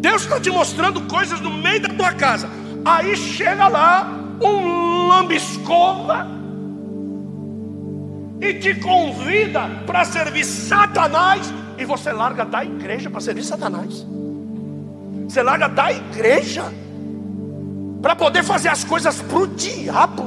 Deus 0.01 0.23
está 0.23 0.41
te 0.41 0.51
mostrando 0.51 1.03
coisas 1.03 1.41
no 1.41 1.53
meio 1.53 1.83
da 1.83 1.91
tua 1.91 2.13
casa. 2.13 2.51
Aí 2.85 3.17
chega 3.17 3.69
lá 3.69 4.11
um 4.43 5.07
lambiscova 5.07 6.27
e 8.43 8.55
te 8.55 8.75
convida 8.75 9.71
para 9.87 10.05
servir 10.05 10.45
Satanás 10.45 11.55
e 11.79 11.85
você 11.85 12.11
larga 12.13 12.45
da 12.45 12.65
igreja 12.65 13.09
para 13.09 13.21
servir 13.21 13.45
Satanás. 13.45 14.05
Você 15.29 15.41
larga 15.45 15.69
da 15.69 15.93
igreja 15.93 16.65
para 18.03 18.17
poder 18.17 18.43
fazer 18.43 18.69
as 18.69 18.83
coisas 18.83 19.23
para 19.23 19.39
o 19.39 19.47
diabo. 19.47 20.25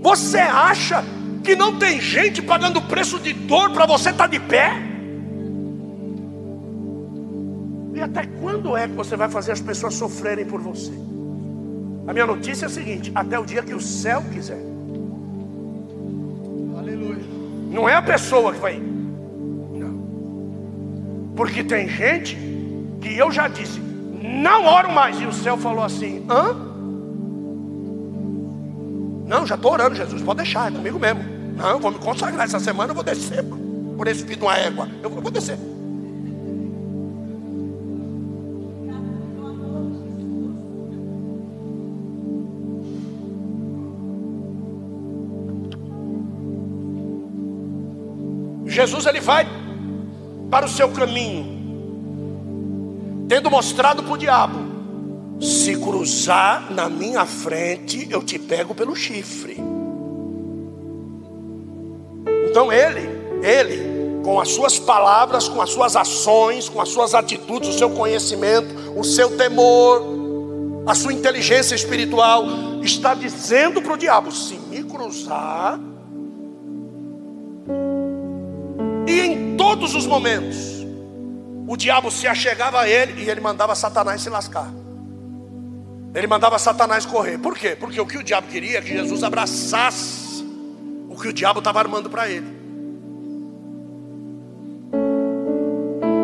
Você 0.00 0.38
acha 0.38 1.04
que 1.44 1.54
não 1.54 1.78
tem 1.78 2.00
gente 2.00 2.40
pagando 2.40 2.80
preço 2.80 3.18
de 3.18 3.34
dor 3.34 3.70
para 3.72 3.84
você 3.84 4.08
estar 4.08 4.24
tá 4.24 4.30
de 4.30 4.40
pé? 4.40 4.72
E 7.94 8.00
até 8.00 8.24
quando 8.40 8.74
é 8.74 8.88
que 8.88 8.94
você 8.94 9.14
vai 9.14 9.28
fazer 9.28 9.52
as 9.52 9.60
pessoas 9.60 9.92
sofrerem 9.94 10.46
por 10.46 10.60
você? 10.62 10.92
A 12.06 12.14
minha 12.14 12.26
notícia 12.26 12.64
é 12.64 12.66
a 12.66 12.70
seguinte: 12.70 13.12
até 13.14 13.38
o 13.38 13.44
dia 13.44 13.62
que 13.62 13.74
o 13.74 13.80
céu 13.80 14.22
quiser. 14.32 14.71
Aleluia. 16.82 17.22
Não 17.70 17.88
é 17.88 17.94
a 17.94 18.02
pessoa 18.02 18.52
que 18.52 18.58
vai. 18.58 18.78
Não. 18.78 19.94
Porque 21.36 21.62
tem 21.62 21.88
gente 21.88 22.36
que 23.00 23.16
eu 23.16 23.30
já 23.30 23.46
disse, 23.46 23.80
não 23.80 24.66
oro 24.66 24.90
mais. 24.90 25.20
E 25.20 25.24
o 25.24 25.32
céu 25.32 25.56
falou 25.56 25.84
assim: 25.84 26.26
hã? 26.28 26.54
Não, 29.26 29.46
já 29.46 29.54
estou 29.54 29.72
orando, 29.72 29.94
Jesus, 29.94 30.20
pode 30.20 30.42
deixar, 30.42 30.70
é 30.70 30.74
comigo 30.74 30.98
mesmo. 30.98 31.22
Não, 31.56 31.78
vou 31.78 31.92
me 31.92 31.98
consagrar 31.98 32.44
essa 32.44 32.58
semana, 32.58 32.90
eu 32.90 32.94
vou 32.94 33.04
descer 33.04 33.44
por 33.96 34.08
esse 34.08 34.24
filho 34.24 34.36
de 34.36 34.42
uma 34.42 34.56
égua. 34.56 34.88
Eu 35.02 35.08
vou 35.08 35.30
descer. 35.30 35.56
Jesus 48.72 49.06
ele 49.06 49.20
vai 49.20 49.46
para 50.50 50.66
o 50.66 50.68
seu 50.68 50.88
caminho 50.90 51.52
tendo 53.32 53.50
mostrado 53.50 54.02
para 54.02 54.12
o 54.12 54.18
diabo: 54.18 54.58
se 55.40 55.74
cruzar 55.76 56.70
na 56.70 56.90
minha 56.90 57.24
frente, 57.24 58.06
eu 58.10 58.22
te 58.22 58.38
pego 58.38 58.74
pelo 58.74 58.94
chifre. 58.94 59.56
Então 62.50 62.70
ele, 62.70 63.08
ele, 63.42 64.22
com 64.22 64.38
as 64.38 64.50
suas 64.50 64.78
palavras, 64.78 65.48
com 65.48 65.62
as 65.62 65.70
suas 65.70 65.96
ações, 65.96 66.68
com 66.68 66.78
as 66.78 66.90
suas 66.90 67.14
atitudes, 67.14 67.70
o 67.70 67.78
seu 67.78 67.88
conhecimento, 67.88 68.68
o 68.94 69.02
seu 69.02 69.34
temor, 69.38 70.02
a 70.86 70.94
sua 70.94 71.14
inteligência 71.14 71.74
espiritual, 71.74 72.44
está 72.82 73.14
dizendo 73.14 73.80
para 73.80 73.94
o 73.94 73.96
diabo: 73.96 74.30
se 74.30 74.56
me 74.68 74.84
cruzar, 74.84 75.80
todos 79.72 79.94
os 79.94 80.06
momentos, 80.06 80.84
o 81.66 81.76
diabo 81.78 82.10
se 82.10 82.26
achegava 82.26 82.80
a 82.80 82.88
ele 82.88 83.22
e 83.22 83.30
ele 83.30 83.40
mandava 83.40 83.74
Satanás 83.74 84.20
se 84.20 84.28
lascar. 84.28 84.70
Ele 86.14 86.26
mandava 86.26 86.58
Satanás 86.58 87.06
correr. 87.06 87.38
Por 87.38 87.56
quê? 87.56 87.74
Porque 87.74 87.98
o 87.98 88.04
que 88.04 88.18
o 88.18 88.22
diabo 88.22 88.48
queria 88.48 88.78
é 88.78 88.82
que 88.82 88.88
Jesus 88.88 89.22
abraçasse 89.22 90.44
o 91.08 91.16
que 91.18 91.28
o 91.28 91.32
diabo 91.32 91.60
estava 91.60 91.78
armando 91.78 92.10
para 92.10 92.28
ele. 92.28 92.46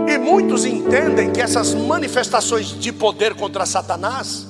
E 0.06 0.18
muitos 0.18 0.66
entendem 0.66 1.32
que 1.32 1.40
essas 1.40 1.72
manifestações 1.72 2.78
de 2.78 2.92
poder 2.92 3.34
contra 3.34 3.64
Satanás 3.64 4.46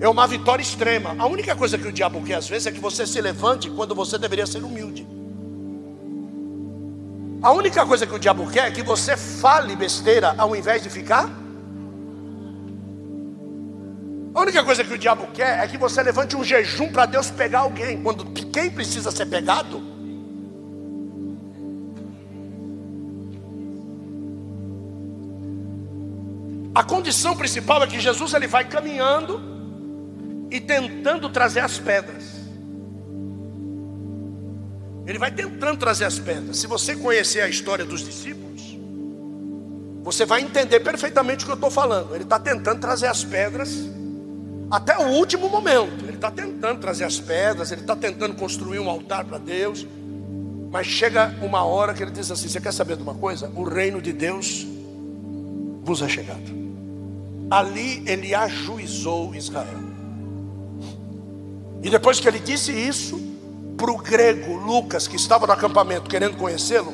é 0.00 0.08
uma 0.08 0.26
vitória 0.26 0.62
extrema. 0.62 1.14
A 1.18 1.26
única 1.26 1.54
coisa 1.54 1.76
que 1.76 1.88
o 1.88 1.92
diabo 1.92 2.22
quer 2.22 2.36
às 2.36 2.48
vezes 2.48 2.68
é 2.68 2.72
que 2.72 2.80
você 2.80 3.06
se 3.06 3.20
levante 3.20 3.68
quando 3.68 3.94
você 3.94 4.16
deveria 4.16 4.46
ser 4.46 4.64
humilde. 4.64 5.19
A 7.42 7.52
única 7.52 7.86
coisa 7.86 8.06
que 8.06 8.14
o 8.14 8.18
diabo 8.18 8.46
quer 8.50 8.68
é 8.68 8.70
que 8.70 8.82
você 8.82 9.16
fale 9.16 9.74
besteira 9.74 10.34
ao 10.36 10.54
invés 10.54 10.82
de 10.82 10.90
ficar. 10.90 11.30
A 14.34 14.40
única 14.40 14.62
coisa 14.62 14.84
que 14.84 14.92
o 14.92 14.98
diabo 14.98 15.26
quer 15.32 15.64
é 15.64 15.66
que 15.66 15.78
você 15.78 16.02
levante 16.02 16.36
um 16.36 16.44
jejum 16.44 16.92
para 16.92 17.06
Deus 17.06 17.30
pegar 17.30 17.60
alguém, 17.60 18.02
quando 18.02 18.26
quem 18.26 18.70
precisa 18.70 19.10
ser 19.10 19.26
pegado. 19.26 19.82
A 26.74 26.84
condição 26.84 27.34
principal 27.34 27.82
é 27.82 27.86
que 27.86 27.98
Jesus 27.98 28.34
ele 28.34 28.46
vai 28.46 28.64
caminhando 28.64 29.40
e 30.50 30.60
tentando 30.60 31.28
trazer 31.30 31.60
as 31.60 31.78
pedras. 31.78 32.29
Ele 35.10 35.18
vai 35.18 35.32
tentando 35.32 35.76
trazer 35.76 36.04
as 36.04 36.20
pedras. 36.20 36.56
Se 36.56 36.68
você 36.68 36.94
conhecer 36.94 37.40
a 37.40 37.48
história 37.48 37.84
dos 37.84 38.04
discípulos, 38.04 38.78
você 40.04 40.24
vai 40.24 40.40
entender 40.40 40.78
perfeitamente 40.78 41.42
o 41.42 41.46
que 41.46 41.50
eu 41.50 41.56
estou 41.56 41.68
falando. 41.68 42.14
Ele 42.14 42.22
está 42.22 42.38
tentando 42.38 42.80
trazer 42.80 43.08
as 43.08 43.24
pedras 43.24 43.76
até 44.70 44.96
o 44.96 45.08
último 45.08 45.48
momento. 45.48 46.04
Ele 46.04 46.14
está 46.14 46.30
tentando 46.30 46.78
trazer 46.78 47.02
as 47.02 47.18
pedras, 47.18 47.72
ele 47.72 47.80
está 47.80 47.96
tentando 47.96 48.36
construir 48.36 48.78
um 48.78 48.88
altar 48.88 49.24
para 49.24 49.38
Deus. 49.38 49.84
Mas 50.70 50.86
chega 50.86 51.34
uma 51.42 51.64
hora 51.64 51.92
que 51.92 52.04
ele 52.04 52.12
diz 52.12 52.30
assim: 52.30 52.48
Você 52.48 52.60
quer 52.60 52.72
saber 52.72 52.96
de 52.96 53.02
uma 53.02 53.14
coisa? 53.14 53.50
O 53.56 53.64
reino 53.64 54.00
de 54.00 54.12
Deus 54.12 54.64
vos 55.82 56.02
é 56.02 56.08
chegado. 56.08 56.56
Ali 57.50 58.04
ele 58.06 58.32
ajuizou 58.32 59.34
Israel. 59.34 59.80
E 61.82 61.90
depois 61.90 62.20
que 62.20 62.28
ele 62.28 62.38
disse 62.38 62.70
isso, 62.70 63.29
para 63.80 63.90
o 63.90 63.96
grego 63.96 64.54
Lucas, 64.56 65.08
que 65.08 65.16
estava 65.16 65.46
no 65.46 65.54
acampamento 65.54 66.10
querendo 66.10 66.36
conhecê-lo, 66.36 66.92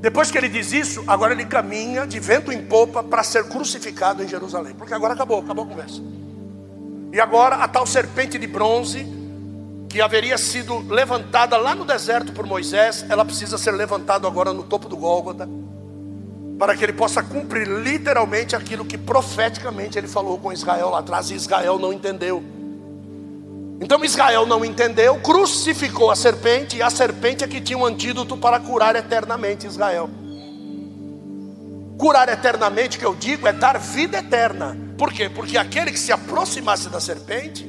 depois 0.00 0.30
que 0.30 0.38
ele 0.38 0.48
diz 0.48 0.72
isso, 0.72 1.04
agora 1.06 1.34
ele 1.34 1.44
caminha 1.44 2.06
de 2.06 2.18
vento 2.18 2.50
em 2.50 2.64
popa 2.64 3.02
para 3.02 3.22
ser 3.22 3.44
crucificado 3.44 4.24
em 4.24 4.28
Jerusalém, 4.28 4.74
porque 4.74 4.94
agora 4.94 5.12
acabou, 5.12 5.40
acabou 5.40 5.66
a 5.66 5.68
conversa. 5.68 6.00
E 7.12 7.20
agora 7.20 7.56
a 7.56 7.68
tal 7.68 7.86
serpente 7.86 8.38
de 8.38 8.46
bronze, 8.46 9.06
que 9.90 10.00
haveria 10.00 10.38
sido 10.38 10.78
levantada 10.88 11.58
lá 11.58 11.74
no 11.74 11.84
deserto 11.84 12.32
por 12.32 12.46
Moisés, 12.46 13.04
ela 13.10 13.26
precisa 13.26 13.58
ser 13.58 13.72
levantada 13.72 14.26
agora 14.26 14.54
no 14.54 14.62
topo 14.62 14.88
do 14.88 14.96
Gólgota, 14.96 15.46
para 16.58 16.74
que 16.74 16.82
ele 16.82 16.94
possa 16.94 17.22
cumprir 17.22 17.68
literalmente 17.68 18.56
aquilo 18.56 18.86
que 18.86 18.96
profeticamente 18.96 19.98
ele 19.98 20.08
falou 20.08 20.38
com 20.38 20.50
Israel 20.50 20.88
lá 20.88 21.00
atrás, 21.00 21.30
e 21.30 21.34
Israel 21.34 21.78
não 21.78 21.92
entendeu. 21.92 22.42
Então 23.80 24.04
Israel 24.04 24.44
não 24.44 24.62
entendeu, 24.62 25.16
crucificou 25.20 26.10
a 26.10 26.16
serpente, 26.16 26.76
e 26.76 26.82
a 26.82 26.90
serpente 26.90 27.42
é 27.42 27.48
que 27.48 27.62
tinha 27.62 27.78
um 27.78 27.86
antídoto 27.86 28.36
para 28.36 28.60
curar 28.60 28.94
eternamente 28.94 29.66
Israel. 29.66 30.10
Curar 31.96 32.28
eternamente, 32.28 32.98
que 32.98 33.04
eu 33.04 33.14
digo, 33.14 33.48
é 33.48 33.52
dar 33.54 33.78
vida 33.78 34.18
eterna. 34.18 34.76
Por 34.98 35.10
quê? 35.10 35.30
Porque 35.30 35.56
aquele 35.56 35.90
que 35.90 35.98
se 35.98 36.12
aproximasse 36.12 36.90
da 36.90 37.00
serpente, 37.00 37.64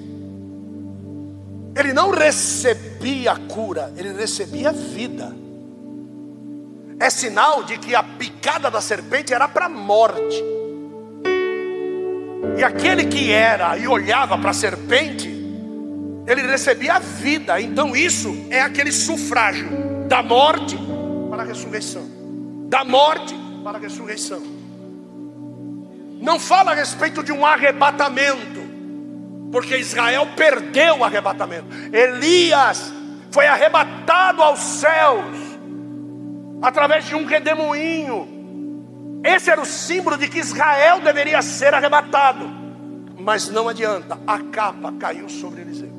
ele 1.78 1.94
não 1.94 2.12
recebia 2.12 3.34
cura, 3.48 3.94
ele 3.96 4.12
recebia 4.12 4.74
vida. 4.74 5.34
É 7.00 7.10
sinal 7.10 7.64
de 7.64 7.78
que 7.78 7.96
a 7.96 8.04
picada 8.04 8.70
da 8.70 8.82
serpente 8.82 9.34
era 9.34 9.48
para 9.48 9.68
a 9.68 9.70
morte. 9.70 10.44
E 12.58 12.64
aquele 12.64 13.06
que 13.06 13.32
era 13.32 13.78
e 13.78 13.88
olhava 13.88 14.38
para 14.38 14.50
a 14.50 14.54
serpente, 14.54 15.41
ele 16.28 16.42
recebia 16.44 16.96
a 16.96 17.00
vida. 17.00 17.60
Então 17.60 17.96
isso 17.96 18.48
é 18.50 18.62
aquele 18.62 18.92
sufrágio 18.92 19.70
da 20.08 20.22
morte 20.22 20.78
para 21.30 21.44
a 21.44 21.46
ressurreição. 21.46 22.08
Da 22.68 22.84
morte 22.84 23.36
para 23.64 23.78
a 23.78 23.82
ressurreição. 23.82 24.42
Não 26.22 26.40
fala 26.40 26.72
a 26.72 26.76
respeito 26.76 27.24
de 27.24 27.32
um 27.32 27.46
arrebatamento, 27.46 28.62
porque 29.52 29.76
Israel 29.78 30.28
perdeu 30.36 31.00
o 31.00 31.04
arrebatamento. 31.04 31.66
Elias 31.92 32.94
foi 33.32 33.48
arrebatado 33.48 34.44
aos 34.44 34.60
céus 34.60 35.36
através 36.62 37.06
de 37.06 37.16
um 37.16 37.26
redemoinho. 37.26 39.22
Esse 39.24 39.50
era 39.50 39.62
o 39.62 39.66
símbolo 39.66 40.18
de 40.18 40.28
que 40.28 40.40
Israel 40.40 41.00
deveria 41.00 41.42
ser 41.42 41.74
arrebatado. 41.74 42.48
Mas 43.18 43.50
não 43.50 43.68
adianta, 43.68 44.20
a 44.26 44.40
capa 44.40 44.92
caiu 44.94 45.28
sobre 45.30 45.62
Eliseu. 45.62 45.91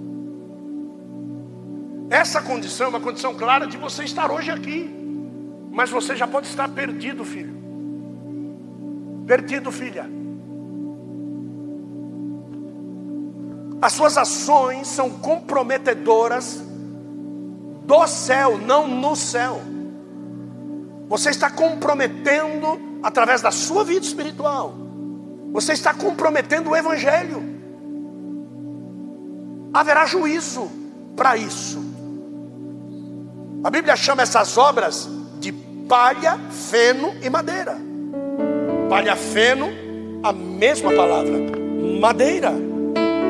Essa 2.13 2.43
condição 2.43 2.89
é 2.89 2.89
uma 2.91 3.01
condição 3.01 3.35
clara 3.35 3.67
de 3.67 3.79
você 3.79 4.05
estar 4.05 4.31
hoje 4.31 4.51
aqui. 4.51 4.87
Mas 5.71 5.89
você 5.89 6.15
já 6.15 6.29
pode 6.29 6.47
estar 6.47 6.69
perdido, 6.69 7.25
filho. 7.25 7.57
Perdido, 9.27 9.73
filha. 9.73 10.05
As 13.81 13.95
suas 13.95 14.19
ações 14.19 14.89
são 14.89 15.09
comprometedoras 15.09 16.63
do 17.87 18.07
céu, 18.07 18.59
não 18.59 18.87
no 18.87 19.17
céu. 19.17 19.63
Você 21.09 21.31
está 21.31 21.49
comprometendo 21.49 22.79
através 23.03 23.41
da 23.41 23.51
sua 23.51 23.85
vida 23.85 24.05
espiritual. 24.05 24.75
Você 25.55 25.73
está 25.73 25.95
comprometendo 25.95 26.69
o 26.69 26.77
evangelho. 26.77 27.43
Haverá 29.73 30.05
juízo 30.05 30.71
para 31.17 31.39
isso. 31.39 31.82
A 33.65 33.71
Bíblia 33.71 33.95
chama 33.95 34.23
essas 34.23 34.59
obras 34.59 35.09
de 35.39 35.53
palha, 35.53 36.37
feno 36.51 37.15
e 37.23 37.31
madeira. 37.31 37.77
Palha, 38.89 39.15
feno, 39.15 39.69
a 40.21 40.33
mesma 40.33 40.93
palavra, 40.93 41.39
madeira. 42.01 42.53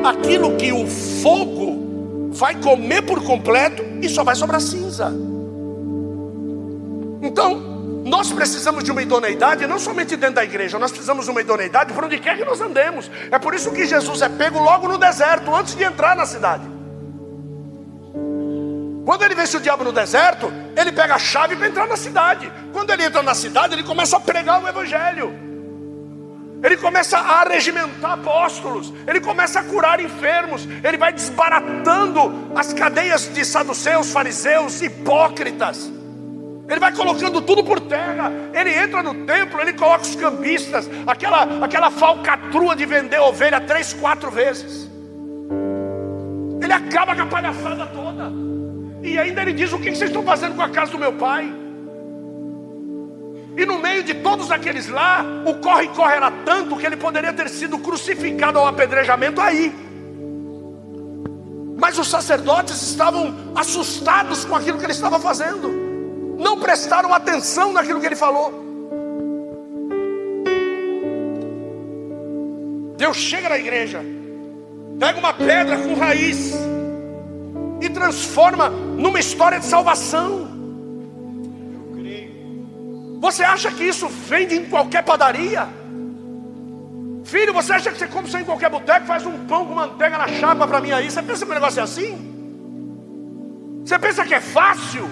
Aquilo 0.03 0.55
que 0.57 0.71
o 0.73 0.87
fogo 0.87 2.29
vai 2.31 2.59
comer 2.59 3.03
por 3.03 3.23
completo 3.23 3.83
e 4.01 4.09
só 4.09 4.23
vai 4.23 4.33
sobrar 4.33 4.59
cinza. 4.59 5.13
Então, 7.21 7.55
nós 8.03 8.31
precisamos 8.31 8.83
de 8.83 8.91
uma 8.91 9.03
idoneidade, 9.03 9.67
não 9.67 9.77
somente 9.77 10.15
dentro 10.15 10.35
da 10.35 10.43
igreja, 10.43 10.79
nós 10.79 10.91
precisamos 10.91 11.25
de 11.25 11.31
uma 11.31 11.41
idoneidade 11.41 11.93
por 11.93 12.03
onde 12.03 12.17
quer 12.17 12.37
que 12.37 12.43
nós 12.43 12.59
andemos. 12.59 13.09
É 13.29 13.37
por 13.37 13.53
isso 13.53 13.71
que 13.71 13.85
Jesus 13.85 14.23
é 14.23 14.29
pego 14.29 14.59
logo 14.59 14.87
no 14.87 14.97
deserto, 14.97 15.53
antes 15.53 15.75
de 15.75 15.83
entrar 15.83 16.15
na 16.15 16.25
cidade. 16.25 16.63
Quando 19.05 19.23
ele 19.23 19.35
vence 19.35 19.57
o 19.57 19.59
diabo 19.59 19.83
no 19.83 19.91
deserto, 19.91 20.51
ele 20.75 20.91
pega 20.91 21.15
a 21.15 21.19
chave 21.19 21.55
para 21.55 21.67
entrar 21.67 21.87
na 21.87 21.97
cidade. 21.97 22.51
Quando 22.71 22.89
ele 22.91 23.03
entra 23.03 23.21
na 23.21 23.35
cidade, 23.35 23.73
ele 23.73 23.83
começa 23.83 24.17
a 24.17 24.19
pregar 24.19 24.63
o 24.63 24.67
evangelho. 24.67 25.33
Ele 26.63 26.77
começa 26.77 27.17
a 27.17 27.43
regimentar 27.43 28.13
apóstolos, 28.13 28.93
ele 29.05 29.19
começa 29.19 29.59
a 29.59 29.63
curar 29.63 29.99
enfermos, 29.99 30.65
ele 30.81 30.95
vai 30.95 31.11
desbaratando 31.11 32.51
as 32.55 32.71
cadeias 32.71 33.27
de 33.33 33.43
saduceus, 33.43 34.13
fariseus, 34.13 34.81
hipócritas. 34.81 35.91
Ele 36.69 36.79
vai 36.79 36.93
colocando 36.93 37.41
tudo 37.41 37.61
por 37.65 37.81
terra. 37.81 38.31
Ele 38.53 38.73
entra 38.73 39.03
no 39.03 39.25
templo, 39.25 39.59
ele 39.59 39.73
coloca 39.73 40.03
os 40.03 40.15
cambistas, 40.15 40.89
aquela, 41.05 41.43
aquela 41.65 41.91
falcatrua 41.91 42.73
de 42.77 42.85
vender 42.85 43.19
ovelha 43.19 43.59
três, 43.59 43.91
quatro 43.91 44.31
vezes. 44.31 44.89
Ele 46.61 46.71
acaba 46.71 47.13
com 47.13 47.23
a 47.23 47.25
palhaçada 47.25 47.85
toda. 47.87 48.31
E 49.03 49.19
ainda 49.19 49.41
ele 49.41 49.53
diz: 49.53 49.71
O 49.73 49.77
que 49.77 49.93
vocês 49.93 50.09
estão 50.09 50.23
fazendo 50.23 50.55
com 50.55 50.61
a 50.61 50.69
casa 50.69 50.93
do 50.93 50.97
meu 50.97 51.13
pai? 51.13 51.53
E 53.55 53.65
no 53.65 53.77
meio 53.77 54.01
de 54.01 54.15
todos 54.15 54.49
aqueles 54.49 54.87
lá, 54.87 55.23
o 55.45 55.55
corre-corre 55.55 56.15
era 56.15 56.31
tanto 56.43 56.75
que 56.75 56.85
ele 56.85 56.97
poderia 56.97 57.31
ter 57.31 57.49
sido 57.49 57.77
crucificado 57.77 58.57
ao 58.57 58.65
apedrejamento 58.65 59.39
aí. 59.39 59.71
Mas 61.77 61.99
os 61.99 62.07
sacerdotes 62.07 62.81
estavam 62.81 63.35
assustados 63.53 64.45
com 64.45 64.55
aquilo 64.55 64.79
que 64.79 64.85
ele 64.85 64.93
estava 64.93 65.19
fazendo, 65.19 65.69
não 66.39 66.59
prestaram 66.59 67.13
atenção 67.13 67.73
naquilo 67.73 67.99
que 67.99 68.05
ele 68.05 68.15
falou. 68.15 68.63
Deus 72.97 73.17
chega 73.17 73.49
na 73.49 73.57
igreja, 73.57 74.01
pega 74.97 75.19
uma 75.19 75.33
pedra 75.33 75.77
com 75.77 75.93
raiz, 75.93 76.53
e 77.85 77.89
transforma 77.89 78.69
numa 78.69 79.19
história 79.19 79.59
de 79.59 79.65
salvação. 79.65 80.47
Você 83.19 83.43
acha 83.43 83.71
que 83.71 83.83
isso 83.83 84.07
vende 84.07 84.55
em 84.55 84.65
qualquer 84.65 85.03
padaria? 85.03 85.67
Filho, 87.25 87.53
você 87.53 87.73
acha 87.73 87.91
que 87.91 87.97
você 87.97 88.07
come 88.07 88.27
isso 88.27 88.37
em 88.37 88.43
qualquer 88.43 88.69
boteco, 88.69 89.05
faz 89.05 89.25
um 89.25 89.45
pão 89.45 89.65
com 89.65 89.73
manteiga 89.73 90.17
na 90.17 90.27
chapa 90.27 90.67
para 90.67 90.81
mim 90.81 90.91
aí? 90.91 91.09
Você 91.09 91.21
pensa 91.21 91.45
que 91.45 91.51
o 91.51 91.53
negócio 91.53 91.79
é 91.79 91.83
assim? 91.83 92.33
Você 93.85 93.99
pensa 93.99 94.25
que 94.25 94.33
é 94.33 94.41
fácil? 94.41 95.09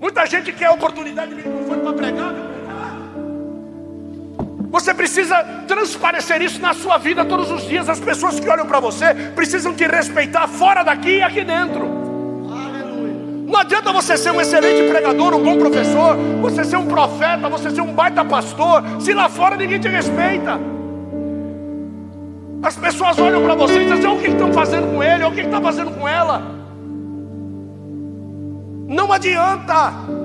Muita 0.00 0.26
gente 0.26 0.52
quer 0.52 0.70
oportunidade 0.70 1.34
de 1.34 1.36
microfone 1.36 1.82
para 1.82 1.92
pregar, 1.92 2.34
você 4.74 4.92
precisa 4.92 5.36
transparecer 5.68 6.42
isso 6.42 6.60
na 6.60 6.74
sua 6.74 6.98
vida 6.98 7.24
todos 7.24 7.48
os 7.48 7.62
dias. 7.62 7.88
As 7.88 8.00
pessoas 8.00 8.40
que 8.40 8.48
olham 8.48 8.66
para 8.66 8.80
você 8.80 9.14
precisam 9.32 9.72
te 9.72 9.86
respeitar 9.86 10.48
fora 10.48 10.82
daqui 10.82 11.18
e 11.18 11.22
aqui 11.22 11.44
dentro. 11.44 11.88
Não 13.46 13.56
adianta 13.60 13.92
você 13.92 14.16
ser 14.16 14.32
um 14.32 14.40
excelente 14.40 14.90
pregador, 14.90 15.32
um 15.32 15.44
bom 15.44 15.56
professor, 15.58 16.16
você 16.40 16.64
ser 16.64 16.76
um 16.76 16.86
profeta, 16.86 17.48
você 17.48 17.70
ser 17.70 17.82
um 17.82 17.92
baita 17.92 18.24
pastor, 18.24 18.82
se 18.98 19.14
lá 19.14 19.28
fora 19.28 19.56
ninguém 19.56 19.78
te 19.78 19.86
respeita. 19.86 20.58
As 22.60 22.74
pessoas 22.74 23.16
olham 23.20 23.44
para 23.44 23.54
você 23.54 23.80
e 23.80 23.92
dizem: 23.92 24.10
o 24.10 24.18
que 24.18 24.26
estão 24.26 24.52
fazendo 24.52 24.92
com 24.92 25.00
ele, 25.00 25.22
o 25.22 25.30
que 25.30 25.42
está 25.42 25.60
fazendo 25.60 25.92
com 25.92 26.08
ela. 26.08 26.42
Não 28.88 29.12
adianta. 29.12 30.23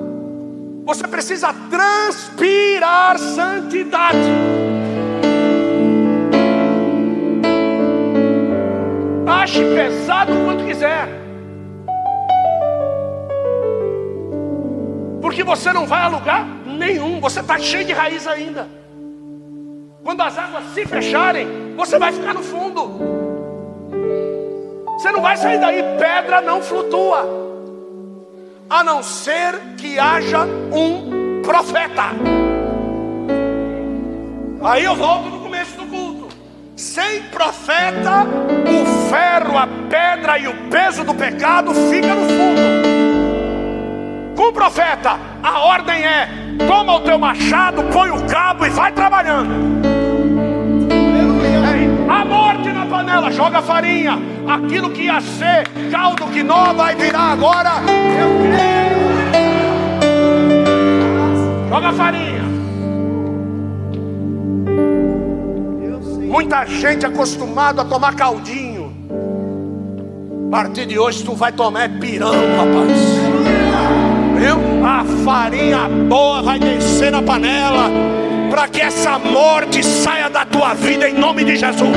Você 0.90 1.08
precisa 1.08 1.54
transpirar 1.70 3.20
santidade. 3.20 4.18
Ache 9.28 9.64
pesado 9.66 10.34
quanto 10.46 10.66
quiser. 10.66 11.08
Porque 15.22 15.44
você 15.44 15.72
não 15.72 15.86
vai 15.86 16.02
a 16.02 16.08
lugar 16.08 16.48
nenhum, 16.66 17.20
você 17.20 17.42
está 17.42 17.60
cheio 17.60 17.86
de 17.86 17.94
raiz 17.94 18.26
ainda. 18.26 18.68
Quando 20.04 20.22
as 20.22 20.40
águas 20.40 20.64
se 20.74 20.88
fecharem, 20.88 21.76
você 21.78 22.00
vai 22.00 22.12
ficar 22.12 22.34
no 22.34 22.42
fundo. 22.42 23.00
Você 24.98 25.12
não 25.12 25.22
vai 25.22 25.38
sair 25.38 25.60
daí, 25.60 25.84
pedra 26.00 26.42
não 26.42 26.64
flutua 26.64 27.49
a 28.70 28.84
não 28.84 29.02
ser 29.02 29.60
que 29.78 29.98
haja 29.98 30.46
um 30.72 31.42
profeta. 31.42 32.12
Aí 34.62 34.84
eu 34.84 34.96
volto 34.96 35.30
no 35.30 35.40
começo 35.40 35.76
do 35.76 35.86
culto. 35.88 36.30
Sem 36.76 37.24
profeta, 37.24 38.26
o 38.66 39.10
ferro, 39.10 39.58
a 39.58 39.68
pedra 39.90 40.38
e 40.38 40.48
o 40.48 40.70
peso 40.70 41.04
do 41.04 41.16
pecado 41.16 41.74
fica 41.74 42.14
no 42.14 42.28
fundo. 42.30 42.62
Com 44.36 44.54
profeta, 44.54 45.18
a 45.42 45.60
ordem 45.60 46.06
é: 46.06 46.30
toma 46.68 46.96
o 46.96 47.02
teu 47.02 47.18
machado, 47.18 47.84
põe 47.92 48.12
o 48.12 48.26
cabo 48.28 48.66
e 48.66 48.70
vai 48.70 48.92
trabalhando. 48.92 49.99
A 52.20 52.26
morte 52.26 52.70
na 52.74 52.86
panela, 52.86 53.32
joga 53.32 53.62
farinha. 53.62 54.20
Aquilo 54.46 54.90
que 54.90 55.04
ia 55.04 55.22
ser 55.22 55.66
caldo 55.90 56.26
que 56.28 56.44
não 56.44 56.76
vai 56.76 56.94
virar 56.94 57.32
agora. 57.32 57.76
Eu 58.20 58.30
creio. 58.52 59.00
Joga 61.70 61.94
farinha. 61.94 62.44
Muita 66.28 66.66
gente 66.66 67.06
acostumado 67.06 67.80
a 67.80 67.86
tomar 67.86 68.14
caldinho. 68.16 68.94
A 70.48 70.52
partir 70.52 70.88
de 70.88 71.00
hoje 71.00 71.24
tu 71.24 71.34
vai 71.36 71.54
tomar 71.54 71.88
pirão, 72.02 72.34
rapaz. 72.34 72.98
Viu? 74.36 74.58
A 74.86 75.06
farinha 75.24 75.88
boa 76.10 76.42
vai 76.42 76.60
descer 76.60 77.14
na 77.14 77.22
panela 77.22 77.90
para 78.50 78.68
que 78.68 78.82
essa 78.82 79.20
morte 79.20 79.84
saia 79.84 80.30
da 80.30 80.46
tua 80.46 80.74
vida 80.74 81.08
em 81.08 81.14
nome 81.14 81.44
de 81.44 81.56
Jesus. 81.56 81.96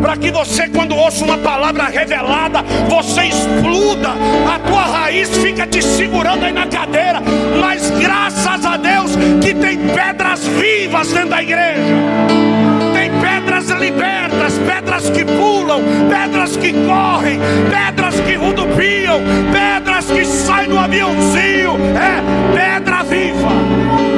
Para 0.00 0.16
que 0.16 0.30
você, 0.30 0.68
quando 0.68 0.96
ouça 0.96 1.24
uma 1.24 1.38
palavra 1.38 1.84
revelada, 1.84 2.62
você 2.88 3.24
exploda, 3.24 4.10
a 4.52 4.58
tua 4.58 4.82
raiz 4.82 5.28
fica 5.38 5.66
te 5.66 5.82
segurando 5.82 6.44
aí 6.44 6.52
na 6.52 6.66
cadeira. 6.66 7.20
Mas 7.60 7.90
graças 7.90 8.64
a 8.64 8.76
Deus 8.76 9.12
que 9.42 9.54
tem 9.54 9.78
pedras 9.88 10.46
vivas 10.46 11.12
dentro 11.12 11.30
da 11.30 11.42
igreja 11.42 12.38
tem 12.98 13.10
pedras 13.20 13.68
libertas, 13.70 14.58
pedras 14.58 15.08
que 15.10 15.24
pulam, 15.24 15.80
pedras 16.10 16.56
que 16.56 16.72
correm, 16.72 17.38
pedras 17.70 18.20
que 18.20 18.34
rodopiam, 18.34 19.20
pedras 19.52 20.04
que 20.06 20.24
saem 20.24 20.68
do 20.68 20.78
aviãozinho. 20.78 21.76
É 21.96 22.18
pedra 22.54 23.02
viva. 23.04 24.17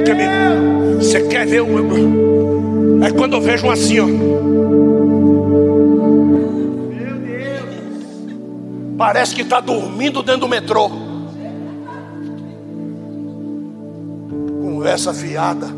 Irmão. 0.00 0.96
Você 0.96 1.22
quer 1.22 1.46
ver 1.46 1.62
o. 1.62 3.04
É 3.04 3.10
quando 3.12 3.34
eu 3.34 3.40
vejo 3.40 3.66
um 3.66 3.70
assim, 3.70 4.00
ó. 4.00 4.06
Parece 8.96 9.34
que 9.34 9.42
está 9.42 9.60
dormindo 9.60 10.22
dentro 10.22 10.42
do 10.42 10.48
metrô. 10.48 10.90
Conversa 14.62 15.12
fiada. 15.12 15.68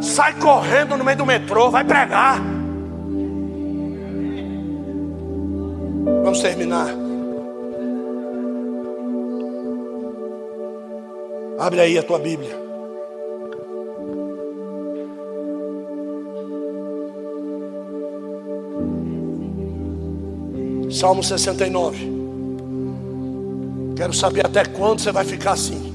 Sai 0.00 0.34
correndo 0.34 0.96
no 0.96 1.04
meio 1.04 1.18
do 1.18 1.26
metrô, 1.26 1.70
vai 1.70 1.84
pregar. 1.84 2.40
Vamos 6.22 6.40
terminar. 6.40 6.88
Abre 11.58 11.80
aí 11.80 11.98
a 11.98 12.02
tua 12.02 12.18
Bíblia. 12.18 12.67
Salmo 20.98 21.22
69. 21.22 22.10
Quero 23.94 24.12
saber 24.12 24.44
até 24.44 24.64
quando 24.64 24.98
você 24.98 25.12
vai 25.12 25.24
ficar 25.24 25.52
assim. 25.52 25.94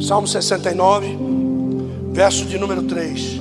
Salmo 0.00 0.26
69, 0.26 1.18
verso 2.14 2.46
de 2.46 2.58
número 2.58 2.82
3. 2.84 3.39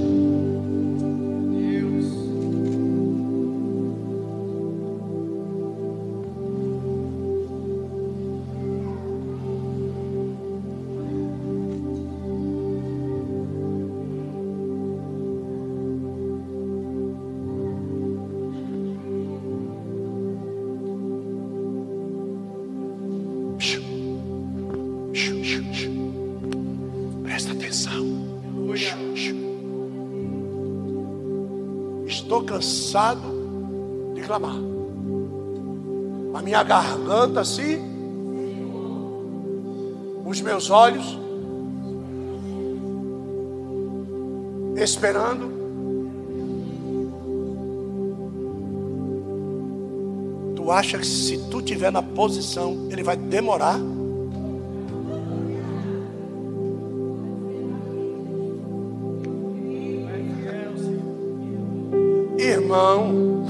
Cansado 32.89 33.21
de 34.15 34.21
clamar. 34.21 34.55
A 36.33 36.41
minha 36.41 36.63
garganta 36.63 37.43
se. 37.45 37.79
Os 40.25 40.41
meus 40.41 40.69
olhos. 40.69 41.17
Esperando. 44.75 45.59
Tu 50.55 50.71
acha 50.71 50.97
que 50.97 51.05
se 51.05 51.37
tu 51.49 51.61
tiver 51.61 51.91
na 51.91 52.01
posição, 52.01 52.87
ele 52.89 53.03
vai 53.03 53.17
demorar? 53.17 53.79
Irmão, 62.69 63.47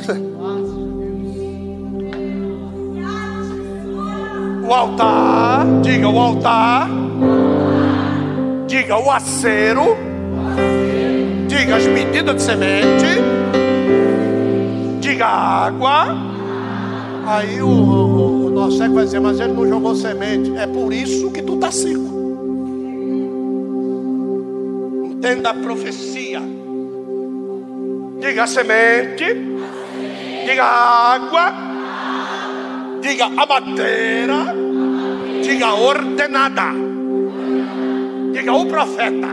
o 4.66 4.74
altar, 4.74 5.66
diga 5.82 6.08
o 6.08 6.18
altar, 6.18 6.90
diga 8.66 8.98
o 8.98 9.12
acero, 9.12 9.98
diga 11.50 11.76
as 11.76 11.86
medidas 11.88 12.38
de 12.38 12.42
semente, 12.44 13.06
diga 15.02 15.26
a 15.26 15.66
água. 15.66 16.16
Aí 17.28 17.62
o, 17.62 17.68
o, 17.68 18.46
o 18.46 18.50
nosso 18.52 18.78
cego 18.78 18.94
vai 18.94 19.04
dizer, 19.04 19.20
mas 19.20 19.38
ele 19.42 19.52
não 19.52 19.68
jogou 19.68 19.96
semente. 19.96 20.56
É 20.56 20.66
por 20.66 20.94
isso 20.94 21.30
que 21.32 21.42
tu 21.42 21.56
está 21.56 21.70
seco. 21.70 22.00
Entenda 25.12 25.50
a 25.50 25.54
profecia. 25.56 26.59
Diga 28.30 28.46
semente, 28.46 29.26
diga 30.46 30.64
água, 30.64 31.52
diga 33.02 33.26
a 33.26 33.46
madeira, 33.48 34.54
diga 35.42 35.74
ordenada, 35.74 36.72
diga 38.32 38.54
o 38.54 38.68
profeta 38.68 39.30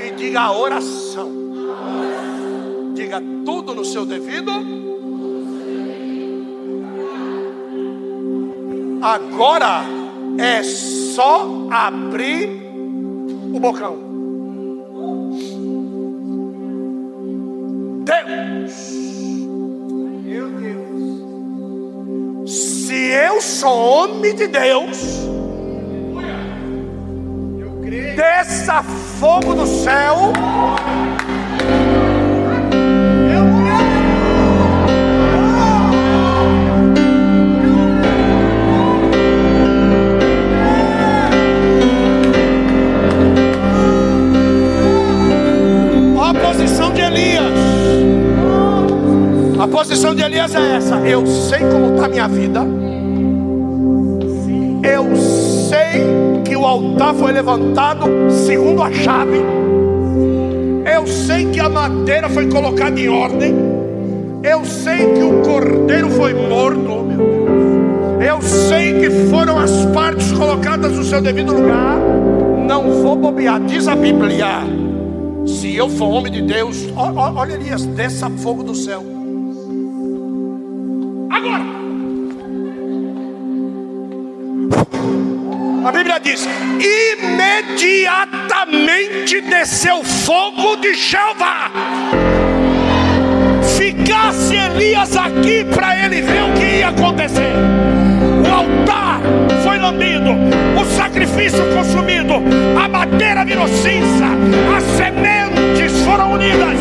e 0.00 0.12
diga 0.14 0.42
a 0.42 0.56
oração. 0.56 1.28
Diga 2.94 3.20
tudo 3.44 3.74
no 3.74 3.84
seu 3.84 4.06
devido. 4.06 4.52
Agora 9.02 9.82
é 10.38 10.62
só 10.62 11.66
abrir 11.68 12.48
o 13.52 13.58
bocão. 13.58 14.11
Deus. 18.04 18.90
Meu 20.24 20.48
Deus. 20.50 20.82
Se 22.50 22.94
eu 22.94 23.40
sou 23.40 23.78
homem 23.78 24.34
de 24.34 24.48
Deus, 24.48 24.98
desça 28.16 28.82
fogo 28.82 29.54
do 29.54 29.66
céu. 29.66 30.32
A 46.20 46.34
posição 46.34 46.92
de 46.92 47.00
Elias. 47.02 47.51
Posição 49.72 50.14
de 50.14 50.22
Elias 50.22 50.54
é 50.54 50.76
essa. 50.76 50.96
Eu 50.96 51.26
sei 51.26 51.60
como 51.60 51.94
está 51.94 52.04
a 52.04 52.08
minha 52.08 52.28
vida. 52.28 52.60
Eu 54.82 55.16
sei 55.16 56.42
que 56.44 56.54
o 56.54 56.66
altar 56.66 57.14
foi 57.14 57.32
levantado 57.32 58.04
segundo 58.30 58.82
a 58.82 58.92
chave. 58.92 59.42
Eu 60.94 61.06
sei 61.06 61.46
que 61.46 61.58
a 61.58 61.70
madeira 61.70 62.28
foi 62.28 62.50
colocada 62.50 63.00
em 63.00 63.08
ordem. 63.08 63.54
Eu 64.42 64.62
sei 64.66 65.14
que 65.14 65.22
o 65.22 65.40
cordeiro 65.40 66.10
foi 66.10 66.34
morto. 66.34 67.06
oh. 67.08 68.22
Eu 68.22 68.42
sei 68.42 69.00
que 69.00 69.10
foram 69.30 69.58
as 69.58 69.86
partes 69.86 70.30
colocadas 70.32 70.92
no 70.92 71.02
seu 71.02 71.22
devido 71.22 71.54
lugar. 71.54 71.96
Não 72.68 73.02
vou 73.02 73.16
bobear. 73.16 73.58
Diz 73.60 73.88
a 73.88 73.96
Bíblia. 73.96 74.64
Se 75.46 75.74
eu 75.74 75.88
for 75.88 76.08
homem 76.08 76.30
de 76.30 76.42
Deus, 76.42 76.88
olha 76.94 77.54
Elias, 77.54 77.86
desça 77.86 78.28
fogo 78.28 78.62
do 78.62 78.74
céu. 78.74 79.11
Diz: 86.22 86.48
imediatamente 86.80 89.40
desceu 89.42 90.02
fogo 90.04 90.76
de 90.76 90.94
Jeová. 90.94 91.70
Ficasse 93.76 94.56
Elias 94.56 95.14
aqui 95.16 95.64
para 95.64 95.98
ele 95.98 96.22
ver 96.22 96.42
o 96.42 96.52
que 96.54 96.78
ia 96.78 96.88
acontecer. 96.88 97.52
O 98.44 98.48
altar 98.54 99.20
foi 99.62 99.78
lambido, 99.78 100.30
o 100.80 100.84
sacrifício 100.96 101.62
consumido, 101.74 102.34
a 102.82 102.88
madeira 102.88 103.44
virou 103.44 103.68
cinza, 103.68 104.26
as 104.76 104.82
sementes 104.96 106.02
foram 106.04 106.32
unidas 106.32 106.78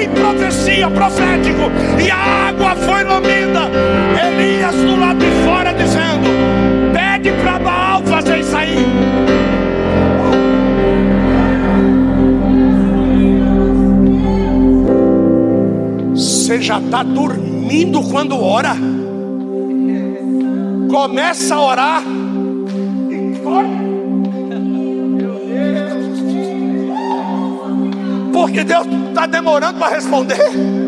em 0.00 0.08
profecia 0.10 0.90
profético 0.90 1.72
e 2.04 2.10
a 2.10 2.48
água 2.48 2.76
foi 2.76 3.04
lambida. 3.04 3.70
Elias 4.26 4.74
do 4.74 4.98
lado 4.98 5.18
de 5.18 5.30
fora 5.44 5.72
dizendo: 5.72 6.81
Você 16.14 16.60
já 16.60 16.78
está 16.78 17.02
dormindo 17.02 18.02
quando 18.02 18.38
ora. 18.38 18.76
Começa 20.90 21.54
a 21.54 21.60
orar. 21.62 22.02
Ora. 23.44 23.68
Porque 28.32 28.64
Deus 28.64 28.86
está 28.86 29.26
demorando 29.26 29.78
para 29.78 29.94
responder. 29.94 30.81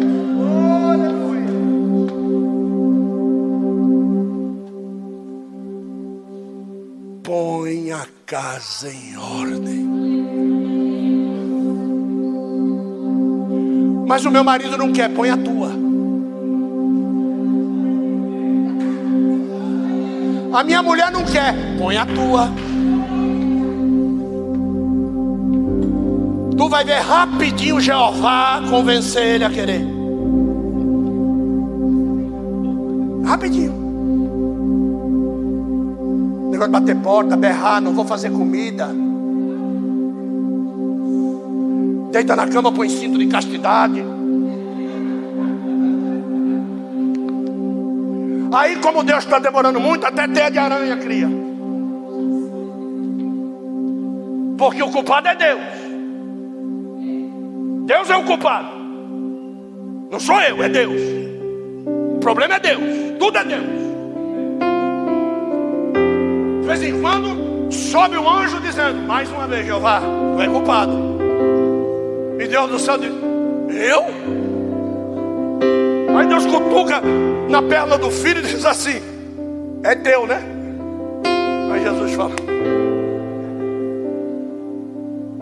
Casa 8.27 8.91
em 8.91 9.17
ordem. 9.19 9.87
Mas 14.07 14.25
o 14.25 14.31
meu 14.31 14.43
marido 14.43 14.79
não 14.79 14.93
quer, 14.93 15.11
põe 15.11 15.29
a 15.29 15.37
tua. 15.37 15.71
A 20.53 20.65
minha 20.65 20.83
mulher 20.83 21.11
não 21.11 21.25
quer, 21.25 21.55
põe 21.79 21.97
a 21.97 22.07
tua. 22.07 22.49
Tu 26.57 26.69
vai 26.69 26.85
ver 26.85 27.01
rapidinho 27.01 27.81
Jeová 27.81 28.63
convencer 28.71 29.35
ele 29.35 29.45
a 29.45 29.51
querer. 29.51 29.85
Rapidinho. 33.27 33.84
O 36.65 36.67
de 36.67 36.73
bater 36.73 36.97
porta, 36.97 37.37
berrar, 37.37 37.79
não 37.79 37.93
vou 37.93 38.07
fazer 38.07 38.31
comida. 38.31 38.89
Deita 42.11 42.35
na 42.35 42.49
cama, 42.49 42.73
põe 42.73 42.89
cinto 42.89 43.19
de 43.19 43.27
castidade. 43.27 44.03
Aí, 48.51 48.77
como 48.77 49.03
Deus 49.03 49.25
está 49.25 49.39
demorando 49.39 49.79
muito, 49.79 50.07
até 50.07 50.27
teia 50.27 50.51
de 50.51 50.59
aranha 50.59 50.97
cria. 50.97 51.29
Porque 54.57 54.83
o 54.83 54.91
culpado 54.91 55.29
é 55.29 55.37
Deus. 55.37 55.61
Deus 57.85 58.09
é 58.09 58.17
o 58.17 58.25
culpado. 58.25 58.69
Não 60.11 60.19
sou 60.19 60.41
eu, 60.41 60.63
é 60.63 60.69
Deus. 60.71 61.03
O 62.15 62.19
problema 62.21 62.55
é 62.55 62.61
Deus. 62.61 62.83
Tudo 63.19 63.37
é 63.37 63.45
Deus. 63.45 63.84
De 66.65 66.69
vez 66.69 66.83
em 66.83 66.99
quando 66.99 67.71
sobe 67.71 68.17
um 68.17 68.27
anjo 68.27 68.59
dizendo: 68.59 69.07
Mais 69.07 69.31
uma 69.31 69.47
vez, 69.47 69.67
Jeová, 69.67 70.01
tu 70.01 70.41
é 70.41 70.49
culpado. 70.49 70.93
E 72.41 72.47
Deus 72.47 72.71
do 72.71 72.79
céu 72.79 72.97
diz: 72.97 73.13
Eu? 73.69 74.03
Aí 76.17 76.27
Deus 76.27 76.47
cutuca 76.47 77.03
na 77.51 77.63
perna 77.63 77.99
do 77.99 78.11
filho 78.11 78.41
e 78.41 78.45
diz 78.45 78.65
assim: 78.65 78.99
É 79.83 79.95
teu, 79.95 80.27
né? 80.27 80.43
Aí 81.71 81.83
Jesus 81.83 82.15
fala: 82.15 82.35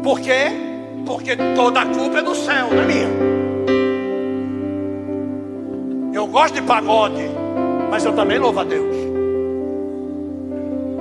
Por 0.02 0.18
quê? 0.18 0.50
Porque 1.06 1.36
toda 1.54 1.82
a 1.82 1.86
culpa 1.86 2.18
é 2.18 2.22
do 2.22 2.34
céu, 2.34 2.66
não 2.68 2.82
é 2.82 2.84
minha. 2.84 3.08
Eu 6.12 6.26
gosto 6.26 6.54
de 6.54 6.62
pagode, 6.62 7.30
mas 7.88 8.04
eu 8.04 8.12
também 8.12 8.40
louvo 8.40 8.58
a 8.58 8.64
Deus. 8.64 9.01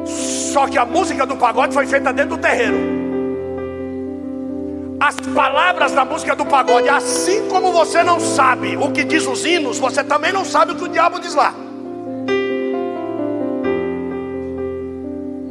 Só 0.05 0.67
que 0.67 0.77
a 0.77 0.85
música 0.85 1.25
do 1.25 1.35
pagode 1.35 1.73
foi 1.73 1.85
feita 1.85 2.11
dentro 2.11 2.35
do 2.35 2.41
terreiro 2.41 3.01
as 5.01 5.15
palavras 5.33 5.93
da 5.93 6.05
música 6.05 6.35
do 6.35 6.45
pagode, 6.45 6.87
assim 6.87 7.49
como 7.49 7.71
você 7.71 8.03
não 8.03 8.19
sabe 8.19 8.77
o 8.77 8.91
que 8.91 9.03
diz 9.03 9.25
os 9.25 9.43
hinos, 9.43 9.79
você 9.79 10.03
também 10.03 10.31
não 10.31 10.45
sabe 10.45 10.73
o 10.73 10.75
que 10.75 10.83
o 10.83 10.87
diabo 10.87 11.19
diz 11.19 11.33
lá. 11.33 11.55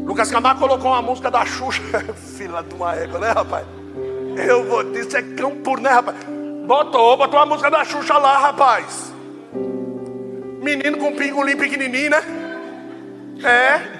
Lucas 0.05 0.31
Camargo 0.31 0.61
colocou 0.61 0.93
uma 0.93 1.03
música 1.03 1.33
da 1.33 1.45
Xuxa, 1.45 1.83
filha 2.39 2.63
de 2.63 2.75
uma 2.77 2.95
égua, 2.95 3.19
né, 3.19 3.33
rapaz? 3.33 3.67
Eu 4.37 4.65
vou 4.65 4.85
dizer, 4.85 5.19
é 5.19 5.23
campo, 5.35 5.77
né, 5.81 5.91
rapaz? 5.91 6.17
Botou, 6.67 7.17
botou 7.17 7.41
a 7.41 7.47
música 7.47 7.71
da 7.71 7.85
Xuxa 7.85 8.17
lá, 8.19 8.39
rapaz. 8.39 9.13
Menino 10.63 10.97
com 10.97 11.17
pingolim 11.17 11.57
pequenininho, 11.57 12.11
né? 12.11 12.23
É. 13.43 14.00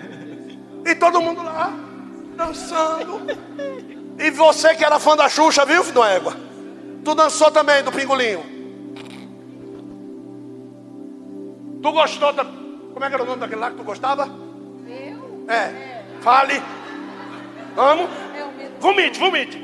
E 0.85 0.95
todo 0.95 1.21
mundo 1.21 1.43
lá, 1.43 1.73
dançando. 2.37 3.21
E 4.19 4.31
você 4.31 4.75
que 4.75 4.85
era 4.85 4.99
fã 4.99 5.17
da 5.17 5.29
Xuxa, 5.29 5.65
viu, 5.65 5.83
filho 5.83 6.01
da 6.01 6.09
égua? 6.09 6.37
Tu 7.05 7.15
dançou 7.15 7.51
também 7.51 7.83
do 7.83 7.91
pingolinho. 7.91 8.45
Tu 11.83 11.93
gostou 11.93 12.33
da... 12.33 12.45
Como 12.45 13.05
é 13.05 13.09
que 13.09 13.15
era 13.15 13.23
o 13.23 13.27
nome 13.27 13.41
daquele 13.41 13.61
lá 13.61 13.71
que 13.71 13.77
tu 13.77 13.85
gostava? 13.85 14.29
Eu? 14.87 15.47
É. 15.49 16.03
Fale. 16.21 16.63
Amo? 17.77 18.09
É. 18.35 18.69
Vomite, 18.79 19.19
vomite. 19.19 19.59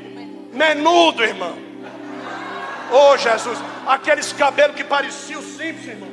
Menudo, 0.53 1.23
irmão. 1.23 1.53
Ô 2.91 3.11
oh, 3.11 3.17
Jesus. 3.17 3.59
Aqueles 3.85 4.33
cabelos 4.33 4.75
que 4.75 4.83
pareciam 4.83 5.41
simples, 5.41 5.87
irmão. 5.87 6.09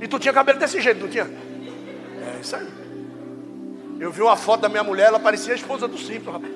E 0.00 0.06
tu 0.06 0.18
tinha 0.18 0.34
cabelo 0.34 0.58
desse 0.58 0.80
jeito, 0.80 1.00
não 1.00 1.08
tinha? 1.08 1.24
É 1.24 2.40
isso 2.40 2.56
aí. 2.56 2.85
Eu 3.98 4.12
vi 4.12 4.20
uma 4.20 4.36
foto 4.36 4.60
da 4.60 4.68
minha 4.68 4.84
mulher, 4.84 5.06
ela 5.06 5.18
parecia 5.18 5.52
a 5.52 5.56
esposa 5.56 5.88
do 5.88 5.96
rapaz. 6.30 6.52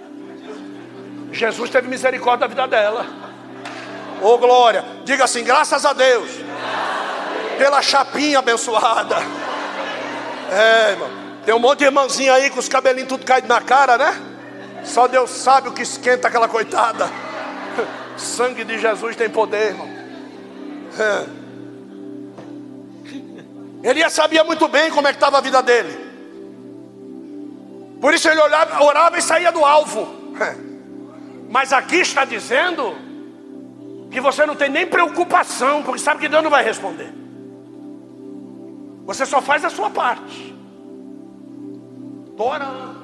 Jesus 1.32 1.70
teve 1.70 1.88
misericórdia 1.88 2.46
da 2.46 2.46
vida 2.46 2.66
dela. 2.66 3.06
Ô 4.20 4.34
oh, 4.34 4.38
glória, 4.38 4.84
diga 5.04 5.24
assim, 5.24 5.42
graças 5.42 5.84
a 5.86 5.92
Deus. 5.92 6.28
Pela 7.56 7.80
chapinha 7.80 8.40
abençoada. 8.40 9.16
É, 10.50 10.90
irmão. 10.90 11.08
Tem 11.44 11.54
um 11.54 11.58
monte 11.58 11.78
de 11.78 11.84
irmãzinha 11.86 12.34
aí 12.34 12.50
com 12.50 12.58
os 12.58 12.68
cabelinhos 12.68 13.08
tudo 13.08 13.24
caído 13.24 13.48
na 13.48 13.60
cara, 13.60 13.96
né? 13.96 14.20
Só 14.84 15.08
Deus 15.08 15.30
sabe 15.30 15.68
o 15.68 15.72
que 15.72 15.82
esquenta 15.82 16.28
aquela 16.28 16.48
coitada. 16.48 17.08
Sangue 18.18 18.64
de 18.64 18.78
Jesus 18.78 19.16
tem 19.16 19.30
poder, 19.30 19.68
irmão. 19.68 19.88
É. 20.98 21.40
Ele 23.82 24.10
sabia 24.10 24.44
muito 24.44 24.68
bem 24.68 24.90
como 24.90 25.08
é 25.08 25.12
que 25.12 25.16
estava 25.16 25.38
a 25.38 25.40
vida 25.40 25.62
dele. 25.62 26.09
Por 28.00 28.14
isso 28.14 28.28
ele 28.28 28.40
olhava, 28.40 28.82
orava 28.82 29.18
e 29.18 29.22
saía 29.22 29.52
do 29.52 29.64
alvo. 29.64 30.08
Mas 31.50 31.72
aqui 31.72 31.96
está 31.96 32.24
dizendo 32.24 32.96
que 34.10 34.20
você 34.20 34.46
não 34.46 34.56
tem 34.56 34.70
nem 34.70 34.86
preocupação, 34.86 35.82
porque 35.82 36.00
sabe 36.00 36.20
que 36.20 36.28
Deus 36.28 36.42
não 36.42 36.50
vai 36.50 36.64
responder. 36.64 37.12
Você 39.04 39.26
só 39.26 39.42
faz 39.42 39.64
a 39.64 39.70
sua 39.70 39.90
parte. 39.90 40.56
Orando. 42.38 43.00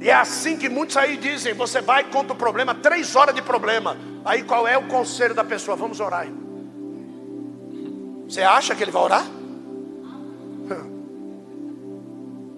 E 0.00 0.10
é 0.10 0.14
assim 0.14 0.58
que 0.58 0.68
muitos 0.68 0.96
aí 0.96 1.16
dizem: 1.16 1.54
você 1.54 1.80
vai 1.80 2.04
contra 2.04 2.34
o 2.34 2.36
problema, 2.36 2.74
três 2.74 3.16
horas 3.16 3.34
de 3.34 3.40
problema. 3.40 3.96
Aí 4.24 4.42
qual 4.42 4.68
é 4.68 4.76
o 4.76 4.88
conselho 4.88 5.34
da 5.34 5.42
pessoa? 5.42 5.76
Vamos 5.76 6.00
orar. 6.00 6.26
Você 8.28 8.42
acha 8.42 8.74
que 8.74 8.82
ele 8.82 8.90
vai 8.90 9.02
orar? 9.02 9.24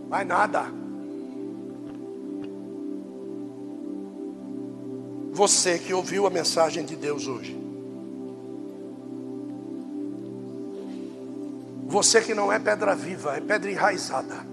Vai 0.09 0.25
nada. 0.25 0.65
Você 5.33 5.79
que 5.79 5.93
ouviu 5.93 6.27
a 6.27 6.31
mensagem 6.31 6.85
de 6.85 6.97
Deus 6.97 7.27
hoje. 7.27 7.57
Você 11.87 12.21
que 12.21 12.35
não 12.35 12.53
é 12.53 12.59
pedra 12.59 12.95
viva, 12.95 13.37
é 13.37 13.41
pedra 13.41 13.71
enraizada. 13.71 14.47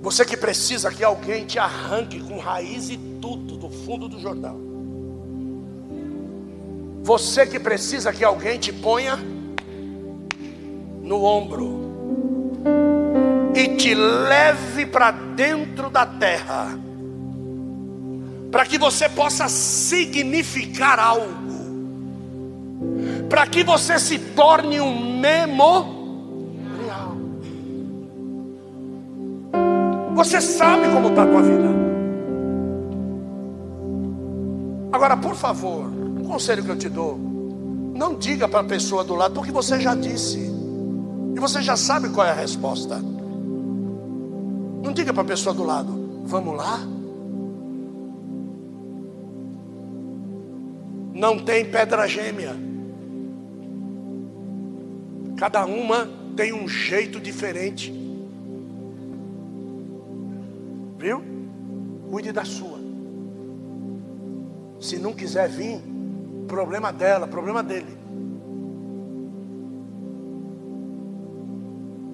Você 0.00 0.24
que 0.24 0.36
precisa 0.36 0.90
que 0.90 1.04
alguém 1.04 1.44
te 1.44 1.58
arranque 1.58 2.20
com 2.20 2.38
raiz 2.38 2.88
e 2.88 2.96
tudo 3.20 3.56
do 3.56 3.68
fundo 3.70 4.08
do 4.08 4.18
Jordão. 4.18 4.60
Você 7.02 7.46
que 7.46 7.58
precisa 7.58 8.12
que 8.12 8.24
alguém 8.24 8.58
te 8.58 8.72
ponha 8.72 9.35
no 11.06 11.22
ombro 11.22 11.86
e 13.54 13.76
te 13.76 13.94
leve 13.94 14.84
para 14.86 15.12
dentro 15.12 15.88
da 15.88 16.04
terra, 16.04 16.76
para 18.50 18.66
que 18.66 18.76
você 18.76 19.08
possa 19.08 19.48
significar 19.48 20.98
algo, 20.98 21.26
para 23.30 23.46
que 23.46 23.62
você 23.62 23.98
se 23.98 24.18
torne 24.18 24.80
um 24.80 25.18
memorial. 25.20 25.96
Você 30.16 30.40
sabe 30.40 30.88
como 30.88 31.08
está 31.08 31.22
a 31.22 31.26
tua 31.26 31.42
vida. 31.42 31.68
Agora, 34.92 35.16
por 35.16 35.34
favor, 35.34 35.84
um 35.84 36.24
conselho 36.24 36.64
que 36.64 36.70
eu 36.70 36.76
te 36.76 36.88
dou: 36.88 37.16
não 37.94 38.14
diga 38.14 38.48
para 38.48 38.60
a 38.60 38.64
pessoa 38.64 39.04
do 39.04 39.14
lado, 39.14 39.34
porque 39.34 39.52
você 39.52 39.78
já 39.80 39.94
disse. 39.94 40.55
E 41.36 41.38
você 41.38 41.60
já 41.60 41.76
sabe 41.76 42.08
qual 42.08 42.26
é 42.26 42.30
a 42.30 42.34
resposta. 42.34 42.98
Não 44.82 44.90
diga 44.90 45.12
para 45.12 45.20
a 45.22 45.26
pessoa 45.26 45.54
do 45.54 45.64
lado, 45.64 46.22
vamos 46.24 46.56
lá? 46.56 46.78
Não 51.12 51.38
tem 51.38 51.66
pedra 51.66 52.08
gêmea. 52.08 52.56
Cada 55.36 55.66
uma 55.66 56.08
tem 56.34 56.54
um 56.54 56.66
jeito 56.66 57.20
diferente. 57.20 57.92
Viu? 60.98 61.22
Cuide 62.10 62.32
da 62.32 62.46
sua. 62.46 62.78
Se 64.80 64.98
não 64.98 65.12
quiser 65.12 65.50
vir, 65.50 65.82
problema 66.48 66.90
dela, 66.90 67.26
problema 67.26 67.62
dele. 67.62 68.05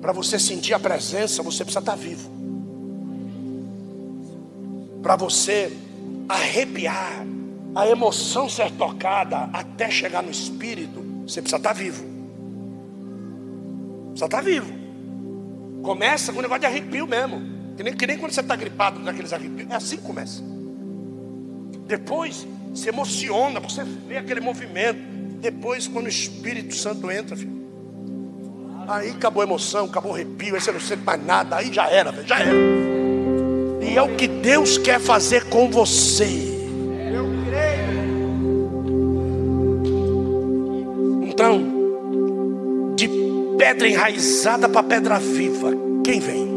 Para 0.02 0.12
você 0.12 0.36
sentir 0.36 0.74
a 0.74 0.80
presença, 0.80 1.44
você 1.44 1.64
precisa 1.64 1.78
estar 1.78 1.94
vivo. 1.94 2.28
Para 5.00 5.14
você 5.14 5.72
arrepiar, 6.28 7.24
a 7.72 7.86
emoção 7.86 8.48
ser 8.48 8.72
tocada 8.72 9.48
até 9.52 9.88
chegar 9.88 10.20
no 10.20 10.30
espírito, 10.30 11.00
você 11.24 11.40
precisa 11.40 11.58
estar 11.58 11.72
vivo. 11.72 12.04
Precisa 14.08 14.24
estar 14.24 14.42
vivo. 14.42 14.72
Começa 15.84 16.32
com 16.32 16.40
um 16.40 16.42
negócio 16.42 16.62
de 16.62 16.66
arrepio 16.66 17.06
mesmo. 17.06 17.40
Que 17.76 17.84
nem, 17.84 17.94
que 17.94 18.04
nem 18.04 18.18
quando 18.18 18.32
você 18.32 18.40
está 18.40 18.56
gripado 18.56 18.98
daqueles 19.04 19.32
arrepios. 19.32 19.70
É 19.70 19.76
assim 19.76 19.98
que 19.98 20.02
começa. 20.02 20.42
Depois 21.86 22.44
se 22.74 22.88
emociona, 22.88 23.60
você 23.60 23.84
vê 23.84 24.16
aquele 24.16 24.40
movimento. 24.40 24.98
Depois, 25.40 25.86
quando 25.86 26.06
o 26.06 26.08
Espírito 26.08 26.74
Santo 26.74 27.08
entra, 27.08 27.36
filho, 27.36 27.61
aí 28.93 29.10
acabou 29.10 29.40
a 29.40 29.47
emoção, 29.47 29.86
acabou 29.86 30.12
o 30.12 30.14
arrepio, 30.14 30.55
aí 30.55 30.60
você 30.60 30.70
não 30.70 30.81
sente 30.81 31.02
mais 31.02 31.24
nada, 31.24 31.56
aí 31.56 31.73
já 31.73 31.89
era, 31.89 32.12
já 32.24 32.39
era. 32.39 32.52
E 33.81 33.97
é 33.97 34.02
o 34.02 34.14
que 34.16 34.28
Deus 34.28 34.78
quer 34.78 35.01
fazer 35.01 35.48
com 35.48 35.70
você. 35.70 36.51
Então, 41.23 42.94
de 42.94 43.09
pedra 43.59 43.89
enraizada 43.89 44.69
para 44.69 44.82
pedra 44.82 45.19
viva, 45.19 45.70
quem 46.05 46.20
vem? 46.20 46.51